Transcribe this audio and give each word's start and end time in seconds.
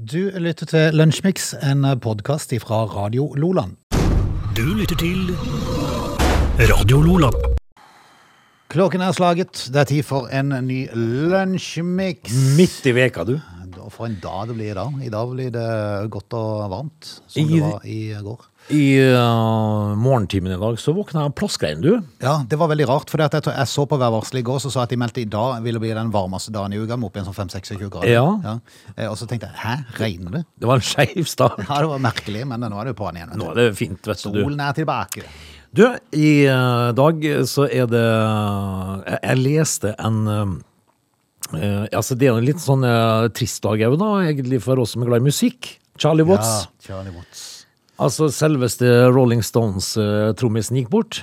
Du 0.00 0.30
lytter 0.38 0.64
til 0.64 0.94
Lunsjmix, 0.96 1.50
en 1.60 1.82
podkast 2.00 2.54
fra 2.62 2.84
Radio 2.88 3.34
Loland. 3.36 3.74
Du 4.56 4.62
lytter 4.78 4.96
til 4.96 5.34
Radio 6.56 7.02
Loland. 7.04 7.36
Klokken 8.72 9.04
er 9.04 9.12
slaget. 9.12 9.68
Det 9.68 9.76
er 9.76 9.84
tid 9.84 10.02
for 10.02 10.30
en 10.32 10.54
ny 10.64 10.86
Lunsjmix. 10.94 12.32
Midt 12.56 12.86
i 12.86 12.94
veka, 12.96 13.26
du. 13.28 13.36
Og 13.90 13.96
For 13.96 14.06
en 14.06 14.20
dag 14.22 14.46
det 14.46 14.54
blir 14.54 14.70
i 14.70 14.78
dag. 14.78 14.98
I 15.02 15.10
dag 15.10 15.30
blir 15.34 15.50
det 15.50 15.66
godt 16.14 16.34
og 16.38 16.70
varmt, 16.70 17.08
som 17.26 17.42
I- 17.42 17.46
det 17.50 17.60
var 17.64 17.86
i 17.90 18.00
går. 18.22 18.46
I 18.70 19.00
uh, 19.16 19.96
morgentimen 19.98 20.52
i 20.52 20.58
dag 20.60 20.76
så 20.78 20.92
våkna 20.94 21.24
jeg 21.24 21.34
plaskrein, 21.34 21.80
du. 21.82 21.96
Ja, 22.22 22.44
det 22.46 22.58
var 22.60 22.68
veldig 22.70 22.86
rart, 22.86 23.10
for 23.10 23.18
jeg, 23.18 23.42
jeg 23.48 23.66
så 23.66 23.86
på 23.88 23.98
værvarselet 23.98 24.44
i 24.44 24.46
går, 24.46 24.60
så 24.62 24.70
sa 24.70 24.84
at 24.84 24.92
de 24.92 24.98
meldte 25.00 25.24
i 25.24 25.26
dag 25.26 25.64
ville 25.64 25.80
bli 25.82 25.90
den 25.96 26.12
varmeste 26.14 26.52
dagen 26.54 26.76
i 26.76 26.78
uka, 26.78 26.94
med 26.94 27.08
opp 27.08 27.18
i 27.18 27.22
en 27.24 27.26
sånn 27.32 27.38
5-26 27.48 27.88
grader. 27.88 28.12
Ja. 28.12 28.28
ja. 28.44 29.08
Og 29.08 29.16
så 29.18 29.26
tenkte 29.26 29.48
jeg, 29.50 29.58
hæ, 29.64 29.74
regner 29.98 30.38
det? 30.38 30.44
Det 30.60 30.70
var 30.70 30.78
en 30.78 30.86
skeiv 30.86 31.26
start. 31.26 31.58
Ja, 31.64 31.80
det 31.82 31.90
var 31.96 32.04
merkelig, 32.04 32.46
men 32.52 32.62
nå 32.62 32.78
er 32.78 32.90
det 32.90 32.94
jo 32.94 33.00
på'n 33.00 33.18
igjen. 33.18 33.34
Nå 33.40 33.50
er 33.50 33.62
det 33.64 33.68
fint, 33.80 33.98
vet 34.06 34.22
du. 34.22 34.28
Solen 34.28 34.62
er 34.62 34.76
tilbake. 34.76 35.26
Du, 35.74 35.86
i 36.14 36.30
uh, 36.46 36.92
dag 36.94 37.26
så 37.50 37.66
er 37.66 37.90
det 37.90 38.06
Jeg, 38.06 39.18
jeg 39.22 39.42
leste 39.42 39.96
en 39.98 40.60
uh, 41.54 41.60
uh, 41.60 41.84
Altså, 41.96 42.16
det 42.18 42.28
er 42.28 42.38
en 42.38 42.46
litt 42.46 42.62
sånn 42.62 42.84
uh, 42.86 43.28
trist 43.34 43.62
dag 43.64 43.82
òg, 43.88 43.98
da, 44.00 44.10
egentlig 44.28 44.62
for 44.64 44.80
oss 44.82 44.94
som 44.96 45.04
er 45.04 45.12
glad 45.12 45.24
i 45.24 45.30
musikk. 45.30 45.74
Charlie 46.00 46.26
Watts. 46.26 46.48
Ja, 46.48 46.88
Charlie 46.88 47.14
Watts. 47.14 47.46
Altså 48.00 48.30
selveste 48.32 48.88
Rolling 49.12 49.42
Stones-trommisen 49.44 50.78
gikk 50.78 50.88
bort 50.92 51.18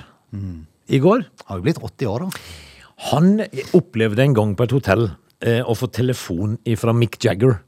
i 0.86 1.00
går. 1.02 1.24
Har 1.48 1.58
jo 1.58 1.64
blitt 1.64 1.80
80 1.82 2.10
år, 2.12 2.26
da. 2.28 2.42
Han 3.10 3.40
opplevde 3.74 4.22
en 4.22 4.36
gang 4.36 4.54
på 4.58 4.66
et 4.66 4.74
hotell 4.74 5.08
eh, 5.44 5.60
å 5.62 5.74
få 5.78 5.88
telefon 5.94 6.56
fra 6.78 6.94
Mick 6.94 7.18
Jagger, 7.22 7.60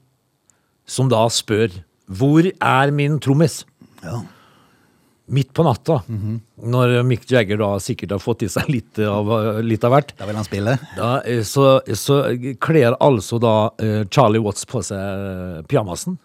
som 0.86 1.10
da 1.10 1.22
spør 1.30 1.80
hvor 2.10 2.46
er 2.46 2.90
min 2.94 3.20
trommis? 3.22 3.62
Ja. 4.02 4.22
Midt 5.30 5.52
på 5.54 5.62
natta, 5.62 6.00
når 6.62 6.96
Mick 7.06 7.28
Jagger 7.30 7.60
da 7.60 7.68
sikkert 7.82 8.16
har 8.16 8.22
fått 8.22 8.42
i 8.42 8.48
seg 8.50 8.66
litt 8.72 8.98
av, 9.06 9.28
litt 9.62 9.84
av 9.86 9.94
hvert. 9.94 10.10
Da 10.18 10.26
vil 10.26 10.38
han 10.40 10.46
spille. 10.48 10.74
Da, 10.96 11.10
eh, 11.22 11.44
så, 11.46 11.76
så 11.94 12.16
kler 12.58 12.96
altså 12.98 13.38
da 13.42 13.54
eh, 13.78 14.02
Charlie 14.10 14.42
Watts 14.42 14.66
på 14.66 14.82
seg 14.82 15.62
pyjamasen. 15.70 16.18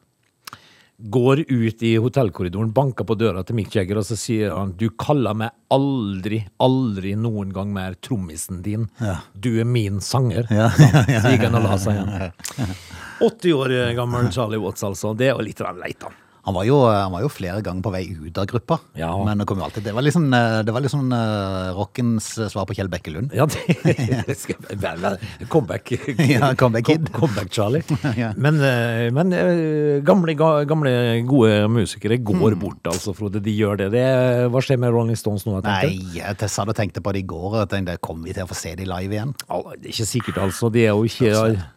Går 0.97 1.43
ut 1.51 1.83
i 1.83 1.91
hotellkorridoren, 1.99 2.71
banker 2.73 3.05
på 3.05 3.17
døra 3.19 3.43
til 3.45 3.57
Mick 3.59 3.73
Jagger, 3.75 3.99
og 3.99 4.07
så 4.07 4.15
sier 4.17 4.53
han 4.55 4.71
Du 4.79 4.87
kaller 4.95 5.35
meg 5.35 5.51
aldri, 5.75 6.39
aldri 6.63 7.13
noen 7.19 7.51
gang 7.53 7.73
mer 7.75 7.97
trommisen 7.99 8.63
din. 8.65 8.87
Ja. 9.03 9.19
Du 9.33 9.51
er 9.59 9.67
min 9.67 9.99
sanger. 10.01 10.47
Ja, 10.49 10.71
ja, 10.79 11.19
Så 11.19 11.35
gikk 11.35 11.45
han 11.49 11.59
og 11.59 11.67
la 11.67 11.77
seg 11.83 11.99
igjen. 11.99 12.77
80 13.29 13.53
år 13.59 13.79
gammel 13.95 14.31
Charlie 14.31 14.59
Watts, 14.59 14.87
altså. 14.87 15.13
Det 15.13 15.29
er 15.29 15.35
jo 15.35 15.43
litt 15.45 15.61
leit, 15.83 15.99
da. 16.01 16.15
Han 16.45 16.53
var, 16.57 16.65
jo, 16.67 16.79
han 16.89 17.13
var 17.13 17.23
jo 17.25 17.31
flere 17.31 17.61
ganger 17.65 17.85
på 17.85 17.93
vei 17.93 18.03
ut 18.09 18.37
av 18.41 18.47
gruppa. 18.49 18.79
Ja. 18.99 19.11
Men 19.25 19.41
det 19.41 19.47
kom 19.49 19.61
jo 19.61 19.65
alltid 19.65 19.87
Det 19.87 19.95
var 19.95 20.05
liksom, 20.05 20.27
eh, 20.33 20.59
det 20.65 20.75
var 20.75 20.83
liksom 20.85 21.07
uh, 21.13 21.71
rockens 21.77 22.27
svar 22.51 22.67
på 22.69 22.75
Kjell 22.77 22.91
Bekkelund. 22.91 23.33
Ja, 23.35 23.47
det 23.47 24.37
skal 24.43 24.59
være 24.69 25.15
Comeback. 25.49 25.95
Ja, 26.35 26.51
comeback 26.57 26.85
kid. 26.91 27.09
Comeback 27.13 27.51
Charlie. 27.53 27.83
Ja. 28.15 28.29
Men, 28.37 28.59
eh, 28.63 29.09
men 29.11 29.33
eh, 29.35 30.03
gamle, 30.05 30.35
gamle, 30.37 30.91
gode 31.27 31.65
musikere 31.71 32.17
går 32.23 32.55
bort, 32.61 32.85
altså, 32.87 33.13
Frode. 33.17 33.41
De 33.43 33.51
gjør 33.51 33.79
det. 33.81 33.89
det. 33.95 34.05
Hva 34.53 34.61
skjer 34.63 34.79
med 34.79 34.93
Rolling 34.95 35.17
Stones 35.19 35.43
nå? 35.47 35.57
jeg 35.57 35.65
tenkte? 35.65 35.89
Nei, 35.89 36.19
jeg 36.19 36.51
sa 36.51 36.65
satt 36.65 36.71
og 36.71 36.77
tenkte 36.77 37.01
på 37.03 37.13
det 37.15 37.23
i 37.23 37.27
går, 37.29 37.59
jeg 37.61 37.71
tenkte 37.71 37.97
kommer 38.03 38.29
vi 38.29 38.35
til 38.35 38.45
å 38.45 38.49
få 38.49 38.57
se 38.57 38.73
de 38.77 38.87
live 38.89 39.15
igjen? 39.15 39.33
Det 39.35 39.89
er 39.89 39.91
ikke 39.91 40.07
sikkert, 40.09 40.39
altså. 40.47 40.69
De 40.73 40.83
er 40.85 40.93
jo 40.93 41.05
ikke, 41.07 41.31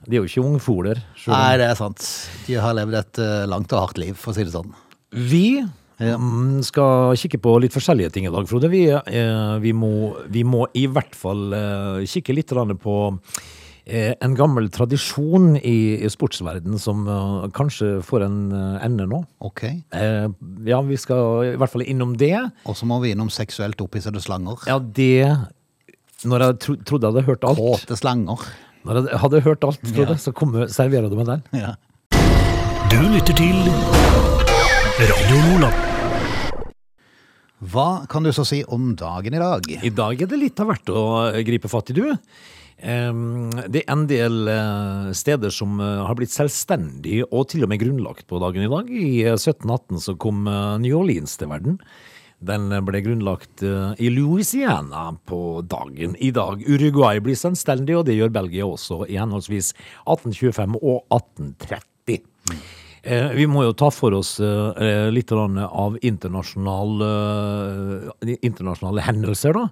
de 0.06 0.16
er 0.16 0.22
jo 0.22 0.28
ikke 0.28 0.44
ungfoler. 0.44 1.00
Nei, 1.28 1.58
det 1.60 1.68
er 1.68 1.78
sant. 1.78 2.04
De 2.46 2.56
har 2.58 2.76
levd 2.76 2.98
et 2.98 3.20
eh, 3.22 3.44
langt 3.50 3.72
og 3.74 3.84
hardt 3.84 4.00
liv, 4.00 4.16
for 4.18 4.32
å 4.32 4.36
si 4.36 4.46
det 4.46 4.54
sånn. 4.54 4.57
Vi 5.14 5.60
mm, 5.98 6.62
skal 6.66 7.16
kikke 7.18 7.40
på 7.42 7.54
litt 7.62 7.74
forskjellige 7.74 8.14
ting 8.14 8.28
i 8.28 8.32
dag, 8.32 8.48
Frode. 8.48 8.70
Vi, 8.72 8.86
eh, 8.92 9.54
vi, 9.62 9.72
må, 9.76 9.92
vi 10.30 10.44
må 10.46 10.66
i 10.78 10.86
hvert 10.90 11.16
fall 11.18 11.54
eh, 11.56 12.04
kikke 12.08 12.36
litt 12.36 12.54
på 12.82 12.96
eh, 13.88 14.14
en 14.20 14.36
gammel 14.38 14.68
tradisjon 14.74 15.56
i, 15.58 16.06
sportsverden 16.12 16.78
som 16.80 17.06
eh, 17.08 17.48
kanskje 17.56 17.98
får 18.06 18.26
en 18.28 18.38
eh, 18.52 18.84
ende 18.86 19.08
nå. 19.10 19.22
Ok. 19.44 19.64
Eh, 19.64 20.28
ja, 20.68 20.82
vi 20.86 21.00
skal 21.00 21.54
i 21.54 21.56
hvert 21.58 21.74
fall 21.74 21.86
innom 21.86 22.16
det. 22.20 22.36
Og 22.68 22.78
så 22.78 22.88
må 22.88 23.00
vi 23.04 23.14
innom 23.16 23.32
seksuelt 23.32 23.80
opphissede 23.84 24.22
slanger. 24.22 24.62
Ja, 24.68 24.78
det 24.78 25.26
Når 26.24 26.42
jeg 26.44 26.78
trodde 26.86 27.06
jeg 27.06 27.14
hadde 27.14 27.26
hørt 27.28 27.44
alt, 27.46 27.58
Kåte 27.58 27.96
slanger. 27.98 28.46
når 28.84 29.04
jeg 29.06 29.20
hadde 29.24 29.40
hørt 29.44 29.64
alt, 29.64 29.84
Frode, 29.94 30.18
så 30.18 30.32
kom, 30.32 30.56
serverer 30.70 31.10
du 31.10 31.18
meg 31.18 31.28
den. 31.30 31.44
Ja. 31.64 31.76
Du 32.88 33.00
lytter 33.04 33.36
til 33.36 33.56
Radio 34.96 35.38
Nordland. 35.44 36.62
Hva 37.68 37.88
kan 38.08 38.24
du 38.24 38.30
så 38.32 38.46
si 38.48 38.62
om 38.64 38.94
dagen 38.96 39.34
i 39.36 39.42
dag? 39.42 39.66
I 39.68 39.90
dag 39.92 40.22
er 40.24 40.30
det 40.30 40.38
litt 40.40 40.62
av 40.62 40.70
hvert 40.70 40.92
å 40.92 41.02
gripe 41.44 41.68
fatt 41.68 41.92
i, 41.92 41.96
du. 41.98 42.06
Det 42.78 43.82
er 43.82 43.92
en 43.92 44.06
del 44.08 44.48
eh, 44.52 45.10
steder 45.20 45.52
som 45.52 45.76
eh, 45.82 46.04
har 46.06 46.16
blitt 46.16 46.32
selvstendige 46.32 47.26
og 47.28 47.50
til 47.52 47.66
og 47.66 47.72
med 47.74 47.82
grunnlagt 47.82 48.24
på 48.30 48.40
dagen 48.40 48.64
i 48.64 48.70
dag. 48.72 48.88
I 48.88 49.08
eh, 49.26 49.34
1718 49.36 50.04
så 50.06 50.14
kom 50.24 50.46
eh, 50.48 50.78
New 50.86 50.96
Orleans 51.02 51.36
til 51.36 51.50
verden. 51.52 51.76
Den 52.38 52.70
ble 52.86 53.02
grunnlagt 53.02 53.66
eh, 53.66 53.98
i 53.98 54.12
Louisiana 54.14 55.10
på 55.26 55.60
dagen 55.66 56.14
i 56.22 56.30
dag. 56.30 56.62
Uruguay 56.62 57.20
blir 57.20 57.36
selvstendig, 57.36 57.98
og 57.98 58.06
det 58.08 58.16
gjør 58.16 58.32
Belgia 58.38 58.70
også 58.70 59.02
i 59.10 59.18
henholdsvis 59.18 59.74
1825 60.06 60.78
og 60.78 61.02
1830. 61.10 61.87
Eh, 63.02 63.30
Vi 63.38 63.46
må 63.50 63.62
jo 63.64 63.76
ta 63.78 63.90
for 63.94 64.16
oss 64.18 64.36
eh, 64.40 65.08
litt 65.14 65.32
av 65.32 65.96
internasjonal, 66.02 67.00
eh, 67.06 68.36
internasjonale 68.42 69.04
hendelser, 69.06 69.56
da. 69.56 69.68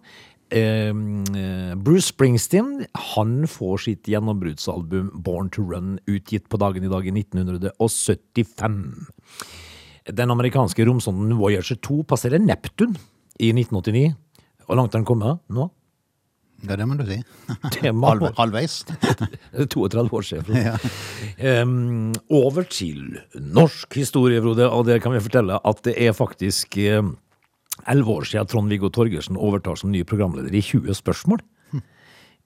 Eh, 0.54 0.92
eh, 0.94 1.74
Bruce 1.74 2.12
Springsteen 2.12 2.86
han 3.16 3.46
får 3.50 3.82
sitt 3.88 4.06
gjennombruddsalbum 4.06 5.10
Born 5.26 5.50
to 5.50 5.64
Run 5.66 5.98
utgitt 6.06 6.48
på 6.48 6.60
dagen 6.62 6.84
i 6.86 6.92
dag 6.92 7.06
i 7.06 7.10
1975. 7.10 8.76
Den 10.06 10.30
amerikanske 10.30 10.86
romsonden 10.86 11.34
Voyager 11.40 11.74
2 11.82 12.04
passerer 12.06 12.38
Neptun 12.38 12.94
i 13.42 13.50
1989. 13.50 14.14
Hvor 14.66 14.78
langt 14.78 14.94
har 14.94 15.00
den 15.02 15.08
kommet 15.08 15.42
nå? 15.50 15.70
Ja, 16.64 16.76
det 16.80 16.86
må 16.88 16.96
du 16.96 17.04
si. 17.04 17.18
Det 17.76 17.92
man 17.92 18.00
må 18.00 18.30
Halv, 18.30 18.38
halvveis. 18.38 18.78
Det 18.88 19.66
er 19.66 19.68
32 19.68 20.16
år 20.16 20.24
siden. 20.24 20.56
Ja. 20.56 21.60
Um, 21.62 22.14
over 22.32 22.64
til 22.64 23.18
norsk 23.34 23.98
historie, 24.00 24.40
Frode, 24.40 24.70
og 24.70 24.86
der 24.88 25.02
kan 25.04 25.12
vi 25.12 25.20
fortelle 25.20 25.60
at 25.60 25.82
det 25.84 25.94
er 26.00 26.16
faktisk 26.16 26.78
elleve 26.80 27.16
11 27.84 28.08
år 28.08 28.24
siden 28.24 28.48
Trond-Viggo 28.48 28.88
Torgersen 28.88 29.36
overtar 29.36 29.76
som 29.76 29.92
ny 29.92 30.00
programleder 30.08 30.54
i 30.54 30.62
20 30.64 30.96
spørsmål. 30.96 31.44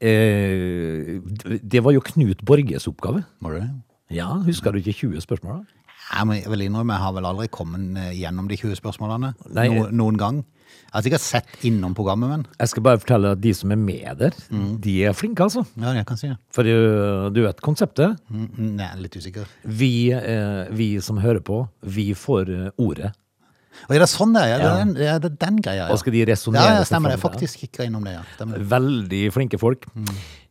Eh, 0.00 1.20
det 1.60 1.82
var 1.84 1.92
jo 1.92 2.00
Knut 2.00 2.40
Borges 2.48 2.88
oppgave. 2.88 3.20
Var 3.44 3.58
det? 3.58 3.66
Ja, 4.16 4.32
husker 4.46 4.72
du 4.72 4.80
ikke 4.80 4.96
20 4.96 5.20
spørsmål? 5.20 5.60
da? 5.60 5.89
Jeg 6.10 6.46
vel 6.50 6.64
innrømme, 6.66 6.96
jeg 6.96 7.04
har 7.04 7.12
vel 7.14 7.28
aldri 7.28 7.46
kommet 7.54 7.98
eh, 8.00 8.14
gjennom 8.18 8.48
de 8.50 8.56
20 8.58 8.78
spørsmålene. 8.80 9.34
Nei, 9.54 9.68
no, 9.70 9.84
noen 9.94 10.18
gang. 10.18 10.40
Jeg 10.90 10.96
har 10.96 11.04
sikkert 11.06 11.22
sett 11.22 11.64
innom 11.66 11.94
programmet, 11.94 12.30
men 12.32 12.42
Jeg 12.58 12.70
skal 12.72 12.82
bare 12.82 12.98
fortelle 12.98 13.30
at 13.36 13.40
de 13.42 13.52
som 13.54 13.70
er 13.70 13.78
med 13.78 14.18
der, 14.18 14.34
de 14.82 14.94
er 15.06 15.14
flinke, 15.14 15.46
altså. 15.46 15.62
ja, 15.78 15.92
jeg 15.94 16.06
kan 16.08 16.18
si 16.18 16.26
det. 16.32 16.36
For 16.54 16.66
du, 16.66 17.30
du 17.34 17.40
vet 17.44 17.62
konseptet. 17.62 18.18
Mm, 18.26 18.48
mm, 18.48 18.72
Nei, 18.80 18.90
litt 19.04 19.14
usikker. 19.14 19.46
Vi, 19.62 20.10
eh, 20.16 20.66
vi 20.74 20.92
som 21.04 21.22
hører 21.22 21.42
på, 21.46 21.62
vi 21.86 22.10
får 22.18 22.50
eh, 22.56 22.70
ordet. 22.82 23.12
Og 23.86 23.94
er 23.94 24.02
det 24.02 24.10
sånn 24.10 24.34
det 24.34 24.42
er? 24.42 24.50
Ja, 24.50 24.58
det 24.58 24.70
er 24.70 24.80
den, 24.82 24.92
det 24.98 25.30
er 25.30 25.36
den 25.46 25.60
greia, 25.62 25.84
ja. 25.84 25.88
Og 25.94 26.00
skal 26.02 26.14
de 26.16 26.24
resonnere 26.28 26.66
Ja, 26.66 26.80
ja, 26.80 26.86
stemmer 26.88 27.14
det. 27.14 27.20
Faktisk 27.22 27.62
kikka 27.62 27.86
innom 27.86 28.02
det, 28.04 28.16
ja. 28.18 28.24
Veldig 28.74 29.22
flinke 29.36 29.60
folk. 29.62 29.86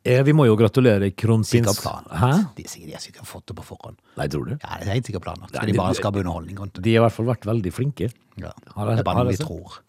Eh, 0.08 0.22
vi 0.24 0.32
må 0.34 0.46
jo 0.48 0.56
gratulere 0.56 1.10
kronprins 1.12 1.50
Sikkert 1.52 1.82
planlagt. 1.84 2.56
De 2.56 2.64
sier 2.72 2.88
de 2.88 2.96
har 2.96 3.04
sikkert 3.04 3.28
fått 3.28 3.46
det 3.52 3.56
på 3.58 3.66
forhånd. 3.68 3.98
Nei, 4.18 4.28
tror 4.32 4.46
du? 4.48 4.54
Ja, 4.56 4.78
det 4.80 4.88
er 4.88 4.94
helt 4.96 5.10
sikkert 5.10 5.26
planlagt. 5.28 5.54
Nei, 5.58 5.66
de 5.68 5.74
de 5.74 5.78
bare 5.82 5.98
skape 6.00 6.22
underholdning 6.24 6.58
rundt 6.62 6.74
det? 6.78 6.84
De 6.88 6.96
har 6.96 7.04
i 7.04 7.06
hvert 7.10 7.18
fall 7.18 7.28
vært 7.28 7.46
veldig 7.50 7.74
flinke. 7.76 8.10
Ja. 8.40 8.54
Har 8.78 8.94
Det 8.94 9.00
er 9.00 9.04
bare 9.04 9.16
har 9.20 9.26
noe 9.28 9.34
jeg 9.34 9.38
vi 9.38 9.44
sett? 9.44 9.48
tror. 9.48 9.80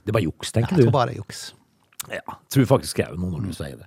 Det 0.00 0.08
er 0.08 0.16
bare 0.16 0.24
juks, 0.24 0.52
tenker 0.56 0.70
Jeg 0.76 0.78
du? 0.78 0.82
tror 0.88 0.96
bare 0.96 1.10
det 1.12 1.16
er 1.18 1.20
juks. 1.20 1.42
Ja, 2.10 2.36
tror 2.48 2.64
faktisk 2.66 2.98
jeg 3.02 3.12
nå 3.20 3.28
når 3.34 3.44
du 3.44 3.52
sier 3.52 3.76
det. 3.76 3.86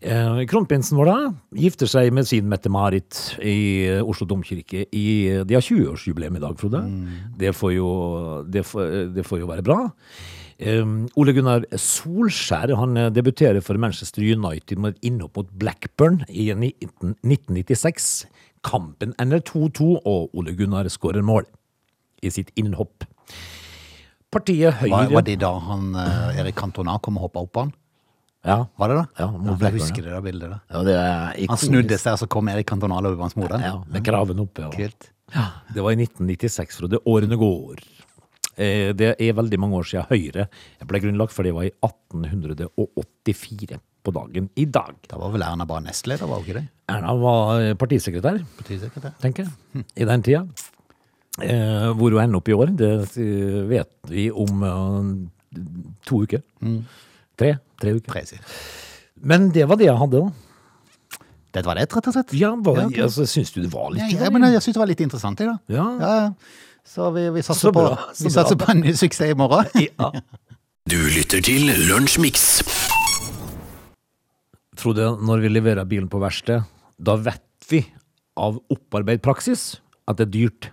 Eh, 0.00 0.40
kronprinsen 0.48 0.96
vår 0.96 1.10
da, 1.10 1.16
gifter 1.52 1.86
seg 1.86 2.08
med 2.16 2.24
sin 2.26 2.48
Mette-Marit 2.48 3.36
i 3.44 3.84
eh, 3.84 4.00
Oslo 4.00 4.24
domkirke. 4.26 4.86
I, 4.96 5.04
eh, 5.28 5.44
de 5.44 5.54
har 5.58 5.60
20-årsjubileum 5.60 6.38
i 6.40 6.40
dag, 6.40 6.56
Frode. 6.56 6.80
Det, 7.36 7.52
får 7.54 7.74
jo, 7.76 7.90
det, 8.48 8.64
får, 8.64 9.12
det 9.12 9.26
får 9.28 9.42
jo 9.44 9.50
være 9.52 9.62
bra. 9.66 9.76
Um, 10.60 11.06
Ole 11.16 11.32
Gunnar 11.32 11.64
Solskjær 11.72 12.74
han 12.76 12.98
eh, 13.00 13.08
debuterer 13.14 13.62
for 13.64 13.80
Manchester 13.80 14.20
United 14.20 14.80
med 14.82 14.98
innhopp 15.06 15.38
mot 15.40 15.52
Blackburn 15.56 16.20
i 16.28 16.50
19, 16.52 17.14
1996. 17.24 18.10
Kampen 18.66 19.14
ender 19.22 19.40
2-2, 19.40 19.94
og 20.04 20.36
Ole 20.36 20.52
Gunnar 20.58 20.88
skårer 20.92 21.24
mål 21.24 21.46
i 22.20 22.32
sitt 22.34 22.50
innhopp. 22.60 23.06
Partiet 24.30 24.76
Høyre 24.82 24.92
Var, 24.92 25.14
var 25.16 25.24
det 25.26 25.38
da 25.42 25.54
han 25.70 25.94
eh, 25.98 26.40
Erik 26.42 26.58
Cantona 26.60 26.98
kom 27.02 27.16
og 27.18 27.28
hoppa 27.28 27.46
opp 27.46 27.54
på 27.56 27.64
han? 27.64 27.72
Ja, 28.46 28.58
Var 28.80 28.88
det 28.88 28.96
da? 28.96 29.06
Ja, 29.20 29.26
ja, 29.36 29.54
jeg 29.60 29.74
husker 29.76 30.04
det 30.04 30.12
da 30.14 30.20
bildet 30.24 30.48
da. 30.48 30.58
ja 30.72 30.82
det 30.86 30.92
er 30.96 31.40
Han 31.50 31.58
snudde 31.60 31.98
seg, 32.00 32.14
og 32.14 32.22
så 32.22 32.28
kom 32.32 32.48
Erik 32.48 32.68
Cantona 32.70 33.00
over 33.00 33.18
hans 33.20 33.36
mor. 33.36 33.52
Ja, 33.60 33.74
med 33.84 34.04
kraven 34.06 34.40
oppe. 34.40 34.68
Og, 34.68 34.76
Kult. 34.76 35.10
Det 35.74 35.84
var 35.84 35.92
i 35.92 35.98
1996, 36.00 36.78
Frode. 36.80 37.00
Årene 37.08 37.36
går. 37.40 37.82
Eh, 38.58 38.92
Det 38.96 39.14
er 39.20 39.32
veldig 39.38 39.58
mange 39.62 39.76
år 39.78 39.84
siden 39.88 40.06
Høyre 40.10 40.48
ble 40.86 41.00
grunnlagt, 41.00 41.32
for 41.32 41.42
det 41.46 41.52
var 41.54 41.64
i 41.68 41.72
1884 41.84 43.78
på 44.02 44.12
dagen 44.16 44.48
i 44.56 44.64
dag. 44.64 44.94
Da 45.08 45.18
var 45.20 45.30
vel 45.34 45.42
Erna 45.44 45.66
bare 45.68 45.84
nestleder, 45.84 46.26
var 46.28 46.40
hun 46.40 46.46
ikke 46.48 46.58
det? 46.60 46.66
Erna 46.88 47.14
var 47.20 47.60
eh, 47.60 47.74
partisekretær, 47.78 48.40
Partisekretær. 48.58 49.12
tenker 49.20 49.44
jeg, 49.46 49.84
i 49.96 50.04
den 50.08 50.22
tida. 50.26 50.42
Eh, 51.40 51.90
hvor 51.96 52.10
hun 52.10 52.22
ender 52.24 52.40
opp 52.40 52.48
i 52.50 52.56
år, 52.56 52.72
det 52.76 52.92
vet 53.70 53.92
vi 54.10 54.30
om 54.32 54.64
to 56.06 56.22
uker. 56.24 56.42
Tre? 57.40 57.54
Tre 57.80 57.92
uker. 57.96 58.40
Men 59.22 59.50
det 59.52 59.66
var 59.68 59.76
det 59.80 59.86
jeg 59.90 59.98
hadde, 60.00 60.20
da. 60.24 60.30
Det 61.50 61.64
var 61.66 61.74
det, 61.74 61.88
rett 61.90 62.06
og 62.06 62.14
slett? 62.14 62.32
Ja, 62.38 62.50
Ja, 62.54 62.84
okay. 62.86 63.02
altså, 63.02 63.24
Syns 63.26 63.50
du 63.52 63.60
det 63.64 63.72
var 63.72 63.88
litt 63.90 64.12
Ja, 64.14 64.24
ja, 64.24 64.30
men 64.30 64.42
jeg 64.46 64.62
syns 64.62 64.76
det 64.76 64.82
var 64.84 64.86
litt 64.86 65.00
interessant, 65.02 65.40
jeg, 65.42 65.48
da. 65.50 65.56
Ja. 65.74 65.86
Ja, 65.98 66.10
ja. 66.20 66.30
Så 66.86 67.10
vi, 67.14 67.26
vi 67.30 67.42
Så 67.42 67.54
satser, 67.54 67.72
på, 67.76 67.84
så 68.14 68.24
vi 68.26 68.30
satser 68.34 68.56
på 68.58 68.70
en 68.72 68.80
ny 68.84 68.94
suksess 68.98 69.34
i 69.34 69.38
morgen. 69.38 69.66
Ja. 70.00 70.10
Du 70.90 70.96
lytter 71.12 71.42
til 71.44 71.68
Lunsjmix. 71.86 72.62
Frode, 74.80 75.10
når 75.20 75.42
vi 75.44 75.50
leverer 75.52 75.86
bilen 75.88 76.08
på 76.10 76.18
verksted, 76.22 76.64
da 76.98 77.14
vet 77.20 77.44
vi 77.70 77.82
av 78.40 78.56
opparbeidet 78.72 79.22
praksis 79.22 79.74
at 80.08 80.18
det 80.18 80.26
er 80.26 80.32
dyrt, 80.34 80.70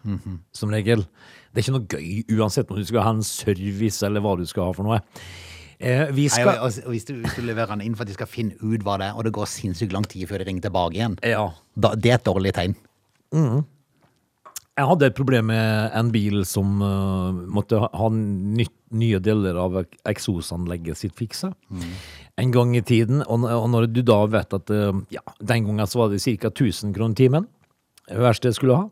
som 0.55 0.71
regel. 0.73 1.03
Det 1.51 1.59
er 1.61 1.65
ikke 1.67 1.75
noe 1.75 1.91
gøy 1.91 2.39
uansett 2.39 2.71
om 2.73 2.79
du 2.79 2.87
skal 2.87 3.03
ha 3.05 3.11
en 3.17 3.21
service 3.25 4.01
eller 4.07 4.23
hva 4.23 4.33
du 4.39 4.45
skal 4.49 4.69
ha 4.69 4.73
for 4.77 4.87
noe. 4.87 5.01
Eh, 5.77 6.07
vi 6.15 6.25
Nei, 6.25 6.31
skal... 6.33 6.55
og, 6.63 6.79
og 6.87 6.95
hvis, 6.95 7.05
du, 7.05 7.13
hvis 7.21 7.35
du 7.37 7.43
leverer 7.45 7.75
den 7.75 7.83
inn 7.85 7.97
for 7.97 8.07
at 8.07 8.09
de 8.09 8.15
skal 8.17 8.29
finne 8.31 8.55
ut 8.63 8.81
hva 8.87 8.95
det 8.97 9.11
er, 9.11 9.17
og 9.19 9.27
det 9.27 9.35
går 9.35 9.49
sinnssykt 9.51 9.93
lang 9.93 10.07
tid 10.09 10.25
før 10.31 10.41
de 10.41 10.47
ringer 10.49 10.65
tilbake 10.69 10.97
igjen, 10.97 11.19
Ja. 11.27 11.43
da, 11.77 11.91
det 11.93 12.15
er 12.15 12.17
et 12.17 12.25
dårlig 12.25 12.55
tegn. 12.57 12.73
Jeg 14.77 14.85
hadde 14.91 15.07
et 15.09 15.15
problem 15.17 15.47
med 15.49 15.91
en 15.97 16.11
bil 16.13 16.43
som 16.45 16.75
uh, 16.85 17.31
måtte 17.49 17.79
ha- 17.81 17.89
ha 17.97 18.09
nytt, 18.13 18.73
nye 18.93 19.17
deler 19.25 19.57
av 19.57 19.79
ek- 19.81 19.97
eksosanlegget 20.13 20.99
sitt 20.99 21.15
fiksa. 21.17 21.49
En 22.37 22.51
gang 22.53 22.75
i 22.77 22.83
tiden, 22.85 23.23
og, 23.25 23.47
og 23.49 23.65
når 23.73 23.87
du 23.89 24.03
da 24.05 24.19
vet 24.29 24.53
at 24.53 24.69
uh, 24.69 24.93
ja, 25.13 25.23
den 25.41 25.65
gangen 25.65 25.89
så 25.89 26.03
var 26.03 26.13
det 26.13 26.21
ca. 26.21 26.51
1000 26.53 26.93
kroner 26.95 27.17
timen 27.17 27.49
verste 28.07 28.47
jeg 28.47 28.55
skulle 28.55 28.75
ha. 28.77 28.85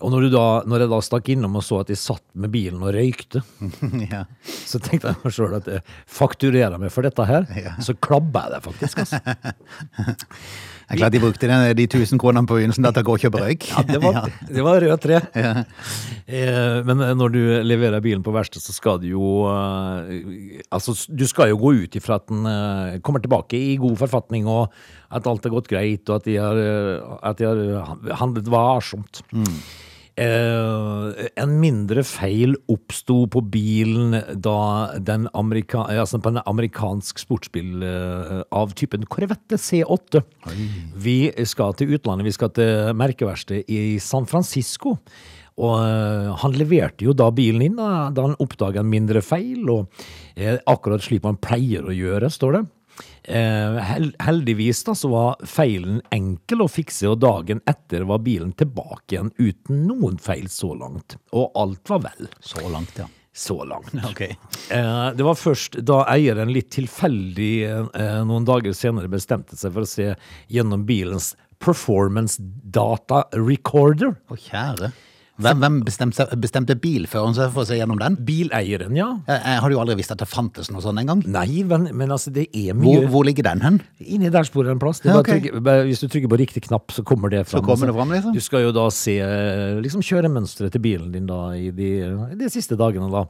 Og 0.00 0.12
når, 0.14 0.22
du 0.24 0.28
da, 0.32 0.44
når 0.64 0.80
jeg 0.86 0.88
da 0.94 0.98
stakk 1.04 1.26
innom 1.34 1.58
og 1.58 1.64
så 1.66 1.82
at 1.82 1.90
de 1.90 1.96
satt 2.00 2.22
med 2.38 2.48
bilen 2.54 2.80
og 2.80 2.94
røykte, 2.96 3.42
ja. 4.14 4.22
så 4.46 4.78
tenkte 4.80 5.10
jeg 5.10 5.18
meg 5.20 5.34
sjøl 5.36 5.56
at 5.58 5.68
jeg 5.68 5.82
fakturerer 6.08 6.78
meg 6.80 6.94
for 6.94 7.04
dette 7.04 7.26
her, 7.28 7.44
Ja. 7.58 7.74
så 7.84 7.92
klabber 7.98 8.46
jeg 8.46 8.54
det 8.54 8.62
faktisk. 8.70 9.02
Altså. 9.04 9.20
Det 10.88 10.96
er 10.96 11.00
klart 11.02 11.12
de 11.12 11.20
brukte 11.20 11.48
den, 11.50 11.62
de 11.76 11.84
1000 11.84 12.16
kronene 12.20 12.48
på 12.48 12.56
begynnelsen 12.56 12.86
til 12.86 13.02
å 13.02 13.04
gå 13.04 13.14
og 13.18 13.20
kjøpe 13.20 13.40
røyk. 13.42 13.66
Ja, 13.68 13.82
det 13.84 13.98
var, 14.00 14.30
det 14.56 14.62
var 14.64 14.78
rødt 14.80 15.02
tre. 15.04 15.18
Eh, 15.36 16.78
men 16.88 17.02
når 17.20 17.34
du 17.34 17.40
leverer 17.68 18.00
bilen 18.04 18.24
på 18.24 18.32
verksted, 18.32 18.64
så 18.64 18.72
skal 18.72 19.02
du 19.02 19.10
jo 19.10 19.26
eh, 19.50 20.62
Altså, 20.72 20.94
du 21.12 21.26
skal 21.28 21.52
jo 21.52 21.60
gå 21.60 21.74
ut 21.82 21.98
ifra 22.00 22.16
at 22.16 22.24
den 22.32 22.48
eh, 22.48 22.96
kommer 23.04 23.20
tilbake 23.20 23.60
i 23.60 23.76
god 23.80 23.98
forfatning, 24.00 24.48
og 24.48 24.72
at 25.12 25.28
alt 25.28 25.44
har 25.44 25.52
gått 25.58 25.68
greit, 25.68 26.08
og 26.08 26.22
at 26.22 26.30
de 26.30 26.38
har, 26.40 26.62
eh, 26.62 27.12
at 27.20 27.36
de 27.36 27.50
har 27.50 28.16
handlet 28.24 28.48
varsomt. 28.48 29.20
Eh, 30.18 31.26
en 31.38 31.52
mindre 31.62 32.02
feil 32.02 32.56
oppsto 32.72 33.20
på 33.30 33.42
bilen 33.52 34.16
da 34.42 34.58
den 34.98 35.28
amerika, 35.38 35.84
altså 35.86 36.18
på 36.22 36.32
en 36.32 36.40
amerikansk 36.42 37.22
sportsbil 37.22 37.84
eh, 37.86 38.40
av 38.50 38.74
typen 38.78 39.06
Corvette 39.06 39.60
C8. 39.62 40.24
Vi 40.98 41.18
skal 41.46 41.76
til 41.78 41.94
utlandet, 41.94 42.26
vi 42.26 42.34
skal 42.34 42.50
til 42.56 42.96
merkeverkstedet 42.98 43.68
i 43.70 43.98
San 44.02 44.26
Francisco. 44.26 44.96
Og 45.58 45.76
eh, 45.82 46.32
han 46.42 46.58
leverte 46.58 47.06
jo 47.06 47.14
da 47.14 47.30
bilen 47.34 47.64
inn 47.66 47.78
da, 47.78 48.08
da 48.14 48.26
han 48.26 48.38
oppdaga 48.42 48.82
en 48.82 48.90
mindre 48.90 49.22
feil, 49.22 49.64
og 49.70 50.02
eh, 50.34 50.58
akkurat 50.70 51.02
slik 51.04 51.24
man 51.26 51.38
pleier 51.42 51.86
å 51.86 51.94
gjøre, 51.94 52.30
står 52.30 52.58
det. 52.58 52.64
Eh, 53.22 53.78
hel 53.84 54.12
heldigvis 54.24 54.80
da 54.86 54.94
så 54.96 55.10
var 55.12 55.46
feilen 55.46 56.00
enkel 56.14 56.64
å 56.64 56.68
fikse, 56.70 57.08
og 57.10 57.20
dagen 57.20 57.60
etter 57.68 58.06
var 58.08 58.22
bilen 58.24 58.54
tilbake 58.56 59.16
igjen 59.16 59.32
uten 59.36 59.84
noen 59.88 60.18
feil 60.22 60.48
så 60.52 60.72
langt. 60.78 61.18
Og 61.36 61.52
alt 61.58 61.92
var 61.92 62.06
vel 62.06 62.30
Så 62.40 62.64
langt, 62.72 62.96
ja. 62.98 63.08
så 63.32 63.58
langt. 63.68 63.92
Ok. 64.10 64.22
Eh, 64.24 65.10
det 65.18 65.26
var 65.26 65.36
først 65.38 65.80
da 65.86 66.02
eieren 66.08 66.52
litt 66.54 66.70
tilfeldig 66.76 67.52
eh, 67.68 68.22
noen 68.28 68.48
dager 68.48 68.72
senere 68.76 69.12
bestemte 69.12 69.58
seg 69.60 69.76
for 69.76 69.84
å 69.84 69.90
se 69.90 70.14
gjennom 70.48 70.86
bilens 70.88 71.34
performance 71.58 72.40
data 72.40 73.24
recorder. 73.34 74.14
Å, 74.30 74.38
kjære. 74.38 74.92
Hvem, 75.38 75.60
hvem 75.62 75.76
bestemte, 75.86 76.24
bestemte 76.42 76.74
bilføreren 76.82 77.36
seg 77.36 77.52
for 77.54 77.62
å 77.62 77.68
se 77.68 77.76
gjennom 77.78 77.98
den? 78.00 78.16
Bileieren, 78.26 78.96
ja. 78.98 79.06
Jeg, 79.28 79.38
jeg 79.44 79.60
hadde 79.62 79.74
jo 79.76 79.80
aldri 79.84 79.94
visst 80.00 80.10
at 80.14 80.18
det 80.22 80.26
fantes 80.30 80.70
noe 80.74 80.82
sånt 80.82 80.98
engang. 80.98 81.20
Nei, 81.30 81.62
men, 81.68 81.88
men 81.94 82.10
altså, 82.14 82.32
det 82.34 82.48
er 82.58 82.74
mye 82.74 83.04
hvor 83.12 83.22
ligger 83.28 83.46
den 83.46 83.62
hen? 83.62 83.78
Inni 84.02 84.32
der 84.34 84.48
sporet 84.48 84.72
en 84.74 84.80
plass. 84.82 84.98
Det 85.04 85.12
Ja, 85.12 85.20
okay. 85.22 85.38
trykker, 85.44 85.62
hvis 85.86 86.02
du 86.02 86.08
trykker 86.10 86.32
på 86.32 86.40
riktig 86.40 86.64
knapp, 86.66 86.90
så 86.94 87.04
kommer 87.06 87.30
det 87.30 87.44
fram. 87.46 87.62
Så 87.62 87.66
kommer 87.68 87.86
det 87.92 87.94
fram, 87.94 88.10
liksom? 88.16 88.34
Du 88.34 88.42
skal 88.42 88.66
jo 88.66 88.72
da 88.74 88.88
se 88.94 89.14
eh, 89.22 89.78
liksom 89.84 90.02
kjøremønsteret 90.04 90.74
til 90.74 90.82
bilen 90.84 91.12
din 91.14 91.28
da 91.30 91.40
i 91.54 91.70
de, 91.74 91.90
de 92.42 92.50
siste 92.52 92.74
dagene. 92.80 93.06
Da 93.14 93.24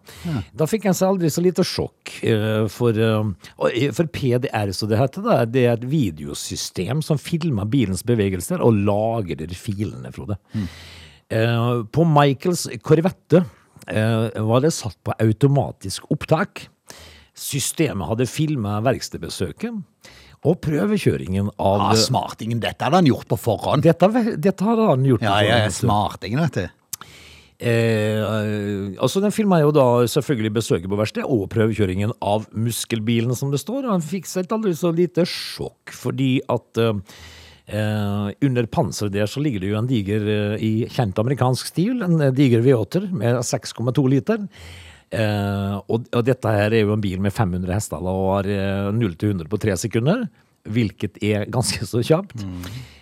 Da 0.57 0.69
fikk 0.71 0.89
jeg 0.89 0.97
seg 0.99 1.11
aldri 1.13 1.29
så 1.35 1.45
lite 1.45 1.67
sjokk. 1.67 2.15
eh, 2.25 2.65
For, 2.73 2.97
eh, 2.97 3.53
eh, 3.69 3.91
for 3.97 4.09
PDR, 4.17 4.73
så 4.73 4.89
det 4.89 4.99
heter, 5.03 5.25
da, 5.29 5.43
det 5.45 5.67
er 5.69 5.77
et 5.77 5.85
videosystem 5.93 7.03
som 7.05 7.21
filmer 7.21 7.69
bilens 7.69 8.03
bevegelser 8.07 8.65
og 8.65 8.81
lagrer 8.89 9.53
filene, 9.59 10.13
Frode. 10.15 10.39
Eh, 10.57 10.98
På 11.29 12.05
Michaels 12.09 12.67
Corvette 12.81 13.43
eh, 13.87 14.43
var 14.49 14.65
det 14.65 14.73
satt 14.73 14.97
på 15.05 15.13
automatisk 15.21 16.09
opptak. 16.13 16.67
Systemet 17.39 18.09
hadde 18.09 18.27
filma 18.31 18.79
verkstedbesøket 18.87 19.77
og 20.47 20.59
prøvekjøringen 20.63 21.51
av 21.59 21.85
ja, 21.89 21.95
smartingen, 21.99 22.61
dette 22.63 22.85
hadde 22.85 23.01
han 23.01 23.09
gjort 23.09 23.29
på 23.31 23.39
forhånd. 23.41 23.83
dette, 23.87 24.09
dette 24.39 24.67
hadde 24.67 24.87
han 24.87 25.07
gjort. 25.07 25.25
Ja, 25.25 25.39
på 25.39 25.47
ja, 25.49 25.63
ja, 25.65 25.73
smartingen, 25.75 26.43
vet 26.47 26.61
du. 26.61 26.75
Eh, 27.59 28.21
eh, 28.23 28.93
altså 29.03 29.19
Den 29.19 29.35
filma 29.35 29.59
jo 29.65 29.73
da 29.75 30.07
selvfølgelig 30.07 30.53
besøket 30.61 30.91
på 30.91 30.99
verkstedet 31.01 31.27
og 31.27 31.49
prøvekjøringen 31.51 32.15
av 32.23 32.47
muskelbilen, 32.55 33.35
som 33.39 33.51
det 33.51 33.63
står. 33.65 33.89
Og 33.89 33.97
han 33.97 34.07
fikk 34.07 34.31
seg 34.31 34.47
et 34.47 34.55
aldri 34.55 34.77
så 34.79 34.95
lite 34.95 35.27
sjokk, 35.27 35.95
fordi 35.95 36.37
at 36.55 36.83
eh, 36.83 37.03
eh, 37.69 38.29
under 38.49 38.69
panseret 38.73 39.15
der 39.15 39.31
så 39.31 39.43
ligger 39.45 39.63
det 39.63 39.73
jo 39.73 39.79
en 39.79 39.89
diger, 39.91 40.29
eh, 40.35 40.65
i 40.65 40.73
kjent 40.93 41.19
amerikansk 41.21 41.71
stil, 41.71 42.03
en 42.05 42.21
eh, 42.21 42.35
diger 42.35 42.65
V8-er 42.65 43.09
med 43.13 43.41
6,2 43.47 44.05
liter. 44.11 44.45
Eh, 45.09 45.79
og, 45.89 46.05
og 46.13 46.27
dette 46.27 46.53
her 46.53 46.75
er 46.75 46.85
jo 46.85 46.93
en 46.97 47.05
bil 47.05 47.23
med 47.25 47.33
500 47.33 47.73
hester 47.73 48.05
og 48.05 48.29
har 48.35 48.53
eh, 48.53 48.93
0 48.93 49.17
til 49.17 49.35
100 49.37 49.49
på 49.53 49.61
tre 49.63 49.77
sekunder, 49.81 50.27
hvilket 50.69 51.21
er 51.25 51.49
ganske 51.53 51.87
så 51.89 52.05
kjapt. 52.05 52.45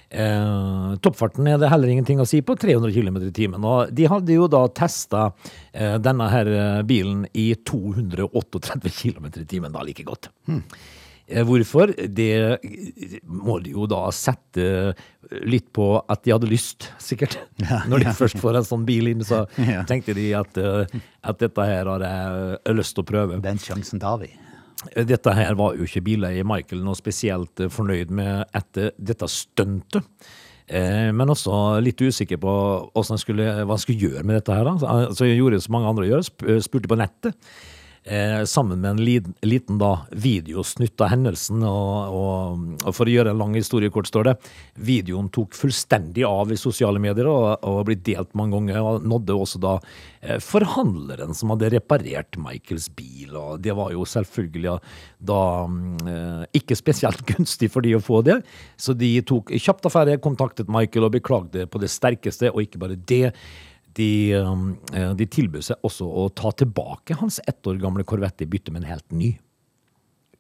Eh, 0.06 0.94
toppfarten 1.02 1.48
er 1.50 1.58
det 1.58 1.70
heller 1.72 1.90
ingenting 1.90 2.20
å 2.22 2.28
si 2.28 2.38
på, 2.46 2.54
300 2.54 2.94
km 2.94 3.18
i 3.26 3.32
timen. 3.34 3.64
Og 3.66 3.90
de 3.94 4.06
hadde 4.10 4.36
jo 4.36 4.46
da 4.50 4.62
testa 4.70 5.30
eh, 5.72 5.96
denne 6.02 6.28
her 6.30 6.52
eh, 6.52 6.82
bilen 6.86 7.24
i 7.34 7.50
238 7.58 8.94
km 9.00 9.32
i 9.32 9.48
timen, 9.48 9.74
da 9.74 9.82
like 9.86 10.06
godt. 10.06 10.30
Eh, 10.46 10.62
Hvorfor? 11.26 11.90
Det 12.14 12.26
eh, 12.38 13.18
må 13.26 13.58
de 13.64 13.72
jo 13.74 13.86
da 13.90 14.04
sette 14.14 14.94
litt 15.42 15.72
på 15.74 15.88
at 16.06 16.22
de 16.22 16.30
hadde 16.36 16.46
lyst, 16.50 16.86
sikkert. 17.02 17.34
Når 17.90 18.04
de 18.04 18.12
først 18.14 18.38
får 18.38 18.60
en 18.60 18.68
sånn 18.68 18.86
bil 18.86 19.10
inn, 19.10 19.24
så 19.26 19.44
Ja. 19.58 19.82
tenkte 19.88 20.14
de 20.14 20.28
at, 20.38 20.58
eh, 20.62 20.98
at 21.26 21.42
dette 21.42 21.66
her 21.66 21.90
har 21.90 22.04
jeg 22.06 22.56
eh, 22.62 22.74
lyst 22.78 22.94
til 22.94 23.02
å 23.02 23.10
prøve. 23.10 23.40
Den 23.42 23.58
sjansen 23.62 24.02
tar 24.02 24.20
vi. 24.22 24.30
Dette 24.94 25.32
her 25.34 25.56
var 25.58 25.74
jo 25.74 25.86
ikke 25.88 26.04
bileier 26.04 26.46
Michael 26.46 26.84
noe 26.86 26.94
spesielt 26.98 27.58
eh, 27.64 27.72
fornøyd 27.72 28.12
med 28.14 28.44
etter 28.54 28.92
dette 28.98 29.26
stuntet. 29.32 30.06
Eh, 30.66 31.10
men 31.14 31.30
også 31.30 31.80
litt 31.82 32.00
usikker 32.02 32.38
på 32.42 32.52
han 32.94 33.18
skulle, 33.22 33.50
hva 33.64 33.74
han 33.74 33.82
skulle 33.82 34.10
gjøre 34.10 34.22
med 34.26 34.38
dette 34.40 34.54
her. 34.54 34.66
Da. 34.66 34.76
Så, 34.82 34.86
eh, 34.94 35.14
så 35.18 35.26
jeg 35.30 35.40
gjorde 35.40 35.62
som 35.64 35.74
mange 35.78 35.90
andre 35.90 36.06
gjør, 36.12 36.26
spurte 36.62 36.90
på 36.90 36.98
nettet. 37.02 37.34
Eh, 38.08 38.44
sammen 38.44 38.80
med 38.80 38.90
en 38.90 39.04
liten, 39.40 39.78
da, 39.78 40.06
videosnutt 40.10 41.00
av 41.00 41.08
hendelsen. 41.10 41.62
Og, 41.66 42.14
og, 42.14 42.66
og 42.86 42.94
for 42.94 43.08
å 43.08 43.10
gjøre 43.10 43.32
en 43.34 43.40
lang 43.40 43.56
historie 43.58 43.90
kort, 43.90 44.06
står 44.06 44.28
det. 44.28 44.34
Videoen 44.86 45.26
tok 45.34 45.56
fullstendig 45.58 46.22
av 46.28 46.52
i 46.54 46.58
sosiale 46.60 47.02
medier 47.02 47.26
og, 47.26 47.64
og 47.66 47.80
blitt 47.88 48.04
delt 48.06 48.30
mange 48.38 48.54
ganger. 48.54 48.78
Og 48.78 49.08
nådde 49.10 49.34
også 49.34 49.62
da 49.64 49.74
eh, 50.22 50.38
forhandleren 50.38 51.34
som 51.34 51.50
hadde 51.54 51.72
reparert 51.74 52.38
Michaels 52.38 52.86
bil. 52.94 53.34
Og 53.34 53.58
det 53.66 53.74
var 53.74 53.90
jo 53.96 54.06
selvfølgelig 54.06 54.78
da 55.26 55.42
eh, 55.66 56.46
ikke 56.62 56.78
spesielt 56.78 57.26
gunstig 57.32 57.72
for 57.74 57.82
de 57.82 57.96
å 57.98 58.04
få 58.06 58.22
det. 58.28 58.38
Så 58.78 58.94
de 58.94 59.16
tok 59.26 59.50
kjapt 59.50 59.90
affære, 59.90 60.20
kontaktet 60.22 60.70
Michael 60.70 61.08
og 61.08 61.16
beklagde 61.18 61.66
på 61.66 61.82
det 61.82 61.90
sterkeste, 61.90 62.54
og 62.54 62.62
ikke 62.62 62.86
bare 62.86 63.02
det. 63.10 63.32
De, 63.96 64.08
um, 64.36 64.70
eh, 64.92 65.12
de 65.16 65.26
tilbød 65.32 65.64
seg 65.64 65.76
også 65.86 66.04
å 66.04 66.26
ta 66.36 66.50
tilbake 66.52 67.16
hans 67.16 67.40
ett 67.48 67.64
år 67.66 67.78
gamle 67.80 68.04
Corvette 68.04 68.44
i 68.44 68.50
bytte 68.52 68.70
med 68.74 68.84
en 68.84 68.90
helt 68.92 69.10
ny. 69.16 69.30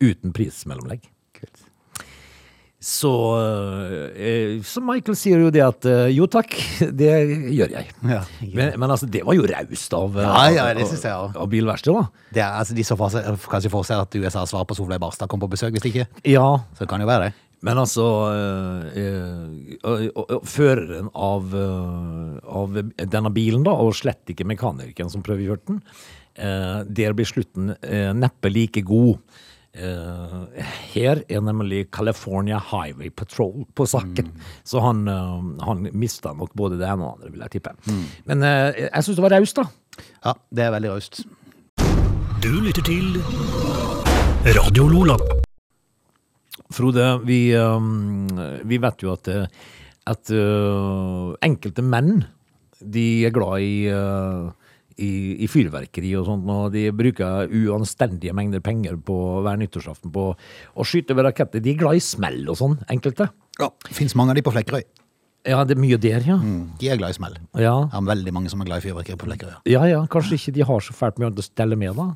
Uten 0.04 0.34
prismellomlegg. 0.36 1.06
så, 2.86 3.10
eh, 4.14 4.60
så 4.62 4.82
Michael 4.84 5.16
sier 5.18 5.40
jo 5.40 5.48
det 5.50 5.62
at 5.64 5.86
eh, 5.88 6.10
jo 6.14 6.26
takk, 6.30 6.52
det 7.00 7.08
gjør 7.56 7.72
jeg. 7.72 7.88
Ja, 8.04 8.20
Men, 8.44 8.76
men 8.78 8.92
altså, 8.92 9.08
det 9.10 9.24
var 9.26 9.34
jo 9.34 9.46
raust 9.48 9.96
av, 9.96 10.18
eh, 10.20 10.28
Ja, 10.28 10.42
ja, 10.52 10.66
av- 10.76 10.82
også. 10.84 11.14
av 11.40 11.48
bilverkstedet, 11.50 11.96
da. 12.04 12.28
Det 12.36 12.44
altså, 12.44 12.76
de 12.76 12.84
så 12.86 12.98
for 13.00 13.10
seg, 13.16 13.26
kanskje 13.48 13.72
for 13.72 13.88
seg 13.88 14.04
at 14.04 14.14
USAs 14.20 14.52
svar 14.52 14.68
på 14.68 14.76
Solveig 14.78 15.00
Barstad 15.02 15.32
kom 15.32 15.40
på 15.42 15.48
besøk, 15.50 15.72
hvis 15.78 15.88
ikke. 15.88 16.06
Ja, 16.28 16.46
Så 16.76 16.84
det 16.84 16.90
kan 16.92 17.00
jo 17.02 17.08
være 17.08 17.30
det. 17.30 17.34
Men 17.66 17.80
altså 17.82 18.04
eh, 18.94 19.00
eh, 19.82 20.36
Føreren 20.46 21.10
av, 21.14 21.50
eh, 21.56 22.36
av 22.62 22.78
denne 22.94 23.32
bilen, 23.34 23.64
da, 23.66 23.74
og 23.74 23.96
slett 23.98 24.30
ikke 24.32 24.46
mekanikeren 24.46 25.10
som 25.12 25.24
prøvekjørte 25.26 25.72
den, 25.72 25.82
eh, 26.38 26.84
der 26.86 27.16
blir 27.16 27.28
slutten 27.28 27.74
neppe 28.20 28.52
like 28.52 28.84
god. 28.86 29.18
Eh, 29.76 30.36
her 30.94 31.24
er 31.28 31.42
nemlig 31.44 31.88
California 31.92 32.60
Highway 32.70 33.10
Patrol 33.10 33.66
på 33.76 33.88
saken, 33.90 34.30
så 34.64 34.80
han, 34.84 35.02
han 35.66 35.88
mista 35.92 36.32
nok 36.36 36.54
både 36.56 36.78
det 36.80 36.86
ene 36.88 37.04
og 37.10 37.18
det 37.18 37.26
andre, 37.26 37.32
vil 37.34 37.44
jeg 37.48 37.56
tippe. 37.58 37.74
Men 38.30 38.46
eh, 38.46 38.86
jeg 38.86 39.08
syns 39.08 39.18
det 39.18 39.26
var 39.26 39.36
raust, 39.36 39.58
da. 39.58 39.66
Ja, 40.22 40.36
det 40.54 40.68
er 40.68 40.76
veldig 40.78 40.94
raust. 40.94 41.24
Du 42.44 42.52
lytter 42.62 42.84
til 42.86 43.18
Radio 44.54 44.86
Lola. 44.92 45.18
Frode, 46.74 47.08
vi, 47.26 47.40
um, 47.54 48.26
vi 48.66 48.78
vet 48.82 49.02
jo 49.04 49.12
at, 49.14 49.28
at 50.10 50.32
uh, 50.34 51.34
enkelte 51.46 51.84
menn 51.86 52.24
de 52.80 53.06
er 53.26 53.32
glad 53.34 53.62
i, 53.64 53.86
uh, 53.88 54.50
i, 54.98 55.10
i 55.44 55.48
fyrverkeri 55.50 56.12
og 56.18 56.26
sånt, 56.28 56.50
og 56.50 56.74
de 56.74 56.88
bruker 56.96 57.48
uanstendige 57.48 58.34
mengder 58.36 58.62
penger 58.64 58.98
på 58.98 59.16
hver 59.46 59.58
nyttårsaften 59.60 60.12
på 60.12 60.28
å 60.34 60.86
skyte 60.86 61.16
ved 61.16 61.28
raketter. 61.30 61.62
De 61.64 61.72
er 61.72 61.80
glad 61.80 61.98
i 62.00 62.04
smell 62.04 62.42
og 62.50 62.58
sånn, 62.60 62.78
enkelte. 62.92 63.30
Ja. 63.60 63.70
Fins 63.88 64.16
mange 64.18 64.34
av 64.34 64.40
de 64.40 64.44
på 64.46 64.54
Flekkerøy. 64.54 64.84
Ja, 65.46 65.60
det 65.62 65.76
er 65.76 65.78
mye 65.78 65.98
der, 66.02 66.24
ja. 66.26 66.36
De 66.80 66.88
er 66.90 66.98
glad 66.98 67.14
i 67.14 67.16
smell. 67.20 67.36
Ja, 67.62 67.76
er 67.94 68.08
veldig 68.08 68.32
mange 68.34 68.50
som 68.50 68.64
er 68.64 68.68
glad 68.68 68.82
i 68.82 68.88
fyrverkeri 68.88 69.18
på 69.20 69.28
Flekkerøy. 69.30 69.60
Ja. 69.62 69.78
ja, 69.78 69.84
ja 69.94 70.00
kanskje 70.10 70.40
ikke 70.40 70.56
de 70.56 70.66
har 70.66 70.82
så 70.82 70.96
fælt 70.96 71.20
mye 71.22 71.30
å 71.30 71.44
stelle 71.46 71.78
med, 71.78 71.94
da. 71.94 72.10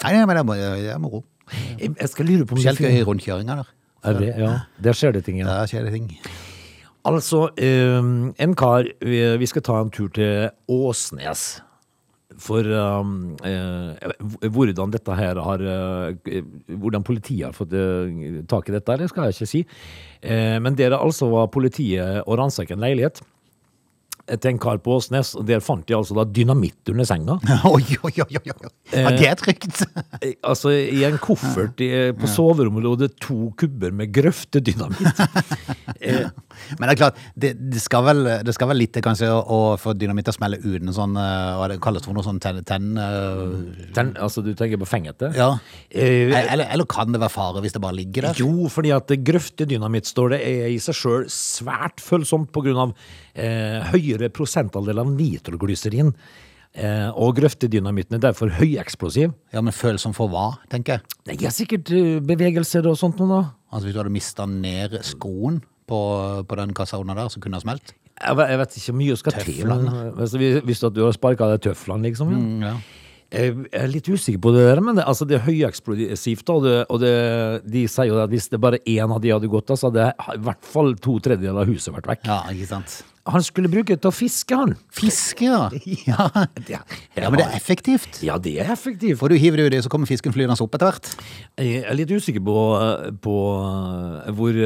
Nei, 0.00 0.14
nei, 0.16 0.24
men 0.24 0.40
det 0.40 0.56
er, 0.56 0.78
det 0.80 0.94
er 0.94 1.02
moro. 1.02 1.20
Jeg, 1.50 1.92
jeg 1.92 2.08
skal 2.08 2.28
lure 2.30 2.46
på 2.46 2.56
om 2.56 2.62
Spesielt 2.62 2.80
det 2.80 2.94
gøy 2.94 3.02
i 3.02 3.06
rundkjøringa 3.08 3.58
der. 3.60 3.74
Er 4.04 4.20
det, 4.20 4.30
ja. 4.38 4.52
Der 4.82 4.96
skjer 4.96 5.12
det 5.16 5.24
ting, 5.26 5.40
ja. 5.42 5.48
Der 5.48 5.70
skjer 5.70 5.86
det 5.86 5.92
ting. 5.96 6.10
Altså, 7.08 7.48
um, 7.48 8.30
en 8.36 8.54
kar 8.58 8.88
vi, 9.00 9.24
vi 9.40 9.48
skal 9.48 9.64
ta 9.64 9.80
en 9.80 9.92
tur 9.92 10.10
til 10.12 10.50
Åsnes. 10.68 11.62
For 12.40 12.64
um, 12.64 13.34
eh, 13.44 14.48
hvordan 14.48 14.92
dette 14.94 15.16
her 15.18 15.36
har 15.44 15.60
eh, 15.60 16.44
Hvordan 16.70 17.04
politiet 17.04 17.50
har 17.50 17.56
fått 17.56 17.74
eh, 17.76 18.38
tak 18.48 18.70
i 18.70 18.74
dette, 18.76 18.96
det 18.96 19.10
skal 19.10 19.28
jeg 19.28 19.36
ikke 19.36 19.50
si. 19.50 19.60
Eh, 20.22 20.56
men 20.62 20.78
der 20.78 20.96
altså 20.96 21.28
var 21.32 21.50
politiet 21.52 22.22
og 22.24 22.38
ransaket 22.40 22.78
en 22.78 22.86
leilighet 22.86 23.20
til 24.38 24.52
en 24.52 24.58
kar 24.62 24.78
på 24.82 24.94
Åsnes, 24.98 25.32
og 25.38 25.46
der 25.48 25.62
fant 25.64 25.86
de 25.88 25.96
altså 25.96 26.14
da 26.18 26.24
dynamitt 26.28 26.90
under 26.92 27.06
senga. 27.08 27.38
Oi, 27.70 27.82
oi, 28.06 28.12
oi, 28.22 28.40
oi. 28.40 28.70
Ja, 28.94 29.10
det 29.16 29.26
er 29.30 29.38
trygt. 29.40 29.82
Eh, 30.20 30.34
Altså, 30.46 30.70
I 30.72 31.02
en 31.06 31.18
koffert 31.22 31.80
i, 31.84 31.88
på 32.16 32.28
soverommet 32.30 32.84
lå 32.84 32.92
det 33.00 33.10
to 33.22 33.50
kubber 33.58 33.92
med 33.94 34.12
grøftedynamitt. 34.14 35.22
eh, 36.00 36.28
Men 36.78 36.86
det 36.88 36.92
er 36.94 36.98
klart, 37.00 37.20
det, 37.34 37.52
det, 37.72 37.82
skal, 37.82 38.04
vel, 38.06 38.22
det 38.46 38.54
skal 38.56 38.70
vel 38.70 38.80
litt 38.82 38.92
til 38.96 39.04
kanskje 39.04 39.30
å, 39.32 39.40
å 39.40 39.60
få 39.80 39.94
dynamitt 39.98 40.28
til 40.28 40.34
å 40.34 40.38
smelle 40.38 40.60
uten 40.62 40.92
sånn 40.94 41.16
eh, 41.20 41.52
Hva 41.60 41.68
det 41.72 41.80
kalles 41.82 42.04
for 42.06 42.16
noe 42.16 42.26
sånn 42.26 42.40
tenn... 42.42 42.62
tenn 42.68 42.90
eh, 43.00 43.88
ten, 43.96 44.12
altså, 44.20 44.44
du 44.44 44.52
tenker 44.58 44.80
på 44.80 44.88
fengete? 44.90 45.32
ja. 45.36 45.52
Eh, 45.90 46.30
Eller, 46.30 46.66
eller 46.70 46.86
kan 46.90 47.10
det 47.12 47.20
være 47.22 47.32
fare 47.34 47.62
hvis 47.64 47.74
det 47.76 47.82
bare 47.82 47.98
ligger 47.98 48.28
der? 48.30 48.40
Jo, 48.40 48.68
fordi 48.72 48.92
at 48.94 49.10
grøftedynamitt 49.26 50.08
står 50.10 50.36
det 50.36 50.40
er 50.46 50.68
i 50.70 50.78
seg 50.82 50.96
sjøl 50.96 51.26
svært 51.32 52.02
følsomt 52.04 52.52
på 52.54 52.64
grunn 52.66 52.80
Eh, 52.80 53.29
høyere 53.34 54.30
prosentandel 54.34 55.02
av 55.02 55.10
nitroglyserin. 55.12 56.14
Eh, 56.70 57.08
og 57.18 57.34
grøftedynamitten 57.40 58.14
er 58.14 58.22
derfor 58.22 58.52
høyeksplosiv. 58.54 59.32
Ja, 59.50 59.62
men 59.64 59.74
følsom 59.74 60.14
for 60.14 60.30
hva, 60.30 60.52
tenker 60.70 60.98
jeg. 60.98 61.16
Det 61.26 61.36
er 61.48 61.54
sikkert 61.54 61.90
eh, 61.94 62.20
bevegelser 62.22 62.86
og 62.86 62.98
sånt 63.00 63.18
noe, 63.18 63.30
da. 63.30 63.40
Altså 63.70 63.88
Hvis 63.88 63.96
du 63.96 64.00
hadde 64.02 64.14
mista 64.14 64.46
ned 64.46 64.94
skoen 65.06 65.60
på, 65.90 66.00
på 66.46 66.60
den 66.60 66.74
kassa 66.76 67.00
under 67.02 67.18
der, 67.18 67.32
så 67.32 67.42
kunne 67.42 67.58
ha 67.58 67.64
smelt? 67.64 67.94
Jeg 68.20 68.36
vet, 68.36 68.52
jeg 68.52 68.60
vet 68.60 68.78
ikke 68.78 68.96
mye 69.00 69.18
skal 69.18 69.36
til. 69.40 69.74
Hvis, 70.20 70.34
hvis 70.68 70.82
du 70.92 71.04
har 71.06 71.14
sparka 71.16 71.48
deg 71.50 71.62
tøflene, 71.66 72.06
liksom. 72.06 72.34
Ja. 72.34 72.40
Mm, 72.40 72.66
ja. 72.68 72.74
Jeg 73.30 73.52
er 73.78 73.86
litt 73.86 74.08
usikker 74.10 74.40
på 74.42 74.50
det 74.56 74.64
der, 74.66 74.80
men 74.82 74.96
det, 74.98 75.04
altså 75.06 75.22
det 75.28 75.36
er 75.38 75.44
høyeksplosivt. 75.44 76.50
Og, 76.50 76.64
det, 76.66 76.74
og 76.90 76.98
det, 77.02 77.12
de 77.62 77.84
sier 77.90 78.10
jo 78.10 78.18
at 78.18 78.30
hvis 78.32 78.50
det 78.50 78.58
bare 78.62 78.80
én 78.82 79.06
av 79.06 79.20
de 79.22 79.30
hadde 79.30 79.50
gått, 79.50 79.70
så 79.78 79.86
hadde 79.90 80.08
i 80.34 80.42
hvert 80.46 80.66
fall 80.66 80.96
to 80.98 81.14
tredjedeler 81.22 81.62
av 81.62 81.70
huset 81.70 81.94
vært 81.94 82.10
vekk. 82.10 82.26
ja, 82.26 82.40
ikke 82.50 82.70
sant. 82.72 83.00
Han 83.34 83.44
skulle 83.46 83.70
bruke 83.72 83.94
det 83.94 84.02
til 84.02 84.10
å 84.10 84.14
fiske, 84.14 84.56
han. 84.56 84.74
Fiske, 84.94 85.48
ja. 86.10 86.28
ja. 86.70 86.82
Ja, 87.16 87.28
men 87.28 87.38
det 87.40 87.46
er 87.46 87.56
effektivt. 87.58 88.20
Ja, 88.26 88.38
det 88.42 88.56
er 88.62 88.72
effektivt. 88.74 89.18
For 89.20 89.32
du 89.32 89.38
hiver 89.40 89.62
det 89.62 89.70
uti, 89.70 89.82
så 89.86 89.92
kommer 89.92 90.10
fisken 90.10 90.34
flyende 90.34 90.58
opp 90.60 90.76
etter 90.76 90.90
hvert. 90.90 91.10
Jeg 91.60 91.84
er 91.84 91.98
litt 91.98 92.12
usikker 92.12 92.44
på, 92.44 92.58
på 93.24 93.38
hvor 94.36 94.60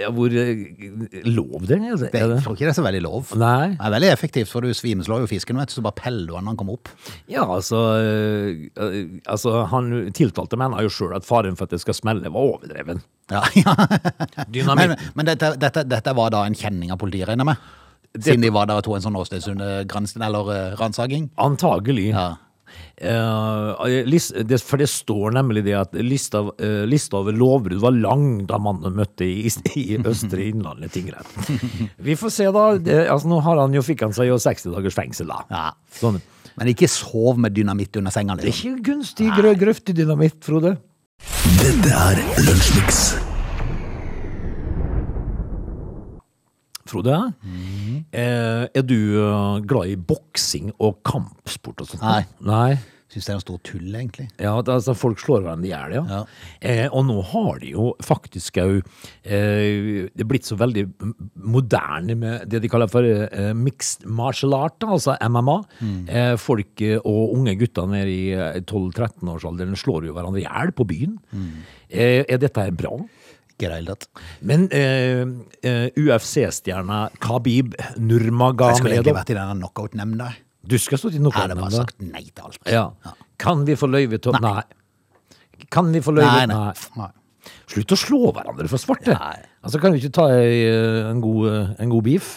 ja, 0.00 0.08
Hvor 0.08 0.32
lov 0.32 1.66
det 1.68 1.76
er. 1.76 1.96
Det, 2.00 2.10
jeg 2.12 2.42
tror 2.44 2.54
ikke 2.54 2.64
det 2.64 2.70
er 2.70 2.76
så 2.78 2.84
veldig 2.86 3.02
lov. 3.04 3.32
Nei. 3.36 3.74
Det 3.74 3.84
er 3.84 3.94
veldig 3.96 4.10
effektivt, 4.12 4.48
for 4.48 4.64
du 4.64 4.72
svimeslår 4.76 5.24
jo 5.24 5.28
fisken, 5.28 5.60
vet 5.60 5.68
du, 5.68 5.74
så 5.76 5.84
bare 5.84 5.98
peller 5.98 6.30
du 6.30 6.36
han 6.38 6.46
når 6.46 6.54
han 6.54 6.60
kommer 6.62 6.78
opp. 6.78 6.92
Ja, 7.30 7.44
altså, 7.44 7.82
øh, 8.00 9.20
altså 9.26 9.66
Han 9.72 9.92
tiltalte 10.16 10.56
mener 10.56 10.86
jo 10.86 10.92
sjøl 10.92 11.12
at 11.18 11.28
faren 11.28 11.58
for 11.58 11.68
at 11.68 11.76
det 11.76 11.82
skal 11.84 11.98
smelle, 11.98 12.32
var 12.32 12.48
overdreven. 12.54 13.04
Ja, 13.32 13.44
ja. 13.60 14.74
Men, 14.74 14.96
men 15.14 15.28
dette, 15.28 15.54
dette, 15.60 15.84
dette 15.88 16.16
var 16.16 16.32
da 16.32 16.46
en 16.48 16.56
kjenning 16.56 16.92
av 16.94 17.00
politiet, 17.02 17.28
regner 17.28 17.44
jeg 17.44 17.52
med? 17.52 17.68
Siden 18.20 18.44
de 18.44 18.52
var 18.52 18.68
der 18.68 18.80
og 18.80 18.84
tok 18.84 18.98
en 18.98 19.04
sånn 19.06 19.16
åstedsgransking 19.16 20.24
eller 20.24 20.48
uh, 20.52 20.56
ransaking? 20.80 21.30
Antagelig. 21.40 22.10
Ja. 22.12 22.34
Eh, 23.02 24.58
for 24.62 24.78
det 24.82 24.88
står 24.90 25.34
nemlig 25.38 25.64
det 25.66 25.74
at 25.78 25.96
lista, 25.98 26.44
eh, 26.62 26.82
lista 26.88 27.18
over 27.22 27.34
lovbrudd 27.36 27.80
var 27.82 27.96
lang 27.96 28.44
da 28.46 28.58
mannen 28.62 28.94
møtte 28.98 29.26
i, 29.26 29.48
i 29.78 29.98
Østre 29.98 30.44
Innlandet 30.50 30.92
tingrett. 30.94 31.32
Vi 32.06 32.14
får 32.18 32.34
se, 32.36 32.46
da. 32.54 32.68
Det, 32.78 33.00
altså, 33.08 33.32
nå 33.32 33.40
har 33.42 33.62
han 33.64 33.74
jo, 33.74 33.82
fikk 33.86 34.06
han 34.06 34.14
seg 34.16 34.30
jo 34.30 34.38
60 34.42 34.76
dagers 34.76 34.98
fengsel, 34.98 35.32
da. 35.32 35.42
ja. 35.50 35.66
Sånn. 35.98 36.20
Men 36.58 36.68
ikke 36.68 36.88
sov 36.90 37.38
med 37.40 37.54
dynamitt 37.56 37.96
under 37.96 38.12
senga. 38.12 38.36
Det 38.36 38.44
er 38.44 38.52
Liksom. 38.52 38.76
ikke 38.76 38.88
gunstig 38.92 39.30
i 39.32 39.58
grøftedynamitt, 39.64 40.40
Frode. 40.44 40.76
Dette 41.62 41.96
er 41.96 43.31
Lunsjmix. 46.92 47.02
Frode, 47.02 47.34
eh, 48.12 48.68
er 48.74 48.82
du 48.84 48.96
eh, 49.16 49.60
glad 49.66 49.88
i 49.92 49.96
boksing 49.96 50.72
og 50.78 50.98
kampsport 51.08 51.80
og 51.80 51.88
sånt? 51.88 52.02
Nei. 52.02 52.24
Nei. 52.44 52.78
Syns 53.12 53.26
det 53.26 53.32
er 53.32 53.36
noe 53.36 53.44
stort 53.44 53.64
tull, 53.68 53.88
egentlig. 53.92 54.24
Ja, 54.40 54.54
det, 54.64 54.72
altså 54.72 54.94
folk 54.96 55.18
slår 55.20 55.42
hverandre 55.44 55.68
i 55.68 55.72
hjel, 55.72 55.96
ja. 55.98 56.02
Ja. 56.08 56.20
Eh, 56.64 56.86
og 56.88 57.04
nå 57.04 57.18
har 57.28 57.58
de 57.60 57.74
jo 57.74 57.90
faktisk 58.00 58.56
òg 58.62 58.78
eh, 58.80 60.08
Det 60.08 60.24
er 60.24 60.28
blitt 60.30 60.48
så 60.48 60.56
veldig 60.56 60.86
moderne 61.36 62.16
med 62.16 62.46
det 62.48 62.62
de 62.64 62.70
kaller 62.72 62.88
for 62.88 63.04
eh, 63.04 63.50
mixed 63.52 64.06
martial 64.08 64.56
art, 64.56 64.80
altså 64.86 65.18
MMA. 65.28 65.58
Eh, 66.08 66.32
folk 66.40 66.80
eh, 66.80 66.96
og 67.04 67.36
unge 67.36 67.56
gutter 67.60 67.90
nede 67.92 68.08
i 68.16 68.32
eh, 68.32 68.62
12-13-årsalderen 68.64 69.76
slår 69.76 70.08
jo 70.08 70.16
hverandre 70.16 70.40
i 70.40 70.46
hjel 70.46 70.72
på 70.80 70.88
byen. 70.88 71.18
Eh, 71.92 72.22
er 72.24 72.40
dette 72.40 72.70
bra? 72.80 72.96
Ikke 73.52 73.68
i 73.68 73.70
det 73.70 73.78
hele 73.78 73.94
tatt. 73.94 74.22
Men 74.48 74.66
eh, 74.74 75.22
eh, 75.68 75.86
UFC-stjerna 76.00 77.04
Khabib 77.22 77.76
Jeg 77.76 77.92
skulle 77.92 78.08
Nurmagomedov 78.08 78.88
egentlig 78.90 79.16
vært 79.20 79.32
i 79.34 79.38
denne 79.38 79.56
knockout-nemnda. 79.60 80.30
Du 80.62 80.76
skal 80.78 81.00
stå 81.00 81.10
til 81.12 81.24
Jeg 81.26 81.34
hadde 81.36 81.58
bare 81.58 81.74
sagt 81.74 82.04
nei 82.04 82.24
til 82.28 82.46
alt. 82.46 82.60
Ja. 82.70 82.86
Kan 83.42 83.66
vi 83.66 83.76
få 83.78 83.88
løyve 83.90 84.20
til 84.22 84.38
Nei. 84.42 84.62
Kan 85.72 85.90
vi 85.94 86.02
få 86.04 86.14
løyve 86.14 86.30
Nei, 86.30 86.46
nei. 86.50 86.70
nei. 86.98 87.10
Slutt 87.72 87.94
å 87.94 87.98
slå 87.98 88.30
hverandre 88.36 88.68
for 88.70 88.80
svarte. 88.80 89.16
Nei. 89.16 89.40
Altså, 89.62 89.80
kan 89.82 89.94
vi 89.94 90.02
ikke 90.02 90.14
ta 90.14 90.28
ei, 90.34 90.62
eh, 90.68 91.10
en 91.10 91.20
god, 91.22 91.42
eh, 91.50 91.74
en 91.82 91.90
god 91.92 92.06
beef? 92.06 92.30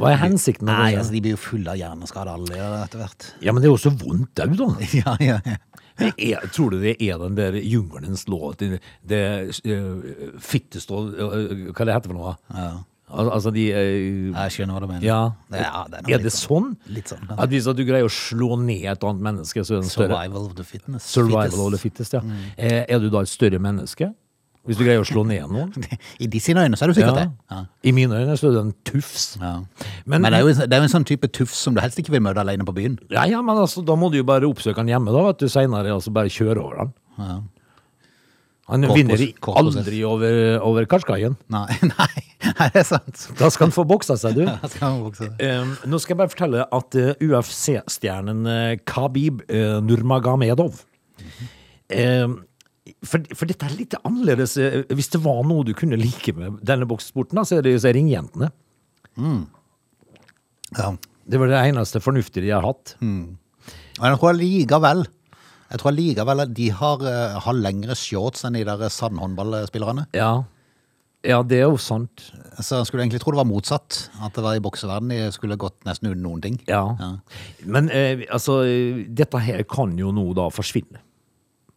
Hva 0.00 0.12
er 0.14 0.20
hensikten 0.22 0.64
med 0.68 0.76
Nei, 0.78 0.90
det? 0.92 1.00
altså, 1.02 1.12
de 1.12 1.20
blir 1.24 1.34
jo 1.34 1.40
fulle 1.40 1.72
av 1.72 1.76
hjerneskade 1.80 2.32
alle 2.32 2.56
gjør 2.56 2.70
det 2.72 2.82
etter 2.86 3.02
hvert. 3.02 3.26
Ja, 3.44 3.52
men 3.52 3.62
det 3.62 3.68
er 3.68 3.74
jo 3.74 3.80
så 3.82 3.92
vondt 3.92 4.42
òg, 4.44 4.54
da. 4.60 4.68
Ja, 5.00 5.16
ja, 5.20 5.38
ja. 5.44 5.58
Er, 6.00 6.46
tror 6.54 6.74
du 6.74 6.80
det 6.82 6.96
er 7.02 7.18
den 7.20 7.36
der 7.38 7.58
jungelens 7.60 8.26
lov? 8.30 8.54
Det, 8.60 8.78
det 9.06 9.24
uh, 9.66 10.38
fittest 10.40 10.90
uh, 10.90 11.10
eh, 11.10 11.66
Hva 11.74 11.86
det 11.86 11.96
heter 11.96 12.12
for 12.12 12.18
noe? 12.18 12.36
Ja. 12.54 12.70
Al 13.10 13.30
altså 13.34 13.50
de 13.54 13.64
uh, 13.74 14.30
Jeg 14.30 14.54
skjønner 14.54 14.76
hva 14.76 14.82
du 14.84 14.88
mener. 14.90 15.04
Ja. 15.06 15.20
Ja, 15.50 15.84
det 15.90 16.02
er 16.02 16.14
er 16.14 16.22
det 16.22 16.30
litt 16.30 16.38
sånn? 16.38 16.72
Litt 16.94 17.10
sånn. 17.10 17.26
At 17.36 17.50
hvis 17.52 17.68
at 17.70 17.78
du 17.78 17.84
greier 17.88 18.06
å 18.06 18.12
slå 18.14 18.54
ned 18.60 18.86
et 18.92 19.06
annet 19.06 19.26
menneske, 19.30 19.64
så 19.66 19.78
er 19.78 19.84
den 19.84 19.92
større 19.92 20.14
Survival 20.14 20.46
of 20.46 20.56
the 20.58 20.66
fitness. 20.66 21.08
Survival 21.10 21.66
of 21.66 21.74
the 21.74 21.82
Fittest. 21.82 22.14
ja. 22.14 22.22
Eh, 22.56 22.84
Er 22.86 23.02
du 23.02 23.10
da 23.10 23.24
et 23.26 23.32
større 23.32 23.58
menneske? 23.62 24.12
Hvis 24.68 24.76
du 24.76 24.84
greier 24.84 25.00
å 25.00 25.06
slå 25.08 25.22
ned 25.24 25.46
noen? 25.48 25.70
I 26.22 26.28
de 26.30 26.40
sine 26.42 26.60
øyne 26.66 26.76
så 26.76 26.84
er 26.84 26.92
du 26.92 26.98
sikkert 26.98 27.16
det. 27.16 27.28
Ja. 27.50 27.60
I 27.88 27.94
mine 27.96 28.18
øyne 28.18 28.36
så 28.36 28.50
er 28.50 28.58
du 28.58 28.60
en 28.60 28.74
tufs. 28.86 29.30
Ja. 29.40 29.54
Men, 30.04 30.20
Men 30.20 30.28
det 30.28 30.40
er, 30.42 30.44
jo, 30.44 30.52
det 30.60 30.76
er 30.76 30.82
jo 30.82 30.88
en 30.90 30.92
sånn 30.92 31.06
type 31.08 31.30
tufs 31.32 31.62
som 31.64 31.76
du 31.76 31.80
helst 31.80 31.98
ikke 32.02 32.12
vil 32.12 32.22
møte 32.26 32.42
alene 32.44 32.66
på 32.68 32.74
byen. 32.76 32.98
ja, 33.12 33.24
ja, 33.30 33.40
men 33.44 33.56
altså, 33.56 33.80
da 33.86 33.96
må 33.96 34.10
du 34.12 34.18
jo 34.20 34.26
bare 34.28 34.48
oppsøke 34.50 34.82
han 34.82 34.90
hjemme, 34.92 35.14
da, 35.16 35.24
vet 35.30 35.40
du, 35.40 35.48
seinere, 35.50 35.94
altså 35.96 36.12
bare 36.12 36.32
kjøre 36.32 36.60
over 36.60 36.84
han. 36.84 36.92
Han 38.70 38.86
Kort 38.86 39.00
vinner 39.00 39.22
kort 39.42 39.58
aldri 39.58 40.04
over, 40.06 40.60
over 40.62 40.86
Karskaien. 40.86 41.34
Nei, 41.50 41.64
nei, 41.90 42.10
nei, 42.44 42.68
det 42.70 42.84
er 42.84 42.86
sant. 42.86 43.24
Da 43.40 43.48
skal 43.50 43.66
han 43.66 43.74
få 43.74 43.82
boksa 43.88 44.14
seg, 44.20 44.36
du. 44.38 44.44
Ja, 44.50 44.60
skal 44.70 44.84
han 44.84 45.00
boksa 45.02 45.26
seg. 45.26 45.40
Um, 45.42 45.72
nå 45.90 45.98
skal 45.98 46.14
jeg 46.14 46.20
bare 46.20 46.34
fortelle 46.36 46.68
at 46.78 47.00
uh, 47.00 47.10
UFC-stjernen 47.18 48.44
uh, 48.46 48.76
Khabib 48.86 49.42
uh, 49.48 49.80
Nurmagomedov 49.82 50.84
um, 51.90 52.38
for, 53.04 53.22
for 53.36 53.46
dette 53.50 53.66
er 53.68 53.76
litt 53.78 53.94
annerledes. 54.04 54.56
eh, 54.60 54.82
Hvis 54.94 55.10
det 55.14 55.20
var 55.24 55.42
noe 55.48 55.64
du 55.66 55.72
kunne 55.76 55.98
like 56.00 56.32
med 56.36 56.60
denne 56.66 56.86
bokssporten, 56.90 57.36
da, 57.40 57.44
så 57.46 57.58
er 57.58 57.66
det 57.66 57.76
så 57.82 57.92
ringjentene. 57.94 58.50
Ja. 60.76 60.90
Det 61.30 61.38
var 61.38 61.50
det 61.50 61.60
eneste 61.70 62.00
fornuftige 62.02 62.46
de 62.46 62.52
har 62.54 62.64
hatt. 62.66 62.94
Men 63.00 63.36
jeg 64.00 64.18
tror 64.20 64.36
likevel 64.38 65.02
Jeg 65.70 65.78
tror 65.82 65.92
likevel 65.94 66.40
at 66.42 66.54
de 66.56 66.68
har, 66.74 67.02
eh, 67.06 67.36
har 67.44 67.54
lengre 67.54 67.94
shorts 67.94 68.42
enn 68.44 68.56
de 68.58 68.64
der 68.66 68.88
sandhåndballspillerne. 68.90 70.06
Ja. 70.18 70.42
ja, 71.22 71.42
det 71.46 71.60
er 71.60 71.68
jo 71.68 71.76
sant. 71.78 72.24
Så 72.58 72.80
jeg 72.80 72.86
skulle 72.88 73.04
egentlig 73.04 73.20
tro 73.22 73.30
det 73.30 73.38
var 73.38 73.46
motsatt. 73.46 74.08
At 74.20 74.34
det 74.34 74.42
var 74.42 74.56
i 74.58 74.62
bokseverden 74.64 75.12
de 75.14 75.28
skulle 75.30 75.54
gått 75.60 75.78
nesten 75.86 76.10
uten 76.10 76.24
noen 76.26 76.42
ting. 76.42 76.58
Ja. 76.66 76.96
Ja. 76.98 77.12
Men 77.66 77.86
eh, 77.94 78.24
altså, 78.34 78.64
dette 79.06 79.38
her 79.46 79.62
kan 79.62 79.94
jo 80.00 80.10
nå 80.10 80.26
da 80.34 80.48
forsvinne. 80.50 80.98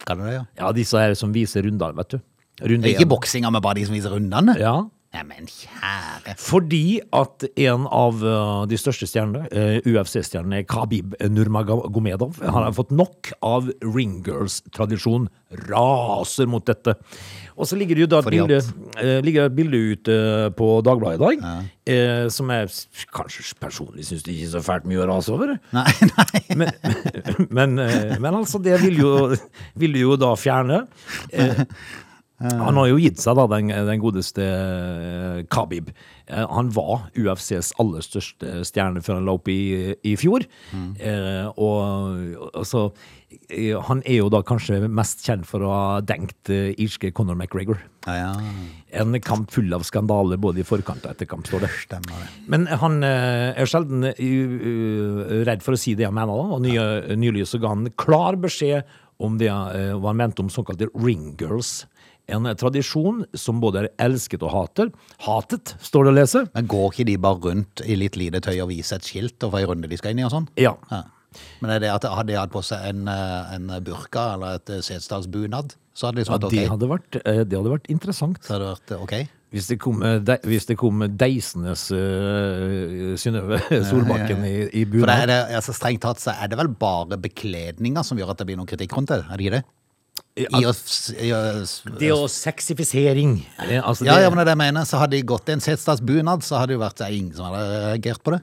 Kan 0.06 0.20
det 0.20 0.34
ja? 0.34 0.44
Ja, 0.60 0.72
disse 0.76 1.00
her 1.00 1.14
som 1.18 1.32
viser 1.34 1.64
rundene, 1.64 1.96
vet 1.96 2.16
du. 2.16 2.18
Runde 2.64 2.86
ikke 2.90 3.02
én. 3.06 3.10
boksinga 3.10 3.50
men 3.50 3.62
bare 3.64 3.80
de 3.80 3.86
som 3.88 3.96
viser 3.96 4.12
rundene? 4.14 4.54
Ja. 4.60 4.76
Nei, 5.14 5.22
men 5.28 5.46
kjære 5.46 6.34
Fordi 6.42 6.98
at 7.14 7.46
en 7.66 7.86
av 7.86 8.22
eh, 8.26 8.64
de 8.70 8.78
største 8.80 9.06
stjernene, 9.06 9.46
eh, 9.54 9.86
UFC-stjernene 9.86 10.64
Khabib 10.66 11.14
Nurmagomedov, 11.30 12.40
han 12.42 12.66
har 12.66 12.74
fått 12.74 12.90
nok 12.94 13.30
av 13.44 13.70
ringgirls-tradisjon, 13.84 15.28
raser 15.68 16.48
mot 16.50 16.64
dette. 16.66 16.96
Og 17.54 17.68
så 17.70 17.78
ligger 17.78 17.94
det 17.94 18.02
jo 18.04 18.10
da 18.10 18.20
et 18.24 18.30
bilde, 18.34 18.58
eh, 18.98 19.20
ligger 19.22 19.46
et 19.46 19.54
bilde 19.54 19.80
ute 19.94 20.16
på 20.58 20.70
Dagbladet 20.82 21.20
i 21.20 21.22
dag, 21.22 21.44
eh, 21.86 22.26
som 22.34 22.50
jeg 22.50 22.72
kanskje 23.14 23.54
personlig 23.62 24.08
syns 24.08 24.24
det 24.26 24.34
ikke 24.34 24.48
er 24.48 24.54
så 24.56 24.64
fælt 24.66 24.88
mye 24.90 25.04
å 25.04 25.08
rase 25.12 25.30
over. 25.34 25.54
Nei, 25.76 25.86
nei. 26.16 26.42
Men, 26.58 26.72
men, 27.54 27.78
men 28.18 28.32
altså, 28.32 28.58
det 28.58 28.80
vil 28.82 28.98
jo, 29.04 29.14
vil 29.78 30.00
jo 30.02 30.18
da 30.18 30.32
fjerne. 30.38 30.82
Eh, 31.30 31.62
han 32.42 32.74
har 32.76 32.88
jo 32.90 32.96
gitt 32.98 33.20
seg, 33.22 33.36
da, 33.38 33.44
den, 33.52 33.68
den 33.70 34.00
godeste 34.02 34.42
eh, 34.42 35.42
Khabib. 35.54 35.92
Eh, 36.26 36.42
Han 36.50 36.72
var 36.74 37.04
UFCs 37.14 37.72
aller 37.78 38.02
største 38.02 38.64
stjerne 38.66 39.02
før 39.06 39.20
han 39.20 39.28
la 39.28 39.36
opp 39.38 39.48
i, 39.52 39.94
i 40.02 40.16
fjor. 40.18 40.42
Eh, 40.74 41.46
og 41.54 42.50
altså 42.50 42.88
eh, 43.48 43.78
Han 43.86 44.02
er 44.02 44.18
jo 44.18 44.32
da 44.34 44.42
kanskje 44.46 44.80
mest 44.90 45.22
kjent 45.24 45.46
for 45.46 45.62
å 45.62 45.70
ha 45.70 46.00
denkt 46.04 46.50
eh, 46.50 46.74
irske 46.82 47.12
Conor 47.14 47.38
McGregor. 47.38 47.78
Ja, 48.08 48.18
ja. 48.18 48.32
En 49.00 49.14
kamp 49.24 49.54
full 49.54 49.70
av 49.74 49.86
skandaler 49.86 50.36
både 50.42 50.60
i 50.64 50.66
forkant 50.66 51.06
og 51.06 51.14
etter 51.14 51.30
kamp, 51.30 51.46
står 51.48 51.64
det. 51.64 51.70
Stemmer. 51.86 52.26
Men 52.50 52.66
han 52.82 52.98
eh, 53.06 53.54
er 53.54 53.70
sjelden 53.70 54.10
redd 55.46 55.62
for 55.64 55.78
å 55.78 55.80
si 55.80 55.94
det 55.96 56.10
han 56.10 56.18
mener, 56.18 56.34
da. 56.34 56.58
og 56.58 56.66
nye, 56.66 57.16
nylig 57.16 57.46
så 57.48 57.62
ga 57.62 57.72
han 57.76 57.88
klar 58.00 58.36
beskjed 58.42 58.82
om 59.22 59.38
det 59.38 59.48
eh, 59.50 59.92
hva 59.94 60.10
han 60.10 60.18
mente 60.18 60.42
om 60.42 60.50
såkalte 60.52 60.90
ringgirls. 60.98 61.84
En 62.32 62.48
tradisjon 62.56 63.24
som 63.36 63.58
både 63.60 63.82
er 63.82 63.90
elsket 64.06 64.44
og 64.46 64.54
hater. 64.54 64.92
Hatet, 65.26 65.74
står 65.84 66.06
det 66.06 66.12
å 66.12 66.16
lese. 66.16 66.44
Men 66.54 66.70
går 66.72 66.86
ikke 66.92 67.08
de 67.10 67.18
bare 67.20 67.42
rundt 67.50 67.82
i 67.84 67.98
litt 68.00 68.16
lite 68.16 68.40
tøy 68.44 68.56
og 68.64 68.70
viser 68.72 68.96
et 68.96 69.10
skilt 69.10 69.44
og 69.44 69.52
hva 69.52 69.64
runde 69.68 69.90
de 69.90 69.98
skal 70.00 70.14
inn 70.14 70.22
i 70.22 70.26
og 70.28 70.32
sånn? 70.32 70.48
Ja. 70.60 70.72
Ja. 70.88 71.04
Men 71.62 71.74
er 71.74 71.82
det 71.82 71.92
at 71.92 72.06
hadde 72.06 72.30
de 72.30 72.38
hatt 72.38 72.52
på 72.54 72.62
seg 72.64 72.84
en, 72.90 73.06
eh, 73.10 73.54
en 73.56 73.72
burka 73.84 74.34
eller 74.36 74.60
et 74.60 74.70
eh, 74.70 74.82
setesdalsbunad, 74.84 75.74
så 75.94 76.08
hadde 76.08 76.20
de 76.20 76.24
ja 76.24 76.28
liksom 76.28 76.40
vært 76.40 76.54
det, 76.54 76.66
hadde 76.70 76.90
vært, 76.90 77.18
eh, 77.22 77.40
det 77.44 77.58
hadde 77.58 77.72
vært 77.74 77.90
interessant. 77.92 78.38
Så 78.44 78.54
hadde 78.54 78.68
det 78.68 78.74
vært 78.76 78.94
ok. 79.06 79.16
Hvis 79.54 79.68
det 79.70 79.76
kom, 79.78 80.00
de, 80.02 80.34
hvis 80.50 80.64
det 80.66 80.74
kom 80.80 81.02
Deisnes 81.14 81.84
uh, 81.94 83.12
Synnøve 83.22 83.60
Solbakken 83.86 84.42
i, 84.48 84.54
i 84.66 84.82
For 84.82 84.90
det 84.90 85.04
bunad. 85.04 85.12
er 85.14 85.30
det, 85.30 85.36
altså 85.60 85.74
Strengt 85.76 86.02
tatt 86.02 86.18
så 86.18 86.34
er 86.34 86.50
det 86.50 86.58
vel 86.58 86.72
bare 86.74 87.20
bekledninga 87.22 88.02
som 88.02 88.18
gjør 88.18 88.32
at 88.32 88.42
det 88.42 88.48
blir 88.48 88.58
noen 88.58 88.66
kritikk 88.66 88.96
rundt 88.98 89.12
det? 89.14 89.20
Er 89.22 89.38
det 89.38 89.46
ikke 89.46 89.60
det? 89.60 89.62
I 90.34 90.48
å, 90.66 90.72
og 92.16 92.26
sexifisering. 92.32 93.36
eh, 93.62 93.78
Altså 93.78 94.06
ja, 94.08 94.16
ja, 94.18 94.30
men 94.32 94.40
det 94.40 94.42
er 94.42 94.48
det 94.50 94.56
jeg 94.56 94.62
mener. 94.64 94.88
Så 94.88 94.98
hadde 94.98 95.14
de 95.14 95.26
gått 95.30 95.50
i 95.50 95.54
en 95.54 95.62
setesdagsbunad, 95.62 96.42
så 96.42 96.58
hadde 96.58 96.72
det 96.72 96.78
jo 96.78 96.82
vært 96.82 97.02
er 97.06 97.14
ingen 97.14 97.36
som 97.36 97.52
hadde 97.52 97.80
reagert 97.92 98.22
på 98.24 98.34
det. 98.34 98.40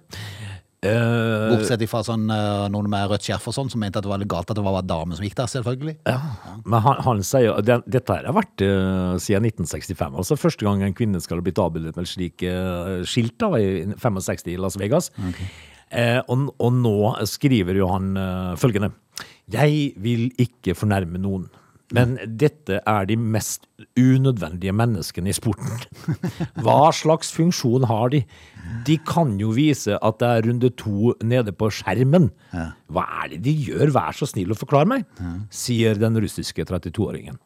Uh, 0.82 1.52
Bortsett 1.52 1.84
fra 1.92 2.00
sånn, 2.02 2.24
eh, 2.34 2.64
noen 2.74 2.88
med 2.90 3.12
rødt 3.12 3.28
skjerf 3.28 3.44
og 3.52 3.54
sånn, 3.54 3.68
som 3.70 3.84
mente 3.84 4.00
at 4.00 4.06
det 4.08 4.10
var 4.10 4.18
litt 4.18 4.32
galt 4.32 4.50
at 4.50 4.58
det 4.58 4.64
var 4.66 4.82
damer 4.82 5.20
som 5.20 5.28
gikk 5.28 5.36
der, 5.38 5.52
selvfølgelig. 5.52 5.94
Men 6.64 6.86
han, 6.88 7.04
han 7.06 7.22
sier 7.28 7.60
det, 7.62 7.76
Dette 7.86 8.16
her 8.18 8.26
har 8.32 8.38
vært 8.40 8.64
uh, 8.66 9.20
siden 9.22 9.46
1965. 9.52 10.16
Altså 10.24 10.40
Første 10.42 10.66
gang 10.66 10.82
en 10.88 10.96
kvinne 10.98 11.22
skal 11.22 11.38
ha 11.38 11.46
blitt 11.46 11.62
avbildet 11.62 12.00
med 12.00 12.08
et 12.08 12.14
slikt 12.16 12.48
uh, 12.48 13.04
skilt 13.06 13.36
da, 13.44 13.52
i 13.60 13.92
65 14.00 14.48
i 14.56 14.58
Las 14.64 14.80
Vegas. 14.82 15.12
Eh, 15.92 16.20
og, 16.32 16.52
og 16.56 16.76
nå 16.80 16.98
skriver 17.28 17.76
jo 17.82 17.90
han 17.92 18.14
eh, 18.16 18.52
følgende. 18.60 18.94
Jeg 19.52 19.92
vil 20.00 20.30
ikke 20.40 20.76
fornærme 20.78 21.20
noen. 21.20 21.50
Men 21.96 22.16
dette 22.40 22.80
er 22.88 23.08
de 23.10 23.18
mest 23.20 23.68
unødvendige 24.00 24.74
menneskene 24.76 25.32
i 25.32 25.36
sporten. 25.36 25.82
Hva 26.64 26.92
slags 26.96 27.32
funksjon 27.36 27.88
har 27.90 28.14
de? 28.14 28.24
De 28.88 28.98
kan 29.08 29.36
jo 29.42 29.52
vise 29.56 29.98
at 29.98 30.20
det 30.22 30.30
er 30.30 30.48
runde 30.48 30.72
to 30.80 31.14
nede 31.26 31.54
på 31.56 31.72
skjermen. 31.74 32.30
Hva 32.92 33.06
er 33.24 33.34
det 33.34 33.42
de 33.48 33.56
gjør? 33.68 33.92
Vær 33.96 34.16
så 34.18 34.30
snill 34.30 34.54
å 34.54 34.60
forklare 34.60 34.90
meg, 34.90 35.08
sier 35.54 36.00
den 36.00 36.20
russiske 36.22 36.66
32-åringen. 36.70 37.40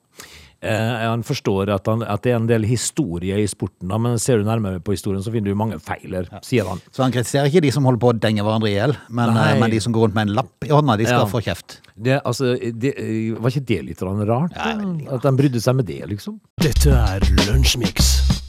Eh, 0.65 0.93
han 1.06 1.23
forstår 1.25 1.69
at, 1.75 1.88
han, 1.91 2.01
at 2.10 2.23
det 2.25 2.34
er 2.34 2.39
en 2.39 2.47
del 2.49 2.65
historie 2.67 3.38
i 3.41 3.47
sporten, 3.49 3.89
da, 3.91 3.99
men 4.01 4.17
ser 4.21 4.41
du 4.41 4.47
nærmere 4.47 4.82
på 4.84 4.95
historien, 4.95 5.21
så 5.23 5.34
finner 5.34 5.54
du 5.54 5.60
mange 5.60 5.78
feiler, 5.84 6.30
sier 6.45 6.67
han. 6.69 6.82
Så 6.95 7.04
han 7.06 7.13
kritiserer 7.13 7.51
ikke 7.51 7.63
de 7.67 7.73
som 7.75 7.86
holder 7.86 8.01
på 8.01 8.13
å 8.13 8.17
denge 8.17 8.45
hverandre 8.45 8.71
i 8.71 8.78
hjel, 8.78 8.95
men, 9.10 9.36
eh, 9.38 9.60
men 9.62 9.75
de 9.75 9.82
som 9.84 9.93
går 9.95 10.08
rundt 10.08 10.17
med 10.17 10.30
en 10.30 10.38
lapp 10.39 10.65
i 10.65 10.73
hånda, 10.73 10.97
de 10.97 11.10
skal 11.10 11.25
Ja. 11.25 11.30
få 11.30 11.43
kjeft. 11.45 11.80
Det, 11.95 12.21
altså, 12.25 12.56
det, 12.58 12.95
var 13.39 13.54
ikke 13.54 13.65
det 13.65 13.82
litt 13.86 14.01
rart? 14.01 14.56
Ja? 14.56 14.73
At 15.15 15.23
han 15.23 15.38
brydde 15.38 15.62
seg 15.62 15.78
med 15.78 15.86
det, 15.86 16.01
liksom? 16.10 16.39
Dette 16.60 16.89
er 16.91 17.19
Lunsjmix. 17.45 18.41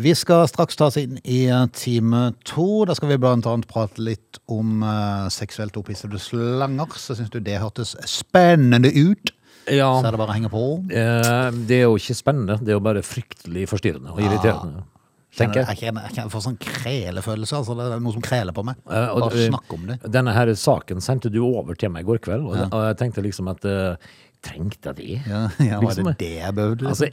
Vi 0.00 0.14
skal 0.16 0.46
straks 0.48 0.78
ta 0.80 0.86
oss 0.88 0.96
inn 0.96 1.18
i 1.28 1.42
eh, 1.50 1.66
time 1.76 2.30
to. 2.48 2.86
Da 2.88 2.94
skal 2.96 3.10
vi 3.10 3.18
annet 3.20 3.66
prate 3.68 4.00
litt 4.00 4.38
om 4.48 4.80
eh, 4.86 5.26
seksuelt 5.28 5.76
opphissede 5.76 6.16
slanger. 6.22 6.94
Så 6.96 7.18
syns 7.18 7.28
du 7.34 7.40
det 7.44 7.58
hørtes 7.60 7.96
spennende 8.08 8.88
ut? 8.96 9.34
Ja. 9.70 9.90
Så 10.00 10.06
er 10.06 10.10
det 10.16 10.20
bare 10.22 10.32
å 10.32 10.36
henge 10.36 10.50
på. 10.52 10.62
Eh, 10.90 11.50
det 11.68 11.80
er 11.82 11.84
jo 11.88 11.96
ikke 12.00 12.16
spennende, 12.18 12.58
det 12.60 12.68
er 12.74 12.78
jo 12.78 12.84
bare 12.84 13.02
fryktelig 13.06 13.66
forstyrrende 13.70 14.10
og 14.14 14.20
irriterende. 14.24 14.82
Ja. 14.82 14.86
Jeg 15.30 15.54
jeg. 15.54 15.66
jeg 15.78 15.78
kjenner, 15.78 16.30
får 16.32 16.42
sånn 16.42 16.56
krelefølelse. 16.58 17.54
Altså, 17.60 17.76
det 17.78 17.84
er 17.94 18.00
noe 18.02 18.12
som 18.16 18.22
kreler 18.24 18.52
på 18.52 18.64
meg. 18.66 18.80
Bare 18.84 19.12
og- 19.14 19.32
snakk 19.32 19.72
om 19.76 19.84
det. 19.86 20.00
Denne 20.10 20.32
her 20.34 20.50
saken 20.58 21.00
sendte 21.00 21.30
du 21.30 21.38
over 21.44 21.74
til 21.78 21.88
meg 21.94 22.02
i 22.02 22.08
går 22.08 22.18
kveld, 22.18 22.46
og, 22.48 22.56
Ja. 22.56 22.64
og 22.72 22.82
jeg 22.88 22.96
tenkte 22.98 23.22
liksom 23.22 23.48
at 23.48 23.64
uh, 23.64 23.96
Trengte 24.42 24.88
jeg 24.88 24.96
det? 24.96 25.28
Ja, 25.28 25.40
ja, 25.60 25.78
var 25.80 25.90
Liksom, 25.92 26.06
det 26.06 26.18
det 26.18 26.30
jeg 26.40 26.54
behøvde? 26.56 26.86
Altså, 26.88 27.10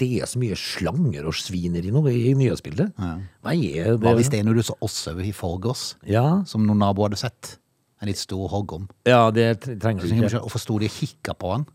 det 0.00 0.06
er 0.22 0.24
så 0.24 0.38
mye 0.40 0.56
slanger 0.56 1.26
og 1.28 1.34
svineri 1.36 1.90
nå 1.92 2.00
i 2.08 2.32
nyhetsbildet. 2.32 2.94
Hva 2.96 3.52
er 3.52 3.90
det? 3.90 4.00
Hva 4.00 4.14
hvis 4.16 4.30
det 4.32 4.40
er 4.40 4.46
noe 4.48 4.56
du 4.56 4.62
så 4.64 4.72
også 4.80 5.12
i 5.20 5.30
forgårs, 5.36 5.94
Ja, 6.08 6.42
som 6.48 6.64
noen 6.66 6.78
naboer 6.80 7.10
hadde 7.10 7.20
sett? 7.20 7.58
En 8.00 8.08
litt 8.08 8.16
stor 8.16 8.48
hoggorm. 8.48 8.88
ja, 9.04 9.30
det 9.30 9.60
trenger 9.60 10.00
du 10.00 10.08
ikke. 10.08 10.20
meg 10.24 10.30
selv, 10.32 10.46
Hvorfor 10.48 10.58
sto 10.64 10.78
de 10.80 10.86
og 10.88 10.90
kikka 10.96 11.34
på 11.36 11.50
han? 11.52 11.66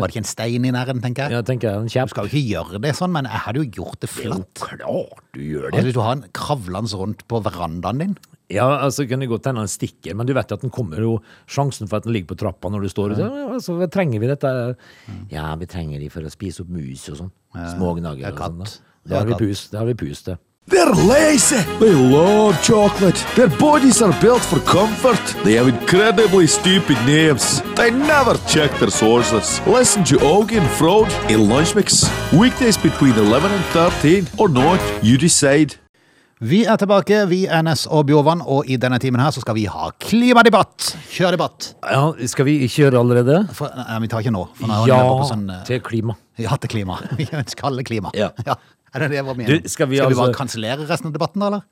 Var 0.00 0.08
det 0.08 0.14
ikke 0.14 0.22
en 0.22 0.28
stein 0.30 0.64
i 0.64 0.70
nærheten, 0.72 1.02
tenker 1.04 1.22
jeg? 1.28 1.32
Ja, 1.36 1.42
tenker 1.42 1.68
jeg, 1.68 1.76
en 1.76 1.88
Du 2.08 2.12
skal 2.14 2.26
jo 2.26 2.30
ikke 2.32 2.48
gjøre 2.48 2.80
det 2.80 2.92
sånn, 2.96 3.12
men 3.12 3.24
jeg 3.28 3.40
hadde 3.44 3.62
jo 3.62 3.70
gjort 3.82 4.00
det 4.00 4.08
Jo, 4.10 4.22
flatt. 4.22 4.54
klart 4.62 5.24
du 5.34 5.40
gjør 5.40 5.66
Altså, 5.68 5.76
det. 5.76 5.84
hvis 5.84 5.94
du 5.94 6.00
har 6.00 6.12
en 6.16 6.24
kravlende 6.32 6.98
rundt 7.02 7.26
på 7.28 7.42
verandaen 7.44 7.98
din 7.98 8.14
Ja, 8.52 8.66
altså 8.84 9.06
kan 9.08 9.20
det 9.20 9.28
godt 9.30 9.46
hende 9.48 9.60
han 9.64 9.68
stikker, 9.68 10.14
men 10.14 10.26
du 10.26 10.34
vet 10.36 10.50
at 10.52 10.60
den 10.60 10.70
kommer 10.70 10.98
jo 11.00 11.20
Sjansen 11.48 11.88
for 11.88 11.96
at 11.96 12.04
den 12.04 12.12
ligger 12.12 12.34
på 12.34 12.38
trappa 12.42 12.68
når 12.68 12.82
du 12.82 12.88
står 12.92 13.12
ute. 13.14 13.20
Ja, 13.24 13.46
altså, 13.54 13.78
trenger 13.88 14.20
vi 14.20 14.26
dette? 14.28 14.76
Ja, 15.32 15.54
vi 15.56 15.66
trenger 15.66 15.98
de 16.02 16.08
for 16.12 16.20
å 16.20 16.30
spise 16.32 16.60
opp 16.62 16.68
mus 16.68 17.08
og 17.08 17.16
sånn. 17.16 17.30
Smågnager 17.76 18.32
gnagere 18.32 18.32
og 18.32 18.38
sånn. 18.38 18.58
da. 18.58 19.08
Det 19.08 19.16
har 19.18 19.26
vi 19.26 19.34
pus, 19.40 19.68
det 19.72 19.78
har 19.80 19.86
vi 19.88 19.94
pus 19.94 20.22
til. 20.22 20.36
They're 20.68 20.94
lazy. 20.94 21.60
They 21.80 21.92
love 21.92 22.54
chocolate. 22.62 23.16
Their 23.34 23.48
bodies 23.58 24.00
are 24.00 24.12
built 24.20 24.42
for 24.42 24.60
comfort. 24.60 25.18
They 25.44 25.54
have 25.56 25.66
incredibly 25.68 26.46
stupid 26.46 26.96
names. 27.04 27.60
They 27.74 27.90
never 27.90 28.34
check 28.46 28.70
their 28.78 28.90
sources. 28.90 29.60
Listen 29.66 30.04
to 30.04 30.16
Augie 30.18 30.58
and 30.58 30.70
Frode 30.78 31.10
in 31.28 31.48
Lunch 31.48 31.74
Mix. 31.74 32.04
Weekdays 32.32 32.76
between 32.78 33.12
11 33.14 33.50
and 33.50 33.64
13 33.74 34.26
or 34.38 34.48
not, 34.48 34.80
you 35.02 35.18
decide. 35.18 35.76
Vi 36.42 36.64
er 36.66 36.76
tilbake, 36.76 37.20
vi 37.30 37.44
er 37.46 37.62
Ness 37.62 37.84
og 37.86 38.06
Bjorvann, 38.08 38.40
og 38.42 38.66
i 38.66 38.74
denne 38.76 38.98
timen 38.98 39.20
her 39.22 39.30
så 39.30 39.42
skal 39.44 39.54
vi 39.54 39.66
ha 39.70 39.90
klimadebatt. 40.02 40.88
Kjør 41.12 41.36
debatt. 41.36 41.68
Ja, 41.86 42.08
Skal 42.26 42.46
vi 42.48 42.56
kjøre 42.66 42.98
allerede? 42.98 43.44
For, 43.54 43.70
nei, 43.78 43.98
vi 44.02 44.10
tar 44.10 44.24
ikke 44.24 44.32
nå. 44.34 44.48
For 44.58 44.66
nå 44.70 44.80
Ja 44.90 44.98
sånn, 45.28 45.44
eh, 45.54 45.60
til 45.68 45.78
klima. 45.86 46.16
ja 46.42 46.56
til 46.58 46.70
klima. 46.72 46.98
Vi 47.18 47.28
ønsker 47.30 47.68
alle 47.70 47.84
klima. 47.86 48.10
Ja. 48.18 48.30
Ja. 48.46 48.56
Er 48.92 49.00
det 49.00 49.08
det 49.12 49.16
jeg 49.16 49.24
var 49.24 49.36
mener? 49.38 49.60
Du, 49.64 49.68
skal 49.72 49.88
vi 49.88 49.98
bare 50.02 50.10
altså- 50.12 50.34
kansellere 50.36 50.84
resten 50.88 51.08
av 51.08 51.12
debatten, 51.14 51.40
da, 51.40 51.46
eller? 51.48 51.62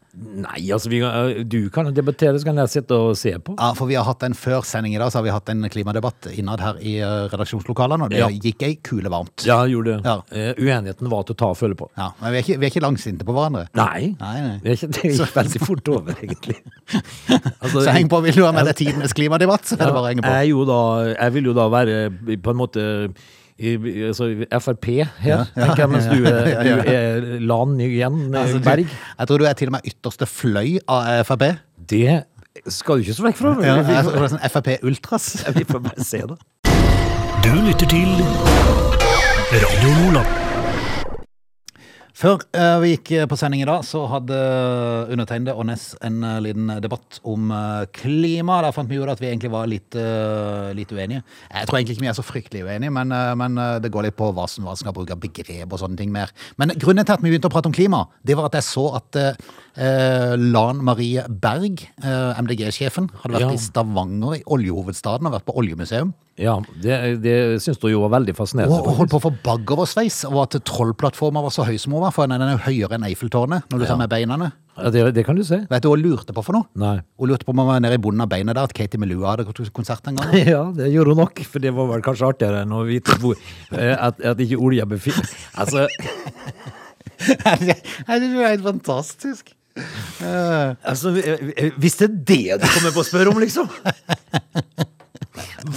Nei, 0.41 0.61
altså, 0.73 0.89
vi, 0.91 1.01
du 1.45 1.69
kan 1.71 1.91
debattere, 1.95 2.39
så 2.41 2.45
kan 2.49 2.57
jeg 2.57 2.71
sitte 2.73 2.97
og 2.97 3.17
se 3.21 3.35
på. 3.39 3.55
Ja, 3.61 3.73
for 3.77 3.87
vi 3.91 3.95
har 3.99 4.05
hatt 4.09 4.23
en 4.27 4.33
før 4.35 4.65
sending 4.67 4.95
i 4.97 4.99
dag, 4.99 5.13
så 5.13 5.21
har 5.21 5.27
vi 5.27 5.35
hatt 5.35 5.49
en 5.53 5.63
klimadebatt 5.71 6.31
innad 6.33 6.61
her 6.65 6.81
i 6.81 6.95
eh, 7.05 7.29
redaksjonslokalene, 7.31 8.09
og 8.09 8.11
det 8.15 8.19
Ja. 8.23 8.29
gikk 8.33 8.63
ei 8.67 8.75
kule 8.83 9.13
varmt. 9.13 9.45
Ja, 9.47 9.59
gjorde 9.69 9.99
det. 10.01 10.05
Ja. 10.09 10.17
Eh, 10.33 10.55
uenigheten 10.59 11.11
var 11.13 11.23
til 11.29 11.37
å 11.37 11.39
ta 11.45 11.51
og 11.53 11.59
føle 11.61 11.77
på. 11.77 11.91
Ja, 12.01 12.11
men 12.23 12.33
vi 12.33 12.39
er 12.39 12.43
ikke, 12.47 12.59
vi 12.59 12.67
er 12.67 12.71
ikke 12.73 12.85
langsinte 12.87 13.25
på 13.29 13.37
hverandre. 13.37 13.67
Nei. 13.77 14.17
Nei, 14.19 14.35
nei. 14.47 14.57
Det, 14.65 14.79
ikke, 14.79 14.91
det 14.97 15.13
gikk 15.13 15.37
veldig 15.37 15.61
fort 15.67 15.89
over, 15.95 16.17
egentlig. 16.25 16.57
Altså, 17.61 17.85
Så 17.85 17.93
heng 17.93 18.09
på, 18.11 18.19
vil 18.25 18.35
du 18.35 18.45
ha 18.47 18.53
med 18.57 18.65
deg 18.67 18.77
tidenes 18.81 19.13
klimadebatt, 19.15 19.69
så 19.69 19.77
er 19.77 19.85
det 19.85 19.93
bare 19.95 20.09
å 20.09 20.11
henge 20.11 20.25
på. 20.25 20.33
Jeg, 20.41 20.51
jo 20.55 20.65
da, 20.69 20.81
jeg 21.13 21.35
vil 21.37 21.51
jo 21.51 21.55
da 21.57 21.69
være 21.71 21.99
på 22.41 22.51
en 22.55 22.59
måte 22.59 22.85
i, 23.61 23.75
altså, 24.09 24.29
Frp 24.65 24.87
her, 25.21 25.45
tenker 25.55 25.83
jeg, 25.85 25.91
mens 25.93 26.09
du, 26.15 26.25
er- 26.25 26.49
ja, 26.49 26.63
ja. 26.65 26.77
du 26.81 26.91
er 26.95 27.45
LAN 27.45 27.77
igjen, 27.85 28.19
Altså, 28.35 28.61
Berg. 28.65 28.89
Jeg 29.19 29.29
tror 29.31 29.39
du 29.39 29.47
er 29.51 29.53
til 29.61 29.69
og 29.69 29.77
med 29.77 29.89
ytterste 29.93 30.27
fløy 30.31 30.79
av 30.89 31.25
Frp. 31.29 31.45
Det 31.91 32.23
skal 32.73 32.99
du 32.99 33.05
ikke 33.07 33.15
så 33.21 33.29
vekk 33.29 33.39
fra. 33.41 33.55
Ja, 33.65 33.77
jeg, 33.85 34.11
jeg 34.17 34.31
sånn 34.35 34.45
Frp 34.57 34.73
Ultras. 34.89 35.31
vi 35.57 35.65
får 35.69 35.85
bare 35.91 36.05
se 36.09 36.23
det. 36.33 36.41
Du 37.45 37.53
lytter 37.69 37.89
til 37.89 38.11
Radio 39.61 39.97
Nordland. 40.01 40.40
Før 42.21 42.43
eh, 42.53 42.75
vi 42.83 42.89
gikk 42.93 43.11
på 43.31 43.37
sending 43.41 43.63
i 43.63 43.67
dag, 43.69 43.81
så 43.87 44.03
hadde 44.11 44.37
undertegnede 45.09 45.55
og 45.57 45.65
Ness 45.71 45.95
en 46.05 46.19
eh, 46.27 46.41
liten 46.45 46.69
debatt 46.85 47.17
om 47.25 47.49
eh, 47.57 47.87
klima. 47.97 48.59
Der 48.61 48.75
fant 48.77 48.91
vi 48.91 48.99
ut 49.01 49.09
at 49.09 49.23
vi 49.23 49.31
egentlig 49.31 49.53
var 49.55 49.71
litt, 49.71 49.97
eh, 49.97 50.69
litt 50.77 50.93
uenige. 50.93 51.23
Jeg 51.49 51.71
tror 51.71 51.79
egentlig 51.79 51.97
ikke 51.97 52.05
vi 52.05 52.11
er 52.13 52.19
så 52.19 52.27
fryktelig 52.27 52.67
uenige, 52.67 52.93
men, 52.93 53.15
eh, 53.17 53.33
men 53.41 53.57
eh, 53.57 53.79
det 53.81 53.93
går 53.95 54.11
litt 54.11 54.19
på 54.21 54.29
hva 54.37 54.45
som, 54.53 54.69
hva 54.69 54.77
som 54.77 54.85
skal 54.85 54.97
bruke 54.99 55.17
begrep 55.23 55.73
og 55.73 55.81
sånne 55.81 55.97
ting 55.97 56.13
mer. 56.13 56.35
Men 56.61 56.75
grunnen 56.77 57.09
til 57.09 57.17
at 57.17 57.25
vi 57.25 57.33
begynte 57.33 57.49
å 57.49 57.55
prate 57.57 57.73
om 57.73 57.79
klima, 57.79 58.03
det 58.21 58.37
var 58.37 58.51
at 58.51 58.61
jeg 58.61 58.69
så 58.69 58.85
at 59.01 59.21
eh, 59.81 60.35
Lan 60.39 60.83
Marie 60.85 61.25
Berg, 61.29 61.83
eh, 62.05 62.41
MDG-sjefen, 62.43 63.09
hadde 63.23 63.35
vært 63.39 63.47
Ja. 63.47 63.53
i 63.57 63.61
Stavanger, 63.61 64.37
i 64.39 64.43
oljehovedstaden, 64.45 65.27
og 65.27 65.39
vært 65.39 65.49
på 65.49 65.57
oljemuseum. 65.57 66.13
Ja, 66.41 66.55
det, 66.81 67.21
det 67.21 67.37
syns 67.61 67.81
du 67.81 67.89
jo 67.91 68.01
var 68.07 68.15
veldig 68.21 68.33
fascinerende. 68.37 68.79
Og, 68.79 68.87
og 68.89 69.01
holdt 69.03 69.13
på 69.13 69.19
å 69.21 69.25
få 69.27 69.33
bakoversveis, 69.45 70.23
og 70.31 70.39
at 70.47 70.57
trollplattforma 70.65 71.43
var 71.45 71.53
så 71.53 71.67
høy 71.69 71.77
som 71.81 71.93
hun 71.97 72.05
var, 72.07 72.15
for 72.17 72.31
den 72.31 72.41
er 72.41 72.55
jo 72.55 72.65
høyere 72.65 72.97
enn 72.97 73.05
Eiffeltårnet 73.11 73.69
når 73.73 73.83
du 73.83 73.87
tar 73.91 74.01
med 74.01 74.13
beina. 74.13 74.53
Ja, 74.81 74.89
det, 74.95 75.03
det 75.19 75.27
kan 75.27 75.37
du 75.37 75.43
se. 75.45 75.59
Vet 75.69 75.85
du 75.85 75.91
hva 75.91 75.99
hun 75.99 76.05
lurte 76.07 76.33
på 76.33 76.45
for 76.47 76.57
noe? 76.57 76.69
Nei. 76.81 76.95
Hun 77.21 77.29
lurte 77.29 77.45
på 77.45 77.53
om 77.53 77.61
hun 77.61 77.69
var 77.69 77.83
nede 77.85 77.99
i 77.99 78.01
bunnen 78.01 78.25
av 78.25 78.31
beinet 78.33 78.57
der, 78.57 78.65
at 78.71 78.73
Katie 78.77 79.01
Melua 79.03 79.35
hadde 79.35 79.45
gått 79.51 79.61
konsert 79.77 80.09
en 80.09 80.17
gang. 80.21 80.33
Ja, 80.55 80.63
det 80.73 80.89
gjorde 80.95 81.13
hun 81.13 81.21
nok, 81.27 81.43
for 81.45 81.61
det 81.61 81.75
var 81.77 81.91
vel 81.93 82.05
kanskje 82.07 82.31
artigere 82.33 82.65
enn 82.65 82.73
å 82.73 82.87
vite 82.89 83.19
hvor, 83.21 83.37
eh, 83.77 83.93
at, 83.99 84.23
at 84.33 84.41
ikke 84.41 84.61
olja 84.61 84.87
befinner 84.89 85.29
Altså, 85.61 85.85
det 87.61 87.77
er 88.09 88.49
helt 88.49 88.65
fantastisk. 88.65 89.53
Eh, 90.21 90.75
altså 90.85 91.15
eh, 91.17 91.73
Hvis 91.81 91.95
det 91.97 92.11
er 92.11 92.17
det 92.29 92.61
du 92.61 92.67
kommer 92.75 92.93
på 92.93 93.01
å 93.01 93.07
spørre 93.09 93.33
om, 93.33 93.41
liksom? 93.41 93.71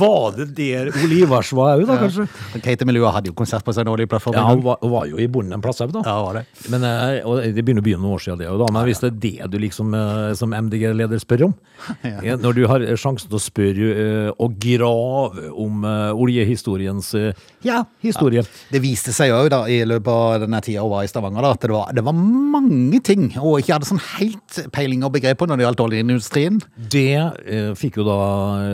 Var 0.03 0.37
det 0.37 0.47
der 0.57 0.91
Ole 1.03 1.21
Ivars 1.23 1.53
var 1.55 1.77
òg, 1.77 1.85
da, 1.89 1.97
kanskje? 2.01 2.27
Katie 2.63 2.87
Melua 2.89 3.13
hadde 3.15 3.31
jo 3.31 3.37
konsert 3.37 3.65
på 3.65 3.73
årlige 3.73 4.11
plattform. 4.11 4.37
Ja, 4.37 4.45
hun 4.49 4.63
var, 4.65 4.77
hun 4.81 4.91
var 4.93 5.07
jo 5.09 5.19
i 5.21 5.27
bonden 5.31 5.57
en 5.57 5.63
plass 5.63 5.81
òg, 5.83 5.93
da. 5.95 6.03
Ja, 6.05 6.17
var 6.23 6.39
det. 6.39 6.45
Men, 6.73 6.85
eh, 6.87 7.21
og 7.27 7.41
det 7.43 7.63
begynner 7.63 7.83
å 7.83 7.87
bli 7.87 7.95
noen 7.97 8.15
år 8.17 8.23
siden, 8.23 8.41
det 8.41 8.49
òg, 8.51 8.59
da. 8.63 8.69
Men 8.75 8.87
hvis 8.89 9.03
det 9.03 9.11
er 9.11 9.19
det 9.23 9.51
du 9.53 9.59
liksom 9.61 9.93
eh, 9.97 10.33
som 10.39 10.55
MDG-leder 10.55 11.21
spør 11.21 11.47
om, 11.49 11.55
ja, 12.27 12.37
når 12.39 12.57
du 12.57 12.63
har 12.69 12.85
sjansen 12.99 13.31
til 13.31 13.39
å 13.39 13.43
spørre 13.43 13.89
eh, 14.03 14.29
og 14.43 14.57
grave 14.61 15.49
om 15.63 15.83
eh, 15.87 16.23
oljehistoriens 16.23 17.13
eh, 17.19 17.43
ja, 17.63 17.83
historie 18.03 18.43
Det 18.71 18.81
viste 18.83 19.13
seg 19.15 19.31
da 19.51 19.63
i 19.71 19.81
løpet 19.87 20.09
av 20.11 20.43
denne 20.43 20.59
tida 20.63 20.83
hun 20.83 20.91
var 20.93 21.05
i 21.05 21.11
Stavanger, 21.11 21.43
da, 21.45 21.53
at 21.55 21.63
det 21.63 21.73
var, 21.73 21.91
det 21.95 22.05
var 22.05 22.15
mange 22.17 22.99
ting 23.05 23.29
hun 23.35 23.59
ikke 23.59 23.75
hadde 23.75 23.89
sånn 23.89 24.01
helt 24.17 24.59
peiling 24.75 25.05
og 25.05 25.13
begrep 25.15 25.39
på 25.41 25.47
når 25.49 25.59
det 25.59 25.67
gjaldt 25.67 25.83
oljeindustrien. 25.87 26.59
Det 26.93 27.07
eh, 27.19 27.71
fikk 27.79 28.01
jo 28.01 28.07
da 28.07 28.19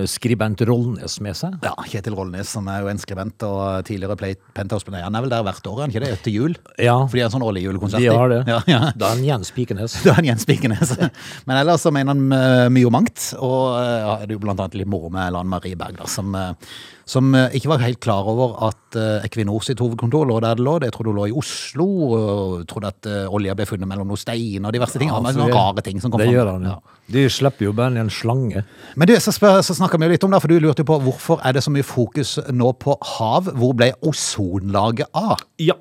skribent 0.09 0.63
Rollnes 0.67 1.18
med 1.23 1.37
seg. 1.37 1.55
Ja, 1.65 1.73
Kjetil 1.89 2.15
Rollnes, 2.17 2.49
som 2.55 2.67
er 2.71 2.83
jo 2.83 2.89
en 2.91 2.99
skribent 3.01 3.43
og 3.47 3.85
tidligere 3.87 4.17
Play 4.19 4.35
Penthouse, 4.57 4.87
men 4.89 5.01
han 5.03 5.15
er 5.15 5.25
vel 5.25 5.33
der 5.33 5.43
hvert 5.47 5.69
år, 5.71 5.77
er 5.79 5.85
han 5.85 5.93
ikke 5.93 6.03
det? 6.05 6.11
Etter 6.17 6.33
jul? 6.33 6.55
Ja, 6.81 6.95
For 7.05 7.17
de 7.17 7.23
har 7.23 7.29
en 7.31 7.35
sånn 7.37 7.45
årlig 7.47 7.63
julekonsert. 7.65 8.03
de 8.03 8.13
har 8.13 8.31
det. 8.33 8.41
Ja, 8.49 8.59
ja. 8.69 8.81
Da 8.95 9.11
er 9.11 9.17
han 9.17 9.25
Jens 9.27 9.51
Pikenes. 9.55 9.97
Da 10.05 10.13
er 10.13 10.19
han 10.21 10.29
Jens 10.31 10.45
Pikenes. 10.49 10.93
Men 11.49 11.57
ellers 11.61 11.83
så 11.85 11.91
mener 11.95 12.15
han 12.15 12.37
eh, 12.39 12.67
mye 12.73 12.87
og 12.89 12.95
mangt. 12.95 13.29
Og 13.39 13.75
eh, 13.79 13.97
ja, 14.05 14.15
det 14.23 14.31
er 14.33 14.37
jo 14.39 14.43
blant 14.45 14.63
annet 14.63 14.79
litt 14.81 14.89
moro 14.91 15.11
med 15.13 15.33
Lan 15.35 15.49
Marie 15.51 15.77
Berg, 15.79 15.99
da, 16.01 16.07
som, 16.09 16.31
eh, 16.35 16.73
som 17.09 17.31
eh, 17.33 17.55
ikke 17.57 17.71
var 17.71 17.81
helt 17.81 17.99
klar 18.03 18.27
over 18.29 18.53
at 18.67 18.97
eh, 18.99 19.25
Equinor 19.25 19.63
sitt 19.65 19.81
hovedkontor 19.81 20.27
lå 20.29 20.37
der 20.43 20.59
det 20.59 20.65
lå. 20.65 20.75
Det 20.83 20.91
trodde 20.93 21.09
hun 21.13 21.17
lå 21.17 21.27
i 21.31 21.35
Oslo, 21.41 21.87
og 22.13 22.67
trodde 22.69 22.91
at 22.93 23.09
eh, 23.09 23.25
olja 23.33 23.55
ble 23.57 23.65
funnet 23.69 23.89
mellom 23.89 24.11
noen 24.11 24.21
stein 24.21 24.67
og 24.69 24.75
diverse 24.75 25.01
ting. 25.01 25.09
Ja, 25.09 25.17
altså, 25.17 25.41
noen 25.41 25.55
rare 25.55 25.83
ting 25.85 26.01
som 26.03 26.13
kom 26.13 26.21
Det 26.21 26.29
fram. 26.29 26.37
gjør 26.37 26.51
han, 26.53 26.69
ja. 26.69 26.77
De 27.09 27.25
slipper 27.33 27.65
jo 27.65 27.73
bare 27.73 27.97
en 28.03 28.13
slange. 28.13 28.61
Men 28.95 29.09
du, 29.09 29.15
så, 29.17 29.33
spør, 29.33 29.63
så 29.65 29.73
snakker 29.77 30.01
vi 30.01 30.11
litt 30.13 30.25
om 30.27 30.35
det, 30.35 30.41
for 30.43 30.53
du 30.53 30.61
lurte 30.61 30.85
jo 30.85 30.89
på 30.91 30.99
hvorfor 31.07 31.41
er 31.41 31.57
det 31.57 31.65
så 31.65 31.73
mye 31.73 31.87
fokus 31.87 32.37
nå 32.53 32.71
på 32.77 32.97
hav? 33.17 33.49
Hvor 33.57 33.73
ble 33.77 33.91
ozonlaget 34.05 35.09
av? 35.17 35.41
Ja. 35.61 35.77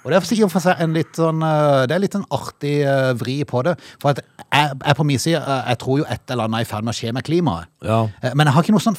Og 0.00 0.08
det 0.08 0.16
er 0.16 0.24
sikkert 0.24 0.54
for 0.54 0.64
seg 0.64 0.78
en 0.80 0.94
litt 0.96 1.18
sånn 1.18 1.42
Det 1.44 1.92
er 1.92 2.00
litt 2.00 2.14
en 2.16 2.22
artig 2.32 2.78
eh, 2.88 3.10
vri 3.20 3.42
på 3.44 3.60
det. 3.66 3.74
For 4.00 4.14
at 4.14 4.22
jeg, 4.22 4.78
jeg 4.80 4.96
på 4.96 5.04
min 5.04 5.20
side 5.20 5.42
Jeg 5.44 5.76
tror 5.82 6.00
jo 6.00 6.06
et 6.08 6.32
eller 6.32 6.48
annet 6.48 6.62
er 6.62 6.64
i 6.64 6.70
ferd 6.70 6.86
med 6.88 6.94
å 6.94 6.96
skje 6.96 7.12
med 7.12 7.26
klimaet. 7.26 7.68
Ja. 7.84 8.06
Men 8.32 8.48
jeg 8.48 8.56
har 8.56 8.64
ikke 8.64 8.76
noe 8.78 8.86
sånn 8.86 8.96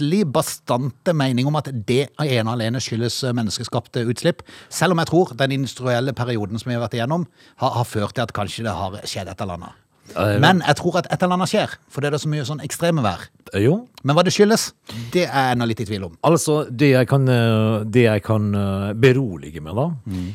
fryktelig 0.00 0.32
bastante 0.32 1.12
mening 1.12 1.46
om 1.46 1.56
at 1.56 1.68
det 1.86 2.08
ene 2.20 2.48
og 2.48 2.56
alene 2.56 2.80
skyldes 2.80 3.22
eh, 3.24 3.34
menneskeskapte 3.34 4.06
utslipp. 4.08 4.42
Selv 4.70 4.92
om 4.92 4.98
jeg 4.98 5.10
tror 5.10 5.34
den 5.36 5.52
industrielle 5.52 6.12
perioden 6.12 6.58
som 6.58 6.70
vi 6.70 6.74
har 6.74 6.82
vært 6.82 6.96
igjennom, 6.96 7.26
har, 7.60 7.70
har 7.76 7.84
ført 7.84 8.14
til 8.14 8.24
at 8.24 8.32
kanskje 8.32 8.64
det 8.64 8.72
har 8.72 9.00
skjedd 9.04 9.28
et 9.28 9.40
eller 9.40 9.58
annet. 9.60 9.76
Men 10.10 10.58
jeg 10.66 10.74
tror 10.74 10.96
at 10.98 11.06
et 11.06 11.22
eller 11.22 11.36
annet 11.36 11.50
skjer, 11.52 11.74
for 11.86 12.02
det 12.02 12.08
er 12.08 12.14
det 12.16 12.18
så 12.24 12.28
mye 12.32 12.42
sånn 12.42 12.62
ekstreme 12.64 13.02
vær. 13.04 13.28
Jo. 13.54 13.76
Men 14.02 14.16
hva 14.16 14.24
det 14.26 14.32
skyldes, 14.34 14.72
det 15.14 15.28
er 15.28 15.44
jeg 15.44 15.54
ennå 15.54 15.68
litt 15.70 15.82
i 15.84 15.86
tvil 15.86 16.08
om. 16.08 16.16
Altså, 16.26 16.64
det 16.66 16.88
jeg 16.96 17.06
kan, 17.06 17.28
eh, 17.30 17.84
det 17.86 18.02
jeg 18.08 18.24
kan 18.26 18.48
eh, 18.58 18.90
berolige 18.98 19.62
med, 19.62 19.78
da, 19.78 19.86
mm. 20.10 20.26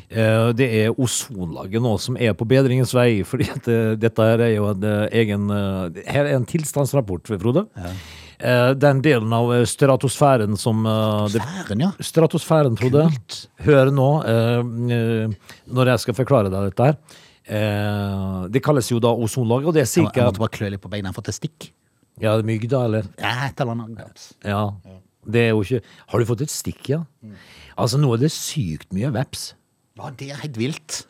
det 0.56 0.70
er 0.80 0.96
ozonlaget 0.96 1.84
nå 1.84 1.92
som 2.00 2.16
er 2.16 2.32
på 2.32 2.48
bedringens 2.48 2.94
vei. 2.96 3.20
fordi 3.28 3.50
at 3.52 3.68
eh, 3.68 3.98
dette 4.00 4.30
her 4.30 4.46
er 4.46 4.54
jo 4.54 4.70
en 4.70 4.86
eh, 4.88 5.18
egen 5.20 5.50
eh, 5.52 6.04
Her 6.08 6.24
er 6.24 6.38
en 6.38 6.48
tilstandsrapport, 6.48 7.36
Frode. 7.36 7.66
Eh, 7.76 8.00
Den 8.38 8.98
delen 9.04 9.32
av 9.32 9.52
eh, 9.54 9.62
stratosfæren 9.68 10.58
som 10.60 10.82
Stratosfæren, 10.84 11.84
ja. 11.86 11.92
Stratosfæren, 12.04 12.76
Frode. 12.76 13.06
Hør 13.64 13.92
nå, 13.94 14.10
eh, 14.28 14.58
eh, 14.96 15.54
når 15.72 15.92
jeg 15.94 16.04
skal 16.04 16.18
forklare 16.18 16.52
deg 16.52 16.68
dette 16.70 16.90
her. 16.90 16.98
Eh, 17.46 18.46
det 18.50 18.62
kalles 18.64 18.90
jo 18.90 18.98
da 19.02 19.12
ozonlaget, 19.14 19.70
og 19.70 19.74
det 19.76 19.84
er 19.84 19.88
Jeg, 19.88 20.10
jeg 20.16 20.28
måtte 20.28 20.42
bare 20.42 20.54
klø 20.56 20.70
litt 20.74 20.82
på 20.82 20.90
beina 20.90 21.12
for 21.14 21.26
det 21.26 21.36
stikk. 21.36 21.70
Ja, 22.20 22.36
mygg, 22.42 22.64
da, 22.72 22.84
eller? 22.88 23.08
Ja, 23.20 23.34
et 23.46 23.60
eller 23.60 23.76
annet. 23.76 24.30
Ja. 24.44 24.62
Det 25.26 25.42
er 25.42 25.50
jo 25.52 25.62
ikke 25.66 25.82
Har 26.12 26.22
du 26.22 26.28
fått 26.28 26.42
et 26.46 26.52
stikk, 26.52 26.88
ja? 26.88 27.02
Altså, 27.76 28.00
nå 28.00 28.14
er 28.14 28.24
det 28.24 28.32
sykt 28.32 28.92
mye 28.96 29.10
veps. 29.14 29.50
Ja, 29.96 30.10
det 30.10 30.30
er 30.32 30.40
helt 30.42 30.58
vilt. 30.60 31.02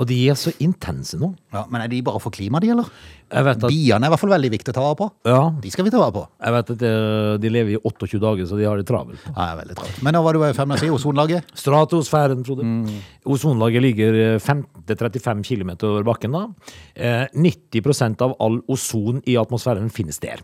Og 0.00 0.06
de 0.08 0.16
er 0.32 0.36
så 0.40 0.48
intense 0.64 1.18
nå. 1.20 1.34
Ja, 1.52 1.66
men 1.68 1.82
er 1.84 1.90
de 1.92 1.98
bare 2.04 2.20
for 2.22 2.32
klima, 2.32 2.56
de, 2.64 2.70
eller? 2.72 2.86
At, 3.28 3.60
Biene 3.64 4.06
er 4.06 4.08
i 4.08 4.12
hvert 4.12 4.20
fall 4.22 4.32
veldig 4.32 4.50
viktig 4.54 4.72
å 4.72 4.76
ta 4.76 4.80
vare 4.84 4.96
på. 4.96 5.08
ja, 5.28 5.42
De 5.60 5.70
skal 5.72 5.84
vi 5.84 5.90
ta 5.92 5.98
vare 6.00 6.14
på. 6.16 6.22
jeg 6.40 6.52
vet 6.54 6.70
at 6.74 6.84
eh, 6.88 7.32
de 7.42 7.50
lever 7.52 7.74
i 7.76 7.80
28 7.80 8.20
dager, 8.22 8.46
så 8.48 8.56
de 8.56 8.64
har 8.68 8.80
det 8.80 8.86
travelt. 8.88 9.20
Ja, 9.28 9.50
veldig 9.60 9.76
travelt. 9.76 9.98
Men 10.04 10.16
nå 10.16 10.22
var 10.24 10.32
du 10.36 10.44
i 10.46 10.52
ferd 10.56 10.68
med 10.70 10.78
å 10.78 10.80
si 10.80 10.88
ozonlaget. 10.92 11.52
Stratosfæren, 11.60 12.40
Frode. 12.48 12.64
Ozonlaget 13.28 13.84
ligger 13.84 14.18
eh, 14.22 14.38
15-35 14.40 15.44
km 15.50 15.74
over 15.90 16.08
bakken. 16.08 16.32
da. 16.38 16.46
Eh, 16.96 17.26
90% 17.36 18.24
av 18.24 18.36
all 18.40 18.62
ozon 18.72 19.20
i 19.28 19.36
atmosfæren 19.40 19.92
finnes 19.92 20.20
der. 20.24 20.40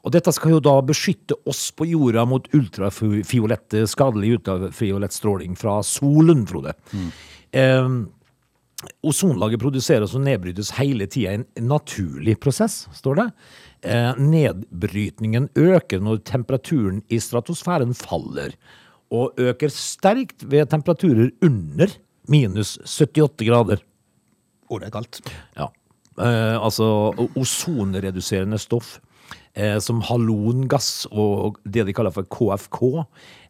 Og 0.00 0.12
dette 0.14 0.32
skal 0.32 0.54
jo 0.54 0.60
da 0.64 0.78
beskytte 0.80 1.34
oss 1.50 1.66
på 1.76 1.84
jorda 1.90 2.22
mot 2.24 2.46
ultrafiolett, 2.56 3.74
eh, 3.74 3.84
skadelig 3.90 4.38
ultrafiolett 4.38 5.12
stråling 5.12 5.58
fra 5.60 5.82
solen, 5.84 6.46
Frode. 6.48 6.72
Eh, 7.52 7.88
ozonlaget 9.06 9.60
produseres 9.62 10.14
og 10.14 10.22
nedbrytes 10.26 10.70
hele 10.78 11.08
tida 11.10 11.32
i 11.32 11.40
en 11.40 11.46
naturlig 11.66 12.36
prosess, 12.42 12.84
står 12.94 13.18
det. 13.18 13.26
Eh, 13.90 14.20
nedbrytningen 14.22 15.48
øker 15.58 16.02
når 16.02 16.22
temperaturen 16.28 17.02
i 17.10 17.18
stratosfæren 17.22 17.94
faller, 17.96 18.54
og 19.10 19.38
øker 19.40 19.72
sterkt 19.72 20.44
ved 20.46 20.68
temperaturer 20.70 21.32
under 21.42 21.90
minus 22.28 22.76
78 22.84 23.46
grader. 23.48 23.82
Å, 24.68 24.78
det 24.78 24.90
er 24.90 24.94
kaldt. 24.94 25.20
Ja. 25.56 25.70
Eh, 26.18 26.56
altså 26.58 27.12
ozonreduserende 27.38 28.58
stoff 28.60 28.98
som 29.82 30.00
halongass 30.06 31.06
og 31.10 31.56
det 31.66 31.84
de 31.88 31.94
kaller 31.96 32.14
for 32.14 32.26
KFK, 32.30 32.80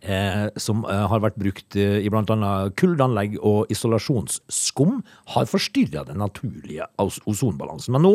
eh, 0.08 0.46
som 0.60 0.84
eh, 0.88 1.04
har 1.12 1.20
vært 1.24 1.36
brukt 1.40 1.76
eh, 1.76 1.98
i 2.04 2.08
blant 2.12 2.30
annet 2.32 2.74
kuldeanlegg 2.80 3.36
og 3.44 3.68
isolasjonsskum, 3.74 5.02
har 5.34 5.48
forstyrra 5.50 6.06
den 6.08 6.20
naturlige 6.22 6.86
ozonbalansen. 6.98 7.92
Men 7.96 8.06
nå 8.08 8.14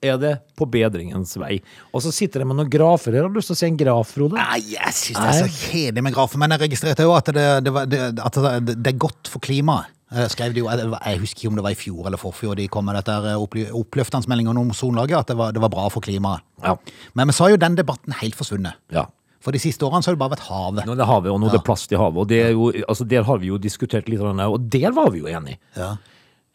er 0.00 0.16
det 0.16 0.34
på 0.56 0.64
bedringens 0.72 1.34
vei. 1.40 1.58
Og 1.92 2.00
så 2.04 2.12
sitter 2.14 2.40
det 2.40 2.46
med 2.48 2.56
noen 2.56 2.70
grafer 2.72 3.12
her. 3.18 3.26
Har 3.26 3.32
du 3.32 3.36
lyst 3.36 3.50
til 3.52 3.58
å 3.58 3.60
se 3.60 3.68
en 3.68 3.76
graf, 3.80 4.14
Frode? 4.16 4.38
Nei, 4.40 4.60
jeg 4.72 4.94
syns 4.96 5.18
det 5.20 5.26
er 5.28 5.40
så 5.42 5.66
kjedelig 5.68 6.04
med 6.06 6.14
grafer. 6.16 6.40
Men 6.40 6.54
jeg 6.56 6.62
registrerte 6.64 7.04
jo 7.04 7.12
at 7.16 7.28
det, 7.36 7.44
det, 7.66 7.74
var- 7.76 7.88
det, 7.90 8.00
at 8.16 8.38
det, 8.64 8.78
det 8.80 8.94
er 8.94 9.00
godt 9.06 9.28
for 9.28 9.44
klimaet. 9.44 9.92
Eh, 10.10 10.26
Skrev 10.32 10.54
de 10.54 10.60
jo, 10.64 10.66
jeg 10.70 10.88
jeg 10.90 11.20
husker 11.22 11.40
ikke 11.44 11.50
om 11.52 11.58
det 11.60 11.64
var 11.68 11.74
i 11.76 11.78
fjor 11.78 12.06
eller 12.10 12.18
forfjor 12.18 12.56
de 12.58 12.66
kom 12.68 12.84
med 12.88 12.98
dette 12.98 13.14
eh, 13.30 13.70
oppløftende 13.78 14.28
meldingen 14.28 14.58
om 14.58 14.70
ozonlaget, 14.74 15.18
at 15.18 15.30
det 15.30 15.36
var, 15.38 15.52
det 15.54 15.62
var 15.62 15.70
bra 15.70 15.88
for 15.88 16.02
klimaet. 16.02 16.42
Ja. 16.64 16.76
Men 17.14 17.30
vi 17.30 17.36
sa 17.38 17.48
jo 17.52 17.56
den 17.60 17.78
debatten 17.78 18.12
helt 18.20 18.34
forsvunnet. 18.38 18.74
ja. 18.90 19.06
For 19.40 19.56
de 19.56 19.58
siste 19.62 19.80
årene 19.86 20.04
så 20.04 20.10
har 20.10 20.16
det 20.18 20.20
bare 20.20 20.34
vært 20.34 20.42
havet. 20.50 20.84
Nå 20.84 20.92
er 20.92 20.98
det 21.00 21.06
havet, 21.08 21.30
og 21.32 21.38
nå 21.40 21.46
er 21.48 21.54
det 21.54 21.62
plast 21.64 21.92
i 21.94 21.96
havet. 21.96 22.18
Og 22.20 22.26
det 22.28 22.40
jo, 22.52 22.66
altså 22.84 23.06
der 23.08 23.22
har 23.24 23.38
vi 23.40 23.48
jo 23.48 23.56
diskutert 23.56 24.10
litt, 24.12 24.20
og 24.20 24.66
der 24.68 24.92
var 24.92 25.08
vi 25.14 25.22
jo 25.22 25.30
enige. 25.32 25.56
Ja. 25.72 25.94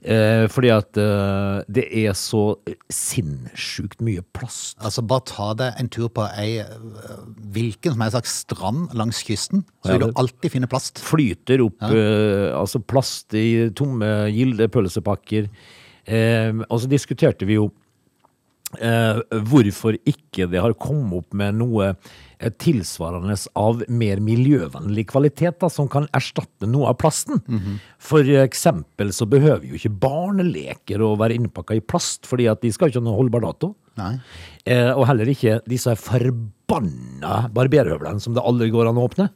Eh, 0.05 0.45
fordi 0.53 0.69
at 0.69 0.97
eh, 1.01 1.63
det 1.71 1.85
er 2.05 2.13
så 2.13 2.41
sinnssykt 2.93 4.03
mye 4.05 4.21
plast. 4.37 4.75
Altså 4.85 5.01
Bare 5.07 5.25
ta 5.25 5.47
deg 5.57 5.79
en 5.81 5.89
tur 5.89 6.11
på 6.13 6.27
ei 6.37 6.59
eh, 6.61 6.75
hvilken 7.55 7.95
som 7.95 8.03
helst 8.05 8.13
slags 8.17 8.35
strand 8.45 8.93
langs 8.93 9.23
kysten, 9.25 9.63
så 9.81 9.89
Ja, 9.89 9.97
vil 9.97 10.05
det- 10.05 10.13
du 10.13 10.21
alltid 10.21 10.51
finne 10.53 10.69
plast. 10.69 10.99
Flyter 11.01 11.63
opp 11.65 11.81
eh, 11.89 12.53
altså 12.53 12.79
plast 12.85 13.33
i 13.33 13.69
tomme 13.73 14.29
gilde 14.31 14.67
pølsepakker. 14.69 15.49
Eh, 16.05 16.51
og 16.69 16.77
så 16.81 16.87
diskuterte 16.87 17.47
vi 17.49 17.57
jo 17.57 17.71
eh, 18.79 19.21
hvorfor 19.49 19.97
ikke 20.07 20.47
det 20.51 20.61
har 20.63 20.75
kommet 20.81 21.21
opp 21.21 21.37
med 21.37 21.57
noe 21.59 21.91
eh, 21.93 22.51
tilsvarende 22.61 23.37
av 23.59 23.83
mer 23.87 24.21
miljøvennlig 24.23 25.07
kvalitet, 25.11 25.59
da, 25.61 25.69
som 25.71 25.89
kan 25.91 26.09
erstatte 26.15 26.69
noe 26.69 26.91
av 26.91 26.99
plasten. 27.01 27.41
For 28.01 28.25
eksempel 28.43 29.13
så 29.15 29.27
behøver 29.29 29.65
jo 29.69 29.79
ikke 29.79 29.95
barneleker 30.05 31.03
å 31.03 31.15
være 31.19 31.37
innpakka 31.39 31.77
i 31.77 31.83
plast, 31.83 32.27
fordi 32.29 32.49
at 32.51 32.63
de 32.65 32.73
skal 32.75 32.91
ikke 32.91 33.01
ha 33.03 33.07
noe 33.07 33.19
holdbar 33.19 33.45
dato. 33.47 33.73
Nei. 33.99 34.17
Eh, 34.67 34.91
og 34.91 35.05
heller 35.07 35.29
ikke 35.31 35.61
disse 35.69 35.93
forbanna 35.99 37.45
barberhøvlene 37.55 38.23
som 38.23 38.35
det 38.35 38.43
aldri 38.43 38.71
går 38.73 38.91
an 38.91 38.99
å 38.99 39.07
åpne. 39.07 39.29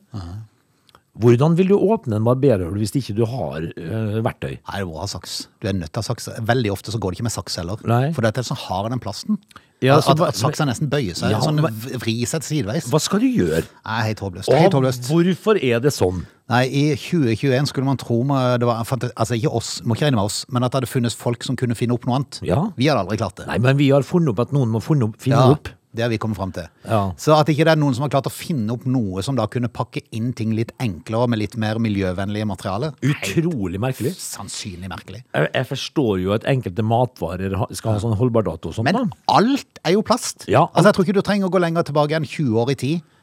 Hvordan 1.20 1.56
vil 1.60 1.74
du 1.74 1.76
åpne 1.76 2.20
en 2.20 2.28
barberhøvel 2.28 2.80
hvis 2.80 2.94
ikke 2.96 3.16
du 3.18 3.26
har 3.28 3.66
uh, 3.66 4.20
verktøy? 4.24 4.54
Nei, 4.56 4.78
det 4.80 4.86
må 4.88 5.00
ha 5.02 5.08
saks. 5.12 5.42
Du 5.60 5.68
er 5.68 5.76
nødt 5.76 5.92
til 5.92 6.00
å 6.00 6.06
ha 6.06 6.10
saks. 6.14 6.30
Veldig 6.48 6.72
ofte 6.72 6.94
så 6.96 7.02
går 7.02 7.12
det 7.12 7.20
ikke 7.20 7.28
med 7.28 7.36
saks 7.36 7.60
heller. 7.60 7.82
Nei. 7.90 8.06
For 8.16 8.24
dette 8.24 8.40
er 8.40 8.48
sånn 8.48 8.62
hard 8.68 8.94
den 8.94 9.04
plasten. 9.04 9.42
Ja, 9.80 9.96
at, 9.96 10.04
så 10.04 10.12
at, 10.12 10.22
at 10.34 10.40
saksa 10.40 10.66
nesten 10.68 10.90
bøyer 10.92 11.16
seg. 11.16 11.32
Ja, 11.32 11.40
sånn 11.44 11.62
men- 11.64 11.76
vri 12.04 12.18
seg 12.28 12.44
sideveis. 12.44 12.90
Hva 12.92 13.00
skal 13.04 13.22
du 13.24 13.30
gjøre? 13.32 13.64
Nei, 13.88 14.00
helt 14.10 14.24
håpløst. 14.24 14.52
Helt 14.52 14.76
håpløst. 14.76 15.08
hvorfor 15.08 15.60
er 15.64 15.80
det 15.84 15.94
sånn? 15.96 16.26
Nei, 16.50 16.64
I 16.66 16.84
2021 16.98 17.70
skulle 17.70 17.88
man 17.88 18.00
tro 18.02 18.18
det 18.60 18.66
var, 18.66 18.82
altså 18.82 19.38
ikke 19.38 19.52
oss, 19.54 19.84
må 19.86 19.96
ikke 19.96 20.08
regne 20.08 20.18
med 20.18 20.32
oss, 20.32 20.42
men 20.50 20.66
at 20.66 20.74
det 20.74 20.82
hadde 20.82 20.90
funnes 20.92 21.16
folk 21.16 21.46
som 21.46 21.56
kunne 21.60 21.78
finne 21.78 21.96
opp 21.96 22.08
noe 22.10 22.18
annet. 22.20 22.40
Ja. 22.48 22.64
Vi 22.76 22.90
hadde 22.90 23.06
aldri 23.06 23.20
klart 23.22 23.38
det. 23.38 23.46
Nei, 23.52 23.60
men 23.64 23.78
vi 23.80 23.92
har 23.94 24.04
funnet 24.08 24.34
opp 24.34 24.42
at 24.48 24.56
noen 24.56 24.72
må 24.74 24.82
finne 24.84 25.12
opp, 25.12 25.20
finne 25.22 25.46
opp. 25.54 25.70
Det 25.90 26.04
har 26.06 26.12
vi 26.12 26.20
kommet 26.22 26.38
fram 26.38 26.52
til. 26.54 26.68
Ja. 26.86 27.00
Så 27.18 27.34
at 27.34 27.50
ikke 27.50 27.66
det 27.66 27.72
er 27.74 27.80
noen 27.82 27.96
som 27.98 28.04
har 28.06 28.12
klart 28.14 28.28
å 28.30 28.34
finne 28.34 28.76
opp 28.76 28.84
noe 28.86 29.24
som 29.26 29.38
da 29.38 29.48
kunne 29.50 29.72
pakke 29.74 30.04
inn 30.14 30.30
ting 30.38 30.52
litt 30.54 30.70
enklere 30.84 31.32
med 31.34 31.42
litt 31.42 31.56
mer 31.58 31.80
miljøvennlige 31.82 32.46
materialer. 32.46 32.94
Utrolig 33.10 33.82
merkelig. 33.82 34.14
Sannsynlig 34.22 34.92
merkelig. 34.92 35.24
Jeg, 35.34 35.50
jeg 35.56 35.70
forstår 35.72 36.20
jo 36.22 36.36
at 36.38 36.46
enkelte 36.50 36.86
matvarer 36.86 37.56
skal 37.74 37.96
ha 37.96 38.04
sånn 38.04 38.18
holdbardato 38.20 38.70
og 38.70 38.78
sånt. 38.78 38.86
Men 38.86 39.00
da. 39.00 39.22
alt 39.34 39.82
er 39.82 39.98
jo 39.98 40.06
plast. 40.06 40.46
Ja, 40.46 40.68
alt. 40.68 40.76
Altså, 40.76 40.92
jeg 40.92 40.98
tror 41.00 41.08
ikke 41.08 41.18
du 41.18 41.26
trenger 41.26 41.50
å 41.50 41.56
gå 41.58 41.64
lenger 41.64 41.90
tilbake 41.90 42.20
enn 42.20 42.30
20 42.30 42.62
år 42.62 42.76
i 42.76 42.78
tid. 42.86 43.16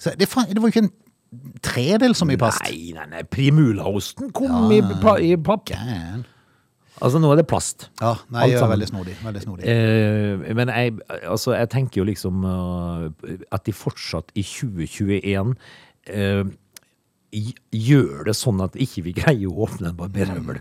Så 0.00 0.12
det, 0.12 0.28
det 0.28 0.60
var 0.60 0.68
jo 0.68 0.74
ikke 0.74 0.84
en 0.84 0.92
tredel 1.64 2.16
så 2.18 2.28
mye 2.28 2.40
plast. 2.40 2.60
Nei, 2.68 2.92
nei, 2.96 3.06
nei. 3.14 3.24
Primulaosten 3.32 4.28
kom 4.36 4.68
i, 4.76 4.82
pa, 5.00 5.16
i 5.22 5.36
papp. 5.40 5.72
Gæren. 5.72 6.26
Altså, 7.00 7.20
nå 7.22 7.30
er 7.32 7.40
det 7.40 7.46
plast. 7.48 7.88
Ja, 8.00 8.14
nei, 8.32 8.50
jeg 8.50 8.60
er 8.60 8.70
veldig 8.70 8.88
snodig. 8.90 9.14
Veldig 9.24 9.42
snodig. 9.44 9.68
Eh, 9.72 10.54
men 10.56 10.72
jeg, 10.72 10.96
altså, 11.22 11.54
jeg 11.56 11.70
tenker 11.72 12.02
jo 12.02 12.08
liksom 12.08 12.44
uh, 12.44 13.06
at 13.52 13.64
de 13.66 13.74
fortsatt 13.76 14.34
i 14.36 14.44
2021 14.44 15.54
uh, 15.54 16.44
gjør 17.30 18.24
det 18.26 18.34
sånn 18.36 18.60
at 18.64 18.76
ikke 18.80 19.04
vi 19.06 19.14
greier 19.16 19.48
å 19.48 19.66
åpne 19.66 19.92
en 19.92 19.98
barberhøvel. 19.98 20.60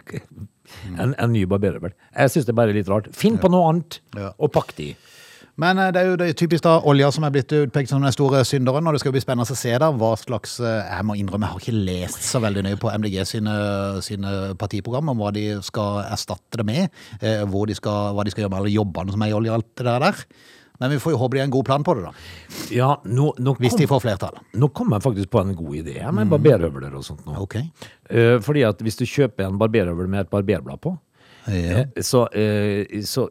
En, 0.96 1.16
en 1.18 1.32
ny 1.34 1.44
barberhøvel. 1.50 1.96
Jeg 2.14 2.34
syns 2.34 2.48
det 2.48 2.54
er 2.54 2.60
bare 2.62 2.76
litt 2.78 2.92
rart. 2.92 3.10
Finn 3.18 3.40
på 3.42 3.50
noe 3.52 3.72
annet, 3.72 4.00
Ja. 4.18 4.32
og 4.38 4.54
pakk 4.56 4.76
de. 4.78 4.94
Men 5.60 5.80
eh, 5.82 5.90
det 5.96 6.02
er 6.02 6.10
jo 6.12 6.18
det 6.22 6.30
typisk 6.40 6.64
da 6.64 6.78
olja 6.88 7.10
som 7.12 7.26
er 7.28 7.34
blitt 7.36 7.52
utpekt 7.58 7.92
som 7.92 8.04
den 8.06 8.14
store 8.16 8.44
synderen, 8.48 8.88
og 8.88 8.96
det 8.96 9.02
skal 9.02 9.12
jo 9.12 9.18
bli 9.18 9.24
spennende 9.24 9.48
å 9.50 9.60
se 9.60 9.74
da 9.82 9.90
hva 9.92 10.14
slags 10.20 10.60
eh, 10.64 10.84
Jeg 10.88 11.08
må 11.08 11.18
innrømme, 11.20 11.50
jeg 11.50 11.56
har 11.58 11.64
ikke 11.66 11.86
lest 11.90 12.22
så 12.30 12.42
veldig 12.44 12.64
nøye 12.70 12.80
på 12.80 12.92
MDG 12.96 13.18
sine, 13.28 13.56
sine 14.06 14.36
partiprogram 14.60 15.12
om 15.12 15.20
hva 15.20 15.34
de 15.36 15.48
skal 15.66 16.04
erstatte 16.06 16.62
det 16.62 16.68
med, 16.70 16.88
eh, 17.20 17.44
hvor 17.50 17.68
de 17.68 17.76
skal, 17.78 18.14
hva 18.16 18.24
de 18.28 18.32
skal 18.34 18.46
gjøre 18.46 18.54
med 18.56 18.62
alle 18.64 18.78
jobbene 18.78 19.16
som 19.16 19.26
er 19.28 19.34
i 19.34 19.38
olja 19.42 19.54
og 19.58 19.60
alt 19.62 19.84
det 19.84 20.00
der. 20.08 20.24
Men 20.80 20.94
vi 20.94 21.02
får 21.04 21.12
jo 21.12 21.18
håpe 21.20 21.36
de 21.36 21.42
har 21.42 21.48
en 21.50 21.52
god 21.52 21.66
plan 21.68 21.84
på 21.84 21.94
det, 21.98 22.06
da. 22.08 22.12
Ja, 22.72 22.94
nå, 23.04 23.34
nå, 23.44 23.54
Hvis 23.60 23.76
de 23.76 23.88
får 23.92 24.00
flertall. 24.06 24.38
nå 24.56 24.70
kom 24.72 24.94
jeg 24.96 25.04
faktisk 25.04 25.30
på 25.34 25.42
en 25.44 25.52
god 25.58 25.76
idé 25.82 25.98
med 26.16 26.32
barberhøvler 26.32 26.96
og 26.96 27.04
sånt 27.04 27.26
nå. 27.28 27.36
Okay. 27.44 27.66
Eh, 28.08 28.38
fordi 28.40 28.64
at 28.64 28.80
hvis 28.80 28.96
du 28.96 29.04
kjøper 29.04 29.50
en 29.50 29.60
barberhøvel 29.60 30.08
med 30.08 30.24
et 30.24 30.32
barberblad 30.32 30.80
på, 30.80 30.96
Ja. 31.50 31.84
Eh, 31.84 32.02
Så, 32.06 32.28
eh, 32.32 33.02
så, 33.04 33.28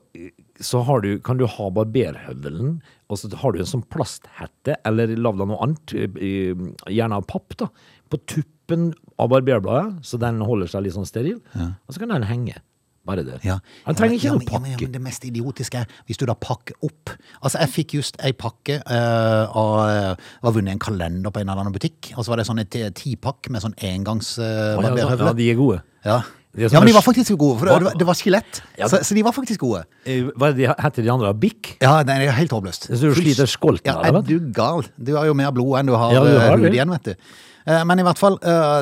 så 0.60 0.82
har 0.86 1.00
du, 1.04 1.18
kan 1.24 1.38
du 1.38 1.46
ha 1.46 1.68
barberhøvelen, 1.70 2.78
og 3.08 3.18
så 3.20 3.30
har 3.40 3.52
du 3.54 3.60
en 3.62 3.68
sånn 3.70 3.84
plasthette, 3.92 4.76
eller 4.88 5.12
lagd 5.16 5.40
av 5.44 5.48
noe 5.52 5.60
annet, 5.64 5.94
eh, 5.94 6.54
gjerne 6.92 7.18
av 7.20 7.26
papp, 7.30 7.56
da, 7.60 7.68
på 8.10 8.18
tuppen 8.26 8.92
av 9.18 9.30
barberbladet, 9.30 10.00
så 10.04 10.18
den 10.20 10.40
holder 10.44 10.66
seg 10.72 10.82
litt 10.86 10.94
sånn 10.96 11.06
steril, 11.08 11.38
og 11.54 11.94
så 11.94 11.98
kan 12.02 12.08
den 12.16 12.26
henge. 12.28 12.58
Bare 13.08 13.22
det. 13.24 13.38
Ja. 13.42 13.54
Han 13.86 13.96
trenger 13.96 14.18
ikke 14.18 14.26
ja, 14.28 14.32
men- 14.36 14.46
ja, 14.52 14.58
men- 14.60 14.70
ja, 14.72 14.76
men 14.82 14.92
det 14.92 15.00
mest 15.00 15.22
idiotiske 15.24 15.78
er 15.80 15.86
hvis 16.06 16.18
du 16.18 16.26
da 16.26 16.34
pakker 16.34 16.74
opp. 16.84 17.08
Altså, 17.42 17.56
jeg 17.60 17.68
fikk 17.72 17.94
just 17.94 18.18
ei 18.20 18.32
pakke 18.32 18.82
uh, 18.84 19.48
av 19.48 19.88
eh, 19.88 20.16
var 20.42 20.52
vunnet 20.52 20.72
en 20.72 20.78
kalender 20.78 21.30
på 21.32 21.40
en 21.40 21.48
eller 21.48 21.62
annen 21.62 21.72
butikk. 21.72 22.12
Og 22.18 22.26
så 22.26 22.28
var 22.28 22.36
det 22.36 22.44
sånn 22.50 22.60
et 22.60 22.76
eh, 22.76 22.90
tipakk 22.90 23.48
med 23.48 23.62
sånn 23.62 23.72
engangs 23.80 24.34
uh, 24.38 24.76
Å, 24.76 24.82
ja, 24.84 25.08
ja, 25.16 25.32
de 25.32 25.48
er 25.50 25.56
gode. 25.56 25.80
Ja. 26.04 26.20
Ja, 26.56 26.80
men 26.80 26.88
de 26.88 26.94
var 26.96 27.04
faktisk 27.04 27.34
gode, 27.38 27.58
for 27.60 27.68
det, 27.68 27.92
det 28.00 28.06
var, 28.08 28.16
skjelett. 28.16 28.62
Ja. 28.78 28.88
Så, 28.88 29.02
så 29.04 29.14
de 29.14 29.22
var 29.22 29.34
faktisk 29.36 29.60
gode. 29.60 29.82
Eh, 30.08 30.30
Hva 30.38 30.48
de 30.56 30.64
heter 30.70 31.04
de 31.04 31.10
andre? 31.12 31.34
Bikk? 31.36 31.74
Ja, 31.84 31.98
det 32.06 32.16
er 32.16 32.32
helt 32.38 32.54
håpløst. 32.56 32.88
Så 32.88 32.98
du 32.98 33.12
sliter 33.14 33.46
skolten 33.50 33.92
ja, 33.92 33.98
av 34.00 34.22
det, 34.22 34.24
er 34.24 34.40
du? 34.40 34.48
gal? 34.56 34.86
Du 34.96 35.12
har 35.18 35.28
jo 35.28 35.36
mer 35.38 35.52
blod 35.54 35.76
enn 35.78 35.90
du 35.92 35.94
har, 35.94 36.16
Ja, 36.16 36.24
du 36.24 36.32
eh, 36.32 36.40
har 36.48 36.58
hud 36.58 36.72
igjen, 36.72 36.90
vet 36.96 37.10
du. 37.12 37.30
Eh, 37.68 37.84
Men 37.84 38.00
i 38.00 38.06
hvert 38.08 38.18
fall, 38.18 38.38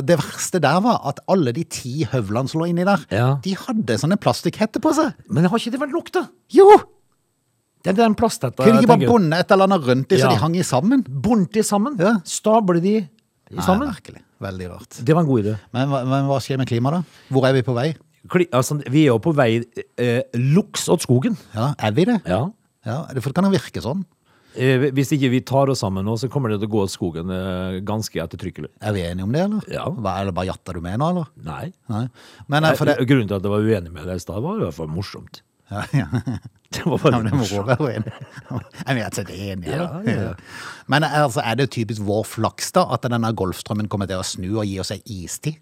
det 0.06 0.18
verste 0.22 0.62
der 0.62 0.78
var 0.86 1.02
at 1.10 1.20
alle 1.32 1.52
de 1.56 1.66
ti 1.66 2.06
høvlene 2.12 2.48
som 2.52 2.62
lå 2.62 2.70
inni 2.70 2.86
der, 2.86 3.02
Ja. 3.12 3.28
de 3.44 3.56
hadde 3.66 3.98
sånne 3.98 4.20
plastikkhetter 4.22 4.80
på 4.80 4.94
seg. 4.96 5.12
Men 5.28 5.50
har 5.50 5.58
ikke 5.58 5.74
det 5.74 5.82
vært 5.82 6.12
da? 6.14 6.28
Jo! 6.54 6.70
Det 7.86 7.92
er 7.92 7.98
den 8.00 8.16
plasthetta. 8.18 8.64
Kunne 8.64 8.80
de 8.80 8.86
ikke 8.86 8.96
bare 8.96 9.06
bonde 9.10 9.36
et 9.38 9.52
eller 9.54 9.68
annet 9.68 9.84
rundt 9.86 10.08
de, 10.10 10.16
så 10.18 10.30
de 10.32 10.38
hang 10.42 10.56
i 10.58 10.64
sammen? 10.66 11.04
Bundt 11.06 11.52
de 11.54 11.62
sammen? 11.62 11.94
Ja. 12.02 12.16
Stable 12.26 12.80
de 12.82 12.96
sammen? 13.62 13.86
Nei, 13.88 13.94
virkelig. 13.94 14.22
Veldig 14.46 14.66
rart. 14.72 14.98
Det 15.06 15.14
var 15.16 15.22
en 15.24 15.28
god 15.30 15.44
idé. 15.44 15.54
Men, 15.72 15.88
hva- 15.92 16.02
men 16.08 16.26
hva 16.28 16.40
skjer 16.44 16.58
med 16.60 16.68
klimaet, 16.68 16.98
da? 17.00 17.22
Hvor 17.34 17.46
er 17.48 17.54
vi 17.56 17.62
på 17.66 17.74
vei? 17.76 17.88
Kli, 18.28 18.48
altså, 18.50 18.80
vi 18.90 19.04
er 19.06 19.12
jo 19.12 19.20
på 19.22 19.32
vei 19.38 19.52
eh, 20.02 20.22
luks 20.34 20.88
åt 20.90 21.04
skogen. 21.06 21.36
Ja, 21.54 21.72
Er 21.78 21.92
vi 21.94 22.04
det? 22.08 22.18
Ja. 22.26 22.42
Ja, 22.86 23.00
for 23.20 23.30
det 23.30 23.34
kan 23.38 23.46
jo 23.48 23.54
virke 23.54 23.82
sånn. 23.82 24.04
Eh, 24.56 24.86
hvis 24.96 25.10
ikke 25.12 25.28
vi 25.30 25.40
tar 25.44 25.68
oss 25.68 25.82
sammen 25.84 26.04
nå, 26.08 26.14
så 26.18 26.30
kommer 26.32 26.48
det 26.50 26.58
til 26.62 26.68
å 26.70 26.72
gå 26.74 26.82
åt 26.86 26.92
skogen 26.94 27.30
eh, 27.30 27.78
ganske 27.86 28.18
ettertrykkelig. 28.24 28.70
Er 28.80 28.94
vi 28.96 29.02
enige 29.04 29.26
om 29.28 29.32
det, 29.34 29.42
eller? 29.46 29.66
Ja. 29.70 29.84
Hva, 29.92 30.14
eller 30.22 30.32
bare 30.36 30.48
jatter 30.50 30.78
du 30.78 30.80
med 30.84 30.98
nå, 31.02 31.10
eller? 31.12 31.26
Nei. 31.46 31.66
Nei. 31.92 32.04
Men 32.48 32.64
eh, 32.66 32.74
for 32.78 32.88
det 32.90 32.98
Grunnen 33.06 33.28
til 33.30 33.36
at 33.38 33.44
jeg 33.46 33.52
var 33.52 33.66
uenig 33.66 33.92
med 33.94 34.06
deg 34.08 34.16
i 34.18 34.24
stad, 34.26 34.42
var 34.42 34.58
i 34.58 34.64
hvert 34.64 34.78
fall 34.78 34.88
morsomt. 34.90 35.42
ja, 35.70 35.82
ja. 36.00 36.06
Det 36.74 36.82
var 36.86 37.12
Ja, 37.12 37.20
men 37.20 37.30
det 37.30 37.38
må 37.38 37.62
være 37.66 37.76
uenig. 37.78 38.12
Jeg 38.86 38.98
vet 38.98 39.20
det 39.20 39.36
er 39.36 39.52
enig, 39.52 39.70
Ja, 39.70 39.86
ja, 40.06 40.16
ja. 40.30 40.34
Men 40.90 41.06
eh, 41.06 41.22
altså, 41.22 41.44
er 41.44 41.58
det 41.60 41.70
typisk 41.76 42.02
vår 42.06 42.26
flaks 42.26 42.72
da, 42.76 42.86
at 42.94 43.06
denne 43.06 43.32
golfstrømmen 43.36 43.88
kommer 43.92 44.10
til 44.10 44.22
å 44.22 44.26
snu 44.26 44.50
og 44.56 44.66
gi 44.66 44.78
oss 44.82 44.94
ei 44.94 45.00
istid? 45.22 45.60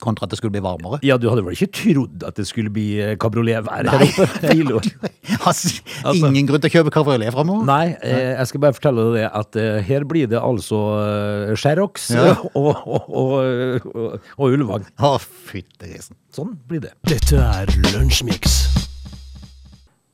Kontra 0.00 0.24
at 0.24 0.32
det 0.32 0.38
skulle 0.40 0.54
bli 0.54 0.62
varmere? 0.64 0.96
Ja, 1.04 1.18
du 1.20 1.28
hadde 1.28 1.42
vel 1.44 1.52
ikke 1.52 1.68
trodd 1.76 2.24
at 2.24 2.38
det 2.40 2.46
skulle 2.48 2.72
bli 2.72 2.86
eh, 3.04 3.16
kabrioletvær 3.20 3.90
her 3.92 4.06
oppe? 4.06 4.28
Filo. 4.46 4.80
Altså, 5.46 5.70
ingen 6.16 6.48
grunn 6.48 6.62
til 6.62 6.70
å 6.70 6.74
kjøpe 6.78 6.92
kabriolet 6.94 7.32
framover? 7.34 7.64
Nei, 7.68 7.94
eh, 8.00 8.32
jeg 8.32 8.50
skal 8.50 8.64
bare 8.64 8.76
fortelle 8.76 9.06
deg 9.06 9.18
det 9.20 9.28
at 9.40 9.60
eh, 9.60 9.78
her 9.86 10.06
blir 10.08 10.30
det 10.30 10.40
altså 10.40 10.80
uh, 10.96 11.54
Sherrox 11.60 12.10
Ja. 12.16 12.34
og, 12.58 12.72
og, 12.84 13.08
og, 13.08 13.88
og, 13.92 14.28
og 14.36 14.56
Ulvang. 14.56 14.88
Å, 14.96 15.16
fytti 15.20 15.92
grisen. 15.92 16.18
Sånn 16.34 16.56
blir 16.68 16.84
det. 16.86 16.94
Dette 17.08 17.40
er 17.40 17.72
Lunsjmix. 17.92 18.79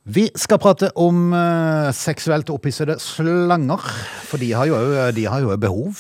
Vi 0.07 0.29
skal 0.39 0.61
prate 0.63 0.93
om 1.03 1.33
uh, 1.35 1.89
seksuelt 1.91 2.47
opphissede 2.55 2.95
slanger, 3.03 3.83
for 4.29 4.39
de 4.39 4.53
har 4.55 4.69
jo, 4.71 4.77
de 5.17 5.25
har 5.27 5.41
jo 5.43 5.57
behov, 5.59 5.99